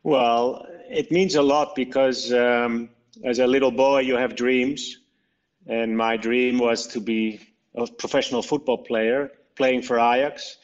Well, 0.03 0.65
it 0.89 1.11
means 1.11 1.35
a 1.35 1.41
lot 1.41 1.75
because 1.75 2.31
um, 2.33 2.89
as 3.23 3.39
a 3.39 3.47
little 3.47 3.71
boy, 3.71 3.99
you 3.99 4.15
have 4.15 4.35
dreams. 4.35 4.97
And 5.67 5.95
my 5.95 6.17
dream 6.17 6.57
was 6.57 6.87
to 6.87 6.99
be 6.99 7.41
a 7.75 7.85
professional 7.85 8.41
football 8.41 8.79
player 8.79 9.31
playing 9.55 9.83
for 9.83 9.99
Ajax. 9.99 10.57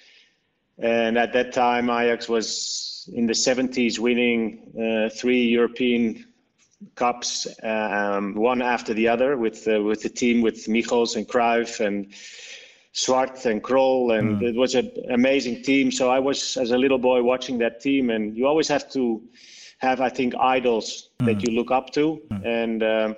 And 0.80 1.18
at 1.18 1.32
that 1.34 1.54
time, 1.54 1.90
Ajax 1.90 2.28
was 2.28 3.10
in 3.14 3.28
the 3.28 3.34
70s 3.34 4.00
winning 4.00 4.72
uh, 4.76 5.10
three 5.10 5.44
European 5.46 6.26
Cups, 6.96 7.48
um, 7.64 8.36
one 8.36 8.62
after 8.62 8.94
the 8.94 9.08
other, 9.08 9.38
with, 9.38 9.68
uh, 9.68 9.82
with 9.82 10.02
the 10.02 10.10
team 10.10 10.42
with 10.42 10.68
Michels 10.68 11.16
and 11.16 11.28
Cruyff 11.28 11.86
and 11.86 12.14
Swart 12.96 13.46
and 13.46 13.62
Krol, 13.62 14.18
and 14.18 14.40
mm. 14.40 14.44
it 14.44 14.56
was 14.56 14.74
an 14.74 14.90
amazing 15.10 15.62
team. 15.64 15.92
So 15.92 16.10
I 16.10 16.18
was, 16.18 16.56
as 16.56 16.72
a 16.72 16.78
little 16.78 16.98
boy, 16.98 17.22
watching 17.24 17.58
that 17.58 17.82
team, 17.82 18.10
and 18.10 18.38
you 18.38 18.48
always 18.48 18.70
have 18.70 18.90
to 18.94 19.22
have, 19.80 20.00
I 20.00 20.08
think, 20.08 20.34
idols 20.40 21.10
mm. 21.20 21.26
that 21.26 21.44
you 21.44 21.54
look 21.54 21.72
up 21.72 21.92
to. 21.92 22.22
Mm. 22.32 22.46
And 22.46 22.84
um, 22.84 23.16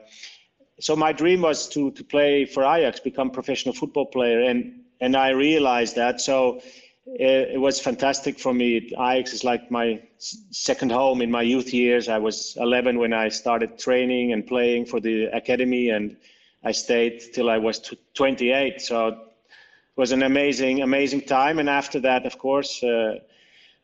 so 0.80 0.96
my 0.96 1.12
dream 1.12 1.42
was 1.42 1.70
to 1.70 1.92
to 1.92 2.04
play 2.04 2.44
for 2.46 2.64
Ajax, 2.64 3.00
become 3.00 3.30
professional 3.30 3.76
football 3.76 4.08
player, 4.08 4.42
and 4.42 4.82
and 5.00 5.16
I 5.16 5.30
realized 5.30 5.96
that. 5.96 6.22
So 6.22 6.60
it, 7.06 7.52
it 7.54 7.62
was 7.62 7.80
fantastic 7.80 8.40
for 8.40 8.56
me. 8.56 8.78
Ajax 8.94 9.32
is 9.32 9.44
like 9.44 9.70
my 9.70 10.02
second 10.50 10.92
home 10.92 11.22
in 11.22 11.30
my 11.30 11.44
youth 11.44 11.72
years. 11.72 12.10
I 12.10 12.18
was 12.18 12.58
11 12.60 12.98
when 12.98 13.14
I 13.14 13.30
started 13.30 13.78
training 13.78 14.34
and 14.34 14.48
playing 14.48 14.88
for 14.88 15.00
the 15.00 15.26
academy, 15.26 15.90
and 15.90 16.18
I 16.64 16.72
stayed 16.72 17.22
till 17.36 17.52
I 17.52 17.60
was 17.60 17.94
28. 18.16 18.82
So 18.82 19.27
was 19.98 20.12
an 20.12 20.24
amazing, 20.24 20.82
amazing 20.82 21.22
time. 21.22 21.60
And 21.60 21.70
after 21.70 22.00
that, 22.02 22.26
of 22.26 22.38
course, 22.38 22.84
uh, 22.84 23.16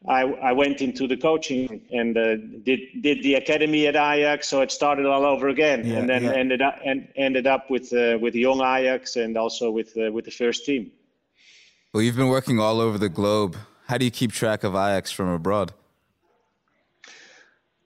I, 0.08 0.22
I 0.22 0.52
went 0.52 0.82
into 0.82 1.08
the 1.08 1.18
coaching 1.18 1.82
and 1.92 2.18
uh, 2.18 2.36
did 2.64 3.02
did 3.02 3.24
the 3.24 3.36
academy 3.36 3.88
at 3.88 3.96
Ajax. 3.96 4.48
So 4.48 4.62
it 4.62 4.72
started 4.72 5.06
all 5.06 5.26
over 5.26 5.50
again, 5.50 5.86
yeah, 5.86 5.98
and 5.98 6.10
then 6.10 6.24
yeah. 6.24 6.34
ended 6.34 6.62
up 6.62 6.76
and 6.86 7.08
ended 7.16 7.48
up 7.48 7.70
with 7.70 7.92
uh, 7.94 8.18
with 8.22 8.36
young 8.36 8.60
Ajax 8.60 9.16
and 9.16 9.38
also 9.38 9.72
with 9.72 9.98
uh, 9.98 10.12
with 10.12 10.26
the 10.26 10.32
first 10.32 10.66
team. 10.66 10.92
Well, 11.94 12.04
you've 12.04 12.18
been 12.18 12.28
working 12.28 12.60
all 12.60 12.80
over 12.80 12.98
the 12.98 13.10
globe. 13.10 13.56
How 13.88 13.98
do 13.98 14.06
you 14.06 14.12
keep 14.12 14.32
track 14.32 14.64
of 14.64 14.74
Ajax 14.74 15.12
from 15.12 15.30
abroad? 15.30 15.74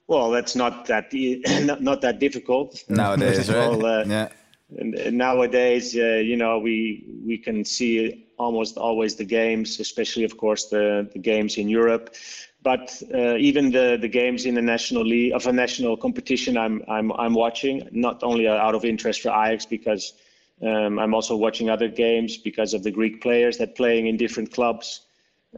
Well, 0.07 0.31
that's 0.31 0.55
not 0.55 0.85
that 0.87 1.13
not, 1.65 1.81
not 1.81 2.01
that 2.01 2.19
difficult 2.19 2.83
nowadays, 2.89 3.49
right? 3.53 3.57
All, 3.57 3.85
uh, 3.85 4.03
yeah 4.05 4.29
and, 4.69 5.17
nowadays, 5.17 5.95
uh, 5.95 6.21
you 6.23 6.35
know, 6.35 6.59
we 6.59 7.05
we 7.25 7.37
can 7.37 7.63
see 7.63 8.25
almost 8.37 8.77
always 8.77 9.15
the 9.15 9.25
games, 9.25 9.79
especially 9.79 10.23
of 10.25 10.37
course 10.37 10.69
the, 10.69 11.09
the 11.13 11.19
games 11.19 11.57
in 11.57 11.69
Europe, 11.69 12.15
but 12.63 13.01
uh, 13.13 13.35
even 13.37 13.71
the, 13.71 13.97
the 13.99 14.07
games 14.09 14.45
in 14.45 14.55
the 14.55 14.61
national 14.61 15.03
league 15.05 15.33
of 15.33 15.47
a 15.47 15.53
national 15.53 15.97
competition, 15.97 16.57
I'm 16.57 16.83
I'm 16.87 17.11
I'm 17.13 17.33
watching 17.33 17.87
not 17.91 18.23
only 18.23 18.47
out 18.47 18.75
of 18.75 18.83
interest 18.83 19.21
for 19.21 19.29
Ajax 19.29 19.65
because 19.65 20.13
Um, 20.59 20.97
I'm 20.97 21.13
also 21.13 21.37
watching 21.37 21.69
other 21.69 21.87
games 21.87 22.41
because 22.41 22.73
of 22.73 22.81
the 22.81 22.91
Greek 22.91 23.21
players 23.21 23.57
that 23.57 23.75
playing 23.75 24.07
in 24.07 24.17
different 24.17 24.51
clubs. 24.51 25.06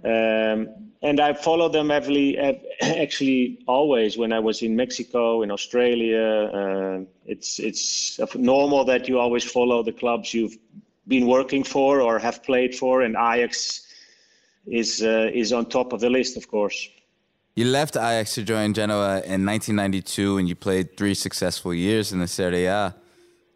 Um, 0.03 0.69
and 1.01 1.19
I 1.19 1.33
follow 1.33 1.69
them 1.69 1.89
heavily, 1.89 2.37
actually 2.81 3.59
always 3.67 4.17
when 4.17 4.31
I 4.33 4.39
was 4.39 4.61
in 4.61 4.75
Mexico, 4.75 5.41
in 5.41 5.51
Australia. 5.51 6.49
Uh, 6.53 7.05
it's 7.25 7.59
it's 7.59 8.19
normal 8.35 8.85
that 8.85 9.07
you 9.07 9.19
always 9.19 9.43
follow 9.43 9.83
the 9.83 9.93
clubs 9.93 10.33
you've 10.33 10.57
been 11.07 11.27
working 11.27 11.63
for 11.63 12.01
or 12.01 12.19
have 12.19 12.43
played 12.43 12.75
for, 12.75 13.01
and 13.01 13.15
Ajax 13.15 13.87
is 14.67 15.01
uh, 15.01 15.31
is 15.33 15.51
on 15.53 15.65
top 15.65 15.93
of 15.93 15.99
the 15.99 16.09
list, 16.09 16.37
of 16.37 16.47
course. 16.47 16.89
You 17.55 17.65
left 17.65 17.95
Ajax 17.95 18.35
to 18.35 18.43
join 18.43 18.73
Genoa 18.73 19.21
in 19.25 19.45
1992, 19.45 20.37
and 20.37 20.47
you 20.47 20.55
played 20.55 20.95
three 20.95 21.13
successful 21.13 21.73
years 21.73 22.13
in 22.13 22.19
the 22.19 22.27
Serie 22.27 22.65
A. 22.65 22.95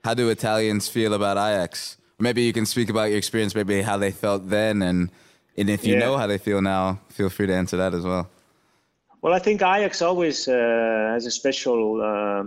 How 0.04 0.14
do 0.14 0.30
Italians 0.30 0.90
feel 0.90 1.14
about 1.14 1.38
Ajax? 1.38 1.98
Maybe 2.20 2.44
you 2.44 2.54
can 2.54 2.66
speak 2.66 2.90
about 2.90 3.10
your 3.10 3.18
experience, 3.18 3.56
maybe 3.56 3.82
how 3.82 3.98
they 3.98 4.12
felt 4.12 4.50
then, 4.50 4.82
and 4.82 5.10
and 5.58 5.70
if 5.70 5.86
you 5.86 5.94
yeah. 5.94 6.00
know 6.00 6.18
how 6.18 6.28
they 6.28 6.38
feel 6.38 6.62
now, 6.62 7.00
feel 7.10 7.30
free 7.30 7.48
to 7.48 7.54
answer 7.54 7.78
that 7.78 7.94
as 7.94 8.04
well. 8.04 8.30
Well, 9.22 9.34
I 9.34 9.40
think 9.40 9.62
Ajax 9.62 10.02
always 10.02 10.48
uh, 10.48 11.12
has 11.14 11.26
a 11.26 11.32
special 11.32 12.02
uh, 12.02 12.44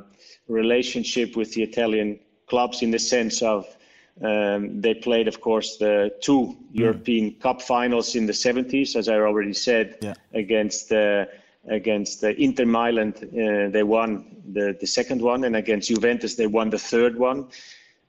relationship 0.49 1.35
with 1.35 1.55
the 1.55 1.63
Italian 1.63 2.19
clubs 2.47 2.83
in 2.83 2.91
the 2.91 2.99
sense 2.99 3.43
of 3.43 3.67
um, 4.23 4.81
they 4.81 4.95
played, 4.95 5.29
of 5.29 5.41
course, 5.41 5.77
the 5.77 6.15
two 6.21 6.41
mm. 6.41 6.57
European 6.73 7.33
Cup 7.33 7.61
finals 7.61 8.15
in 8.15 8.27
the 8.27 8.33
70s, 8.33 8.97
as 8.97 9.09
I 9.09 9.17
already 9.17 9.53
said, 9.53 9.99
yeah. 10.01 10.15
against 10.33 10.93
uh, 10.93 11.27
against 11.69 12.25
uh, 12.25 12.29
Inter 12.29 12.65
Milan. 12.65 13.13
Uh, 13.19 13.69
they 13.71 13.83
won 13.83 14.37
the, 14.53 14.77
the 14.81 14.87
second 14.87 15.21
one, 15.21 15.45
and 15.45 15.57
against 15.57 15.89
Juventus, 15.89 16.35
they 16.35 16.47
won 16.47 16.71
the 16.71 16.79
third 16.79 17.19
one. 17.19 17.49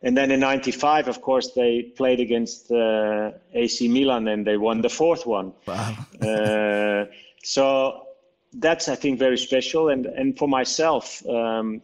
And 0.03 0.15
then 0.15 0.31
in 0.31 0.39
'95, 0.39 1.07
of 1.07 1.21
course, 1.21 1.51
they 1.53 1.81
played 1.95 2.19
against 2.19 2.71
uh, 2.71 3.31
AC 3.53 3.87
Milan, 3.87 4.27
and 4.27 4.45
they 4.45 4.57
won 4.57 4.81
the 4.81 4.89
fourth 4.89 5.25
one. 5.25 5.53
Wow. 5.65 5.95
Uh, 6.21 7.05
so 7.43 8.07
that's, 8.53 8.89
I 8.89 8.95
think, 8.95 9.19
very 9.19 9.37
special. 9.37 9.89
And 9.89 10.05
and 10.05 10.37
for 10.37 10.47
myself, 10.47 11.25
um, 11.27 11.81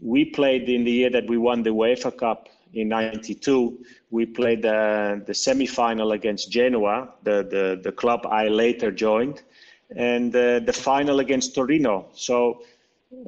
we 0.00 0.24
played 0.24 0.68
in 0.68 0.84
the 0.84 0.90
year 0.90 1.10
that 1.10 1.26
we 1.28 1.38
won 1.38 1.62
the 1.62 1.70
UEFA 1.70 2.16
Cup 2.16 2.48
in 2.74 2.88
92 2.88 3.84
we 4.10 4.26
played 4.26 4.62
the, 4.62 5.22
the 5.26 5.34
semi-final 5.34 6.12
against 6.12 6.50
genoa 6.50 7.08
the, 7.22 7.46
the, 7.50 7.80
the 7.82 7.92
club 7.92 8.26
i 8.30 8.48
later 8.48 8.90
joined 8.90 9.42
and 9.94 10.34
uh, 10.34 10.58
the 10.60 10.72
final 10.72 11.20
against 11.20 11.54
torino 11.54 12.06
so 12.14 12.62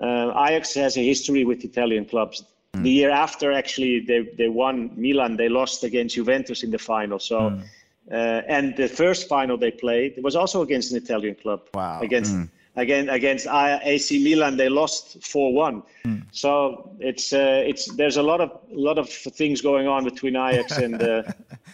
uh, 0.03 0.47
ajax 0.47 0.75
has 0.75 0.97
a 0.97 1.05
history 1.05 1.45
with 1.45 1.65
italian 1.65 2.05
clubs 2.05 2.45
mm. 2.75 2.83
the 2.83 2.91
year 2.91 3.11
after 3.11 3.53
actually 3.53 4.01
they, 4.01 4.21
they 4.37 4.49
won 4.49 4.91
milan. 4.97 5.37
They 5.37 5.49
lost 5.49 5.85
against 5.85 6.15
juventus 6.15 6.63
in 6.63 6.71
the 6.71 6.79
final. 6.79 7.19
So 7.19 7.39
mm. 7.41 7.63
uh, 8.11 8.43
and 8.49 8.77
the 8.77 8.89
first 8.89 9.29
final 9.29 9.57
they 9.57 9.71
played 9.71 10.23
was 10.23 10.37
also 10.37 10.63
against 10.63 10.91
an 10.93 10.99
italian 10.99 11.37
club. 11.37 11.61
Wow. 11.75 12.01
Against 12.01 12.35
mm 12.35 12.49
again 12.77 13.09
against 13.09 13.47
AC 13.47 14.23
Milan 14.23 14.57
they 14.57 14.69
lost 14.69 15.21
4-1 15.21 15.83
mm. 16.05 16.23
so 16.33 16.91
it's 16.99 17.33
uh, 17.33 17.63
it's 17.65 17.93
there's 17.95 18.17
a 18.17 18.23
lot 18.23 18.41
of 18.41 18.51
a 18.51 18.79
lot 18.89 18.99
of 18.99 19.09
things 19.09 19.61
going 19.61 19.87
on 19.87 20.05
between 20.05 20.37
Ajax 20.37 20.79
and 20.85 21.01
uh, 21.03 21.23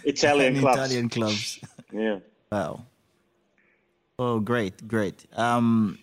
Italian 0.04 0.54
and 0.54 0.62
clubs. 0.62 0.78
Italian 0.78 1.08
clubs. 1.08 1.60
Yeah. 1.92 2.18
Wow. 2.52 2.84
Oh 4.18 4.40
great 4.40 4.86
great. 4.86 5.26
Um, 5.36 5.98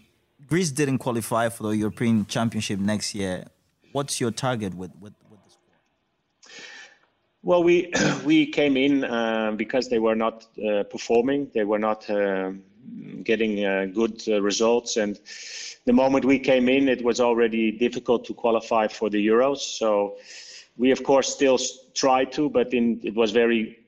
Greece 0.48 0.72
didn't 0.72 1.00
qualify 1.00 1.50
for 1.50 1.64
the 1.64 1.78
European 1.78 2.26
Championship 2.26 2.80
next 2.80 3.14
year 3.14 3.46
what's 3.98 4.16
your 4.22 4.32
target 4.46 4.74
with 4.82 4.94
with, 5.04 5.16
with 5.32 5.42
well 7.50 7.64
we 7.70 7.76
we 8.30 8.38
came 8.60 8.76
in 8.86 9.04
uh, 9.04 9.52
because 9.64 9.90
they 9.90 10.00
were 10.08 10.16
not 10.26 10.36
uh, 10.68 10.84
performing 10.94 11.40
they 11.54 11.66
were 11.72 11.80
not 11.90 12.10
um, 12.10 12.64
getting 13.24 13.66
uh, 13.66 13.86
good 13.94 14.22
uh, 14.28 14.42
results. 14.42 14.98
And 14.98 15.20
the 15.86 15.94
moment 15.94 16.26
we 16.26 16.40
came 16.40 16.70
in, 16.70 16.90
it 16.90 17.04
was 17.04 17.20
already 17.20 17.72
difficult 17.72 18.26
to 18.26 18.34
qualify 18.34 18.88
for 18.88 19.10
the 19.10 19.26
Euros. 19.26 19.58
So 19.58 20.18
we, 20.78 20.92
of 20.92 21.04
course, 21.04 21.34
still 21.34 21.60
try 21.94 22.26
to, 22.26 22.50
but 22.50 22.74
in, 22.74 23.00
it 23.04 23.16
was 23.16 23.32
very 23.32 23.80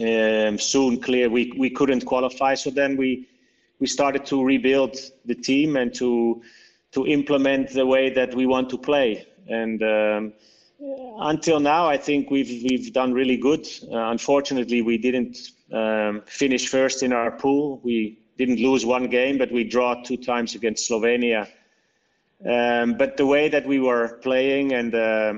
um, 0.00 0.58
soon 0.58 1.00
clear 1.00 1.28
we, 1.28 1.52
we 1.56 1.70
couldn't 1.70 2.04
qualify. 2.04 2.54
So 2.54 2.70
then 2.70 2.96
we 2.96 3.26
we 3.78 3.86
started 3.86 4.26
to 4.26 4.44
rebuild 4.44 4.94
the 5.24 5.34
team 5.34 5.76
and 5.76 5.94
to 5.94 6.42
to 6.92 7.06
implement 7.06 7.70
the 7.70 7.86
way 7.86 8.10
that 8.10 8.34
we 8.34 8.46
want 8.46 8.68
to 8.70 8.78
play. 8.78 9.26
And 9.48 9.82
um, 9.82 10.32
until 11.20 11.60
now, 11.60 11.86
I 11.86 11.96
think 11.96 12.30
we've 12.30 12.64
we've 12.68 12.92
done 12.92 13.12
really 13.12 13.36
good. 13.36 13.66
Uh, 13.90 14.10
unfortunately, 14.10 14.82
we 14.82 14.98
didn't 14.98 15.36
um, 15.72 16.22
finish 16.26 16.68
first 16.68 17.02
in 17.02 17.12
our 17.12 17.30
pool. 17.30 17.80
We 17.84 18.18
didn't 18.38 18.60
lose 18.60 18.86
one 18.86 19.08
game, 19.08 19.38
but 19.38 19.52
we 19.52 19.64
draw 19.64 20.02
two 20.02 20.16
times 20.16 20.54
against 20.54 20.90
Slovenia. 20.90 21.46
Um, 22.48 22.94
but 22.96 23.18
the 23.18 23.26
way 23.26 23.48
that 23.50 23.66
we 23.66 23.80
were 23.80 24.18
playing 24.22 24.72
and 24.72 24.94
uh, 24.94 25.34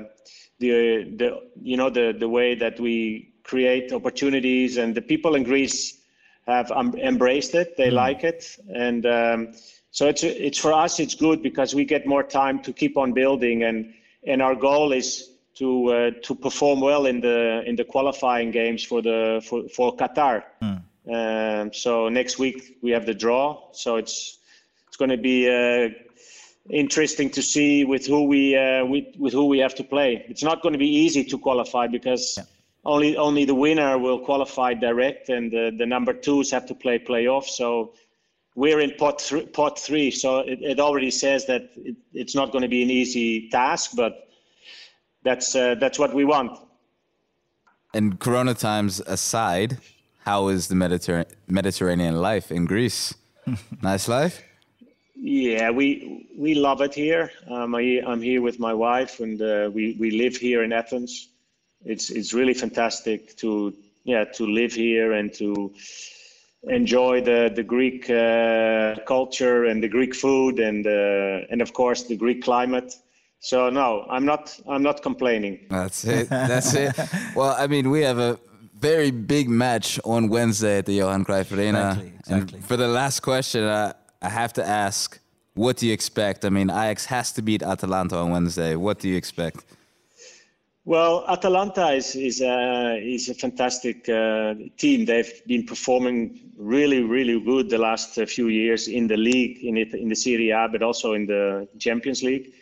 the 0.59 1.03
the 1.17 1.41
you 1.61 1.75
know 1.75 1.89
the 1.89 2.15
the 2.17 2.29
way 2.29 2.55
that 2.55 2.79
we 2.79 3.33
create 3.43 3.91
opportunities 3.91 4.77
and 4.77 4.95
the 4.95 5.01
people 5.01 5.35
in 5.35 5.43
Greece 5.43 5.99
have 6.47 6.71
um, 6.71 6.95
embraced 6.95 7.55
it. 7.55 7.75
They 7.75 7.89
mm. 7.89 7.93
like 7.93 8.23
it, 8.23 8.57
and 8.73 9.05
um, 9.05 9.53
so 9.93 10.07
it's 10.07 10.23
it's 10.23 10.57
for 10.57 10.73
us. 10.73 10.99
It's 10.99 11.13
good 11.13 11.43
because 11.43 11.75
we 11.75 11.85
get 11.85 12.07
more 12.07 12.23
time 12.23 12.63
to 12.63 12.73
keep 12.73 12.97
on 12.97 13.13
building, 13.13 13.63
and 13.63 13.93
and 14.25 14.41
our 14.41 14.55
goal 14.55 14.91
is 14.91 15.29
to 15.59 15.87
uh, 15.87 16.11
to 16.23 16.33
perform 16.33 16.81
well 16.81 17.05
in 17.05 17.21
the 17.21 17.61
in 17.67 17.75
the 17.75 17.83
qualifying 17.83 18.49
games 18.49 18.83
for 18.83 19.03
the 19.03 19.39
for, 19.47 19.69
for 19.69 19.95
Qatar. 19.95 20.43
Mm. 20.63 20.81
Um, 21.05 21.73
so 21.73 22.09
next 22.09 22.39
week 22.39 22.79
we 22.81 22.89
have 22.89 23.05
the 23.05 23.13
draw. 23.13 23.61
So 23.73 23.97
it's 23.97 24.39
it's 24.87 24.97
going 24.97 25.11
to 25.11 25.17
be 25.17 25.47
uh, 25.47 25.89
interesting 26.71 27.29
to 27.29 27.43
see 27.43 27.85
with 27.85 28.07
who 28.07 28.23
we 28.23 28.57
uh, 28.57 28.85
with, 28.85 29.05
with 29.19 29.33
who 29.33 29.45
we 29.45 29.59
have 29.59 29.75
to 29.75 29.83
play. 29.83 30.25
It's 30.27 30.43
not 30.43 30.63
going 30.63 30.73
to 30.73 30.79
be 30.79 30.89
easy 30.89 31.23
to 31.25 31.37
qualify 31.37 31.85
because 31.85 32.33
yeah. 32.37 32.45
only 32.83 33.15
only 33.15 33.45
the 33.45 33.53
winner 33.53 33.99
will 33.99 34.25
qualify 34.25 34.73
direct, 34.73 35.29
and 35.29 35.51
the, 35.51 35.71
the 35.77 35.85
number 35.85 36.13
twos 36.13 36.49
have 36.49 36.65
to 36.65 36.73
play 36.73 36.97
playoff. 36.97 37.43
So 37.43 37.93
we're 38.55 38.79
in 38.79 38.91
pot 38.97 39.19
th- 39.19 39.51
pot 39.53 39.79
three. 39.79 40.11
So 40.11 40.39
it, 40.39 40.59
it 40.61 40.79
already 40.79 41.11
says 41.11 41.45
that 41.47 41.69
it, 41.75 41.95
it's 42.13 42.35
not 42.35 42.51
going 42.51 42.61
to 42.61 42.67
be 42.67 42.83
an 42.83 42.89
easy 42.89 43.49
task, 43.49 43.91
but 43.95 44.29
that's 45.23 45.55
uh, 45.55 45.75
that's 45.75 45.97
what 45.99 46.13
we 46.13 46.25
want. 46.25 46.59
And 47.93 48.19
Corona 48.19 48.53
times 48.53 48.99
aside, 49.01 49.77
how 50.25 50.47
is 50.47 50.67
the 50.67 50.75
Mediter- 50.75 51.25
Mediterranean 51.47 52.21
life 52.21 52.51
in 52.51 52.65
Greece? 52.65 53.13
nice 53.81 54.07
life. 54.07 54.41
Yeah, 55.15 55.69
we 55.69 56.27
we 56.35 56.55
love 56.55 56.81
it 56.81 56.93
here. 56.93 57.31
Um, 57.49 57.75
I, 57.75 58.01
I'm 58.05 58.21
here 58.21 58.41
with 58.41 58.59
my 58.59 58.73
wife, 58.73 59.19
and 59.19 59.41
uh, 59.41 59.69
we 59.73 59.95
we 59.99 60.11
live 60.11 60.35
here 60.35 60.63
in 60.63 60.73
Athens. 60.73 61.29
It's 61.85 62.09
it's 62.09 62.33
really 62.33 62.53
fantastic 62.53 63.35
to 63.37 63.73
yeah 64.03 64.25
to 64.25 64.45
live 64.45 64.73
here 64.73 65.13
and 65.13 65.33
to 65.35 65.73
enjoy 66.67 67.21
the 67.21 67.51
the 67.53 67.63
Greek 67.63 68.09
uh, 68.09 68.95
culture 69.05 69.65
and 69.65 69.83
the 69.83 69.87
Greek 69.87 70.15
food 70.15 70.59
and 70.59 70.85
uh, 70.87 71.51
and 71.51 71.61
of 71.61 71.73
course 71.73 72.03
the 72.03 72.15
Greek 72.15 72.43
climate. 72.43 72.95
So 73.39 73.69
no, 73.69 74.05
I'm 74.09 74.25
not. 74.25 74.57
I'm 74.67 74.83
not 74.83 75.01
complaining. 75.01 75.65
That's 75.69 76.05
it. 76.05 76.29
That's 76.29 76.73
it. 76.73 76.97
Well, 77.35 77.55
I 77.57 77.67
mean, 77.67 77.89
we 77.89 78.01
have 78.01 78.19
a 78.19 78.39
very 78.79 79.11
big 79.11 79.49
match 79.49 79.99
on 80.05 80.29
Wednesday 80.29 80.77
at 80.77 80.85
the 80.85 80.93
Johan 80.93 81.25
Cruyff 81.25 81.51
Arena. 81.51 81.89
Exactly. 81.89 82.13
exactly. 82.19 82.57
And 82.57 82.65
for 82.65 82.77
the 82.77 82.87
last 82.87 83.19
question, 83.21 83.63
I, 83.63 83.93
I 84.21 84.29
have 84.29 84.53
to 84.53 84.65
ask: 84.65 85.19
What 85.55 85.77
do 85.77 85.87
you 85.87 85.93
expect? 85.93 86.45
I 86.45 86.49
mean, 86.49 86.69
Ajax 86.69 87.05
has 87.07 87.33
to 87.33 87.41
beat 87.41 87.63
Atalanta 87.63 88.15
on 88.17 88.31
Wednesday. 88.31 88.75
What 88.75 88.99
do 88.99 89.09
you 89.09 89.17
expect? 89.17 89.65
Well, 90.85 91.23
Atalanta 91.29 91.91
is 91.91 92.15
is 92.15 92.41
a, 92.41 92.97
is 93.01 93.29
a 93.29 93.33
fantastic 93.33 94.09
uh, 94.09 94.55
team. 94.77 95.05
They've 95.05 95.41
been 95.47 95.65
performing 95.65 96.51
really, 96.57 97.01
really 97.01 97.39
good 97.39 97.69
the 97.69 97.77
last 97.77 98.17
uh, 98.17 98.25
few 98.25 98.49
years 98.49 98.87
in 98.87 99.07
the 99.07 99.17
league, 99.17 99.63
in 99.63 99.77
it, 99.77 99.93
in 99.93 100.09
the 100.09 100.15
Serie 100.15 100.51
A, 100.51 100.67
but 100.69 100.83
also 100.83 101.13
in 101.13 101.25
the 101.25 101.67
Champions 101.79 102.21
League 102.21 102.53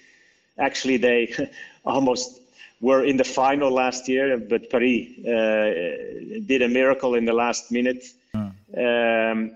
actually 0.62 0.98
they 0.98 1.34
almost 1.86 2.42
were 2.80 3.06
in 3.06 3.18
the 3.18 3.24
final 3.24 3.72
last 3.72 4.08
year, 4.08 4.38
but 4.38 4.70
Paris 4.70 5.08
uh, 5.20 6.42
did 6.46 6.62
a 6.62 6.68
miracle 6.68 7.16
in 7.16 7.26
the 7.26 7.34
last 7.34 7.72
minute. 7.72 8.06
Mm. 8.36 9.32
Um, 9.32 9.56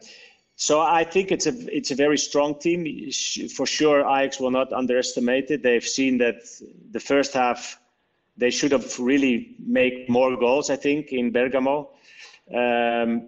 so 0.57 0.79
I 0.79 1.03
think 1.03 1.31
it's 1.31 1.47
a 1.47 1.75
it's 1.75 1.91
a 1.91 1.95
very 1.95 2.17
strong 2.17 2.55
team. 2.55 3.11
For 3.49 3.65
sure, 3.65 4.01
Ajax 4.01 4.39
will 4.39 4.51
not 4.51 4.71
underestimate 4.71 5.51
it. 5.51 5.63
They've 5.63 5.83
seen 5.83 6.17
that 6.19 6.37
the 6.91 6.99
first 6.99 7.33
half 7.33 7.77
they 8.37 8.49
should 8.49 8.71
have 8.71 8.99
really 8.99 9.55
made 9.59 10.09
more 10.09 10.35
goals. 10.35 10.69
I 10.69 10.75
think 10.75 11.11
in 11.11 11.31
Bergamo, 11.31 11.89
um, 12.53 13.27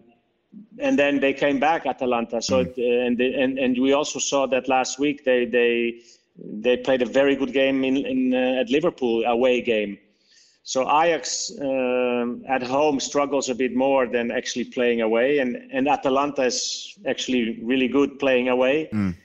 and 0.80 0.98
then 0.98 1.20
they 1.20 1.34
came 1.34 1.60
back 1.60 1.86
Atalanta. 1.86 2.42
So 2.42 2.64
mm. 2.64 2.68
it, 2.68 2.78
and, 2.78 3.20
and 3.22 3.60
and 3.60 3.78
we 3.80 3.94
also 3.94 4.20
saw 4.20 4.48
that 4.48 4.68
last 4.68 5.00
week 5.00 5.24
they 5.24 5.46
they 5.46 6.02
they 6.38 6.78
played 6.78 7.02
a 7.02 7.06
very 7.06 7.36
good 7.36 7.54
game 7.54 7.84
in, 7.84 7.98
in 7.98 8.34
uh, 8.34 8.62
at 8.62 8.70
Liverpool 8.70 9.24
away 9.26 9.62
game. 9.62 9.98
So 10.64 10.82
Ajax 10.82 11.52
um, 11.62 12.44
at 12.48 12.62
home 12.62 13.00
struggles 13.00 13.48
a 13.50 13.56
bit 13.56 13.74
more 13.74 14.06
than 14.06 14.32
actually 14.32 14.66
playing 14.66 15.02
away, 15.02 15.40
and 15.40 15.56
and 15.72 15.88
Atalanta 15.88 16.44
is 16.44 16.98
actually 17.08 17.60
really 17.64 17.88
good 17.88 18.20
playing 18.20 18.50
away. 18.50 18.90
Mm. 18.92 19.16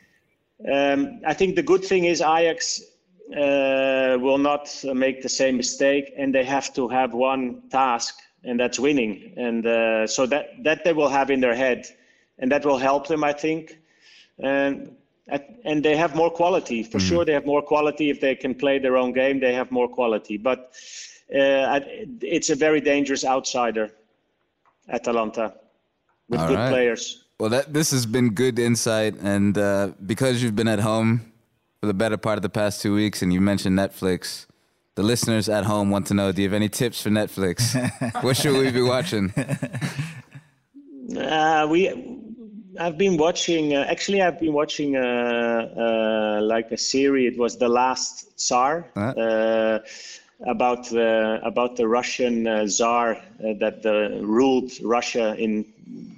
Um, 0.73 1.21
I 1.27 1.35
think 1.35 1.57
the 1.57 1.63
good 1.63 1.85
thing 1.85 2.05
is 2.05 2.21
Ajax 2.21 2.81
uh, 3.31 4.19
will 4.21 4.39
not 4.39 4.69
make 4.85 5.23
the 5.23 5.29
same 5.29 5.57
mistake, 5.57 6.13
and 6.17 6.35
they 6.35 6.45
have 6.45 6.73
to 6.75 6.89
have 6.89 7.15
one 7.15 7.63
task, 7.71 8.19
and 8.45 8.59
that's 8.59 8.79
winning. 8.79 9.33
And 9.37 9.67
uh, 9.67 10.07
so 10.07 10.27
that 10.27 10.63
that 10.65 10.85
they 10.85 10.93
will 10.93 11.09
have 11.09 11.31
in 11.31 11.41
their 11.41 11.55
head, 11.55 11.87
and 12.39 12.51
that 12.53 12.65
will 12.65 12.79
help 12.79 13.07
them, 13.07 13.25
I 13.25 13.33
think. 13.33 13.79
And 14.39 14.97
and 15.65 15.83
they 15.83 15.97
have 15.97 16.15
more 16.15 16.31
quality 16.31 16.83
for 16.83 16.99
mm. 16.99 17.09
sure. 17.09 17.25
They 17.25 17.33
have 17.33 17.47
more 17.47 17.63
quality 17.63 18.11
if 18.11 18.21
they 18.21 18.35
can 18.35 18.55
play 18.55 18.79
their 18.79 18.97
own 18.97 19.13
game. 19.13 19.41
They 19.41 19.55
have 19.55 19.71
more 19.71 19.89
quality, 19.89 20.37
but 20.37 20.73
uh, 21.35 21.81
it's 22.21 22.51
a 22.51 22.55
very 22.55 22.81
dangerous 22.81 23.25
outsider, 23.25 23.91
Atalanta, 24.89 25.55
with 26.29 26.41
All 26.41 26.49
good 26.49 26.59
right. 26.59 26.71
players. 26.71 27.25
Well, 27.39 27.51
that 27.51 27.73
this 27.73 27.91
has 27.93 28.05
been 28.05 28.31
good 28.31 28.59
insight, 28.59 29.15
and 29.23 29.57
uh, 29.57 29.93
because 30.05 30.43
you've 30.43 30.57
been 30.57 30.69
at 30.69 30.81
home 30.81 31.32
for 31.83 31.89
the 31.89 31.95
better 31.95 32.17
part 32.17 32.39
of 32.39 32.43
the 32.43 32.49
past 32.49 32.81
two 32.81 32.95
weeks, 32.95 33.23
and 33.23 33.33
you 33.33 33.41
mentioned 33.41 33.77
Netflix. 33.77 34.47
The 34.95 35.03
listeners 35.03 35.49
at 35.49 35.65
home 35.65 35.91
want 35.91 36.07
to 36.07 36.15
know: 36.15 36.31
Do 36.31 36.41
you 36.41 36.49
have 36.49 36.55
any 36.55 36.69
tips 36.69 37.03
for 37.03 37.11
Netflix? 37.11 37.75
what 38.23 38.37
should 38.37 38.57
we 38.57 38.71
be 38.71 38.83
watching? 38.83 39.35
Uh, 41.19 41.67
we, 41.69 41.89
I've 42.79 42.97
been 42.97 43.17
watching. 43.17 43.75
Uh, 43.75 43.85
actually, 43.89 44.23
I've 44.23 44.39
been 44.39 44.53
watching 44.53 44.97
uh, 44.97 45.01
uh 45.03 46.41
like 46.43 46.71
a 46.71 46.79
series. 46.79 47.33
It 47.33 47.39
was 47.39 47.59
the 47.59 47.69
Last 47.69 48.39
Tsar. 48.39 48.87
Uh, 48.95 49.81
about 50.47 50.89
the 50.89 51.41
about 51.43 51.77
the 51.77 51.89
Russian 51.89 52.47
uh, 52.47 52.67
Tsar 52.67 53.21
that 53.41 53.85
ruled 54.23 54.71
Russia 54.83 55.35
in 55.37 55.65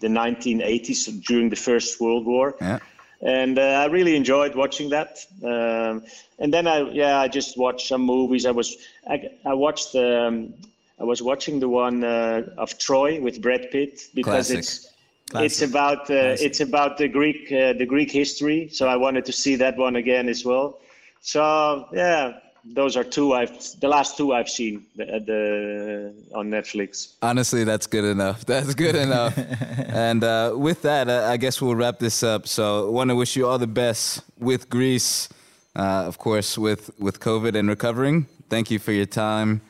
the 0.00 0.08
1980s 0.08 1.24
during 1.26 1.48
the 1.48 1.56
First 1.56 2.00
World 2.00 2.26
War. 2.26 2.54
Yeah 2.60 2.80
and 3.24 3.58
uh, 3.58 3.62
I 3.62 3.86
really 3.86 4.14
enjoyed 4.14 4.54
watching 4.54 4.90
that. 4.90 5.18
Um, 5.42 6.04
and 6.38 6.52
then 6.52 6.66
I, 6.66 6.80
yeah, 6.90 7.18
I 7.18 7.28
just 7.28 7.56
watched 7.56 7.88
some 7.88 8.02
movies. 8.02 8.44
I 8.44 8.50
was, 8.50 8.76
I, 9.08 9.30
I 9.44 9.54
watched, 9.54 9.96
um, 9.96 10.54
I 11.00 11.04
was 11.04 11.22
watching 11.22 11.58
the 11.58 11.68
one 11.68 12.04
uh, 12.04 12.42
of 12.58 12.78
Troy 12.78 13.20
with 13.20 13.40
Brad 13.40 13.70
Pitt 13.70 14.02
because 14.14 14.48
Classic. 14.48 14.58
it's. 14.58 14.90
Classic. 15.30 15.46
It's 15.46 15.62
about 15.62 16.10
uh, 16.10 16.36
it's 16.38 16.60
about 16.60 16.98
the 16.98 17.08
Greek 17.08 17.50
uh, 17.50 17.72
the 17.72 17.86
Greek 17.86 18.10
history, 18.10 18.68
so 18.68 18.86
I 18.86 18.96
wanted 18.96 19.24
to 19.24 19.32
see 19.32 19.56
that 19.56 19.78
one 19.78 19.96
again 19.96 20.28
as 20.28 20.44
well. 20.44 20.78
So 21.22 21.88
yeah, 21.94 22.40
those 22.64 22.96
are 22.96 23.04
two 23.04 23.34
I've 23.34 23.52
the 23.80 23.88
last 23.88 24.16
two 24.16 24.32
I've 24.32 24.48
seen 24.48 24.86
the, 24.96 25.04
the 25.04 26.14
on 26.34 26.50
Netflix. 26.50 27.14
Honestly, 27.22 27.64
that's 27.64 27.86
good 27.86 28.04
enough. 28.04 28.44
That's 28.46 28.74
good 28.74 28.96
enough. 28.96 29.36
and 29.78 30.24
uh, 30.24 30.54
with 30.56 30.82
that, 30.82 31.08
uh, 31.08 31.28
I 31.28 31.36
guess 31.36 31.60
we'll 31.60 31.74
wrap 31.74 31.98
this 31.98 32.22
up. 32.22 32.46
So, 32.48 32.90
want 32.90 33.10
to 33.10 33.16
wish 33.16 33.36
you 33.36 33.46
all 33.46 33.58
the 33.58 33.66
best 33.66 34.22
with 34.38 34.70
Greece, 34.70 35.28
uh, 35.76 36.04
of 36.06 36.18
course, 36.18 36.56
with 36.56 36.90
with 36.98 37.20
COVID 37.20 37.54
and 37.54 37.68
recovering. 37.68 38.26
Thank 38.48 38.70
you 38.70 38.78
for 38.78 38.92
your 38.92 39.06
time, 39.06 39.60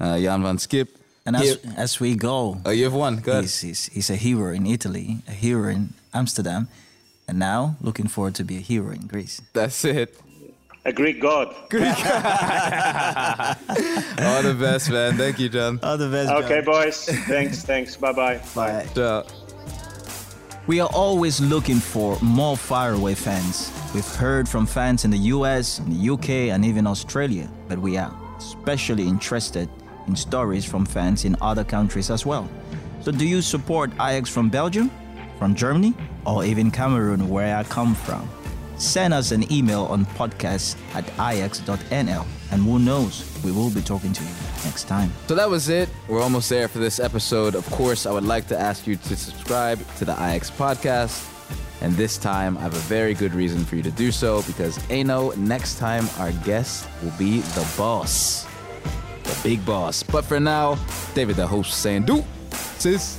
uh, 0.00 0.18
Jan 0.18 0.42
van 0.42 0.56
Schip. 0.58 0.88
And 1.26 1.36
as, 1.36 1.58
as 1.76 2.00
we 2.00 2.14
go, 2.14 2.58
oh, 2.64 2.70
you 2.70 2.84
have 2.84 2.94
one. 2.94 3.16
Good. 3.16 3.42
He's, 3.42 3.60
he's, 3.60 3.86
he's 3.86 4.08
a 4.08 4.16
hero 4.16 4.50
in 4.54 4.66
Italy, 4.66 5.18
a 5.28 5.32
hero 5.32 5.68
in 5.68 5.92
Amsterdam, 6.14 6.68
and 7.28 7.38
now 7.38 7.76
looking 7.82 8.08
forward 8.08 8.34
to 8.36 8.44
be 8.44 8.56
a 8.56 8.60
hero 8.60 8.92
in 8.92 9.06
Greece. 9.06 9.42
That's 9.52 9.84
it. 9.84 10.18
A 10.84 10.92
Greek 10.92 11.20
god. 11.20 11.54
Greek. 11.70 11.82
All 11.86 11.94
the 14.42 14.56
best, 14.58 14.90
man. 14.90 15.16
Thank 15.16 15.38
you, 15.38 15.48
John. 15.48 15.78
All 15.82 15.98
the 15.98 16.08
best. 16.08 16.30
Okay, 16.30 16.62
John. 16.62 16.64
boys. 16.64 17.04
Thanks. 17.26 17.62
Thanks. 17.62 17.96
Bye-bye. 17.96 18.40
Bye. 18.54 18.86
Ciao. 18.94 19.24
We 20.66 20.80
are 20.80 20.90
always 20.92 21.40
looking 21.40 21.78
for 21.80 22.18
more 22.20 22.56
faraway 22.56 23.14
fans. 23.14 23.72
We've 23.94 24.04
heard 24.16 24.46
from 24.48 24.66
fans 24.66 25.04
in 25.04 25.10
the 25.10 25.18
US, 25.34 25.78
in 25.78 25.90
the 25.90 26.10
UK, 26.12 26.28
and 26.52 26.64
even 26.64 26.86
Australia, 26.86 27.50
but 27.68 27.78
we 27.78 27.96
are 27.96 28.14
especially 28.36 29.08
interested 29.08 29.68
in 30.06 30.14
stories 30.14 30.64
from 30.64 30.84
fans 30.84 31.24
in 31.24 31.36
other 31.40 31.64
countries 31.64 32.10
as 32.10 32.26
well. 32.26 32.48
So, 33.02 33.12
do 33.12 33.26
you 33.26 33.40
support 33.40 33.90
Ajax 33.94 34.28
from 34.28 34.50
Belgium, 34.50 34.90
from 35.38 35.54
Germany, 35.54 35.94
or 36.26 36.44
even 36.44 36.70
Cameroon, 36.70 37.28
where 37.30 37.56
I 37.56 37.64
come 37.64 37.94
from? 37.94 38.28
Send 38.78 39.12
us 39.12 39.32
an 39.32 39.50
email 39.52 39.84
on 39.86 40.06
podcast 40.06 40.76
at 40.94 41.04
ajax.nl. 41.18 42.26
And 42.50 42.62
who 42.62 42.78
knows, 42.78 43.28
we 43.44 43.52
will 43.52 43.70
be 43.70 43.82
talking 43.82 44.12
to 44.12 44.22
you 44.22 44.30
next 44.64 44.84
time. 44.84 45.12
So 45.26 45.34
that 45.34 45.50
was 45.50 45.68
it. 45.68 45.88
We're 46.08 46.22
almost 46.22 46.48
there 46.48 46.68
for 46.68 46.78
this 46.78 46.98
episode. 46.98 47.54
Of 47.54 47.68
course, 47.70 48.06
I 48.06 48.12
would 48.12 48.24
like 48.24 48.46
to 48.48 48.58
ask 48.58 48.86
you 48.86 48.96
to 48.96 49.16
subscribe 49.16 49.78
to 49.96 50.04
the 50.04 50.12
Ajax 50.12 50.50
podcast. 50.50 51.34
And 51.80 51.92
this 51.94 52.18
time, 52.18 52.56
I 52.58 52.62
have 52.62 52.74
a 52.74 52.80
very 52.80 53.14
good 53.14 53.34
reason 53.34 53.64
for 53.64 53.76
you 53.76 53.82
to 53.82 53.90
do 53.90 54.10
so 54.10 54.42
because 54.42 54.78
Ano, 54.90 55.30
next 55.36 55.78
time 55.78 56.08
our 56.18 56.32
guest 56.44 56.88
will 57.02 57.12
be 57.18 57.40
the 57.40 57.72
boss, 57.76 58.46
the 59.24 59.38
big 59.44 59.64
boss. 59.64 60.02
But 60.02 60.24
for 60.24 60.40
now, 60.40 60.76
David, 61.14 61.36
the 61.36 61.46
host, 61.46 61.80
saying, 61.80 62.04
do, 62.04 62.24
sis. 62.78 63.18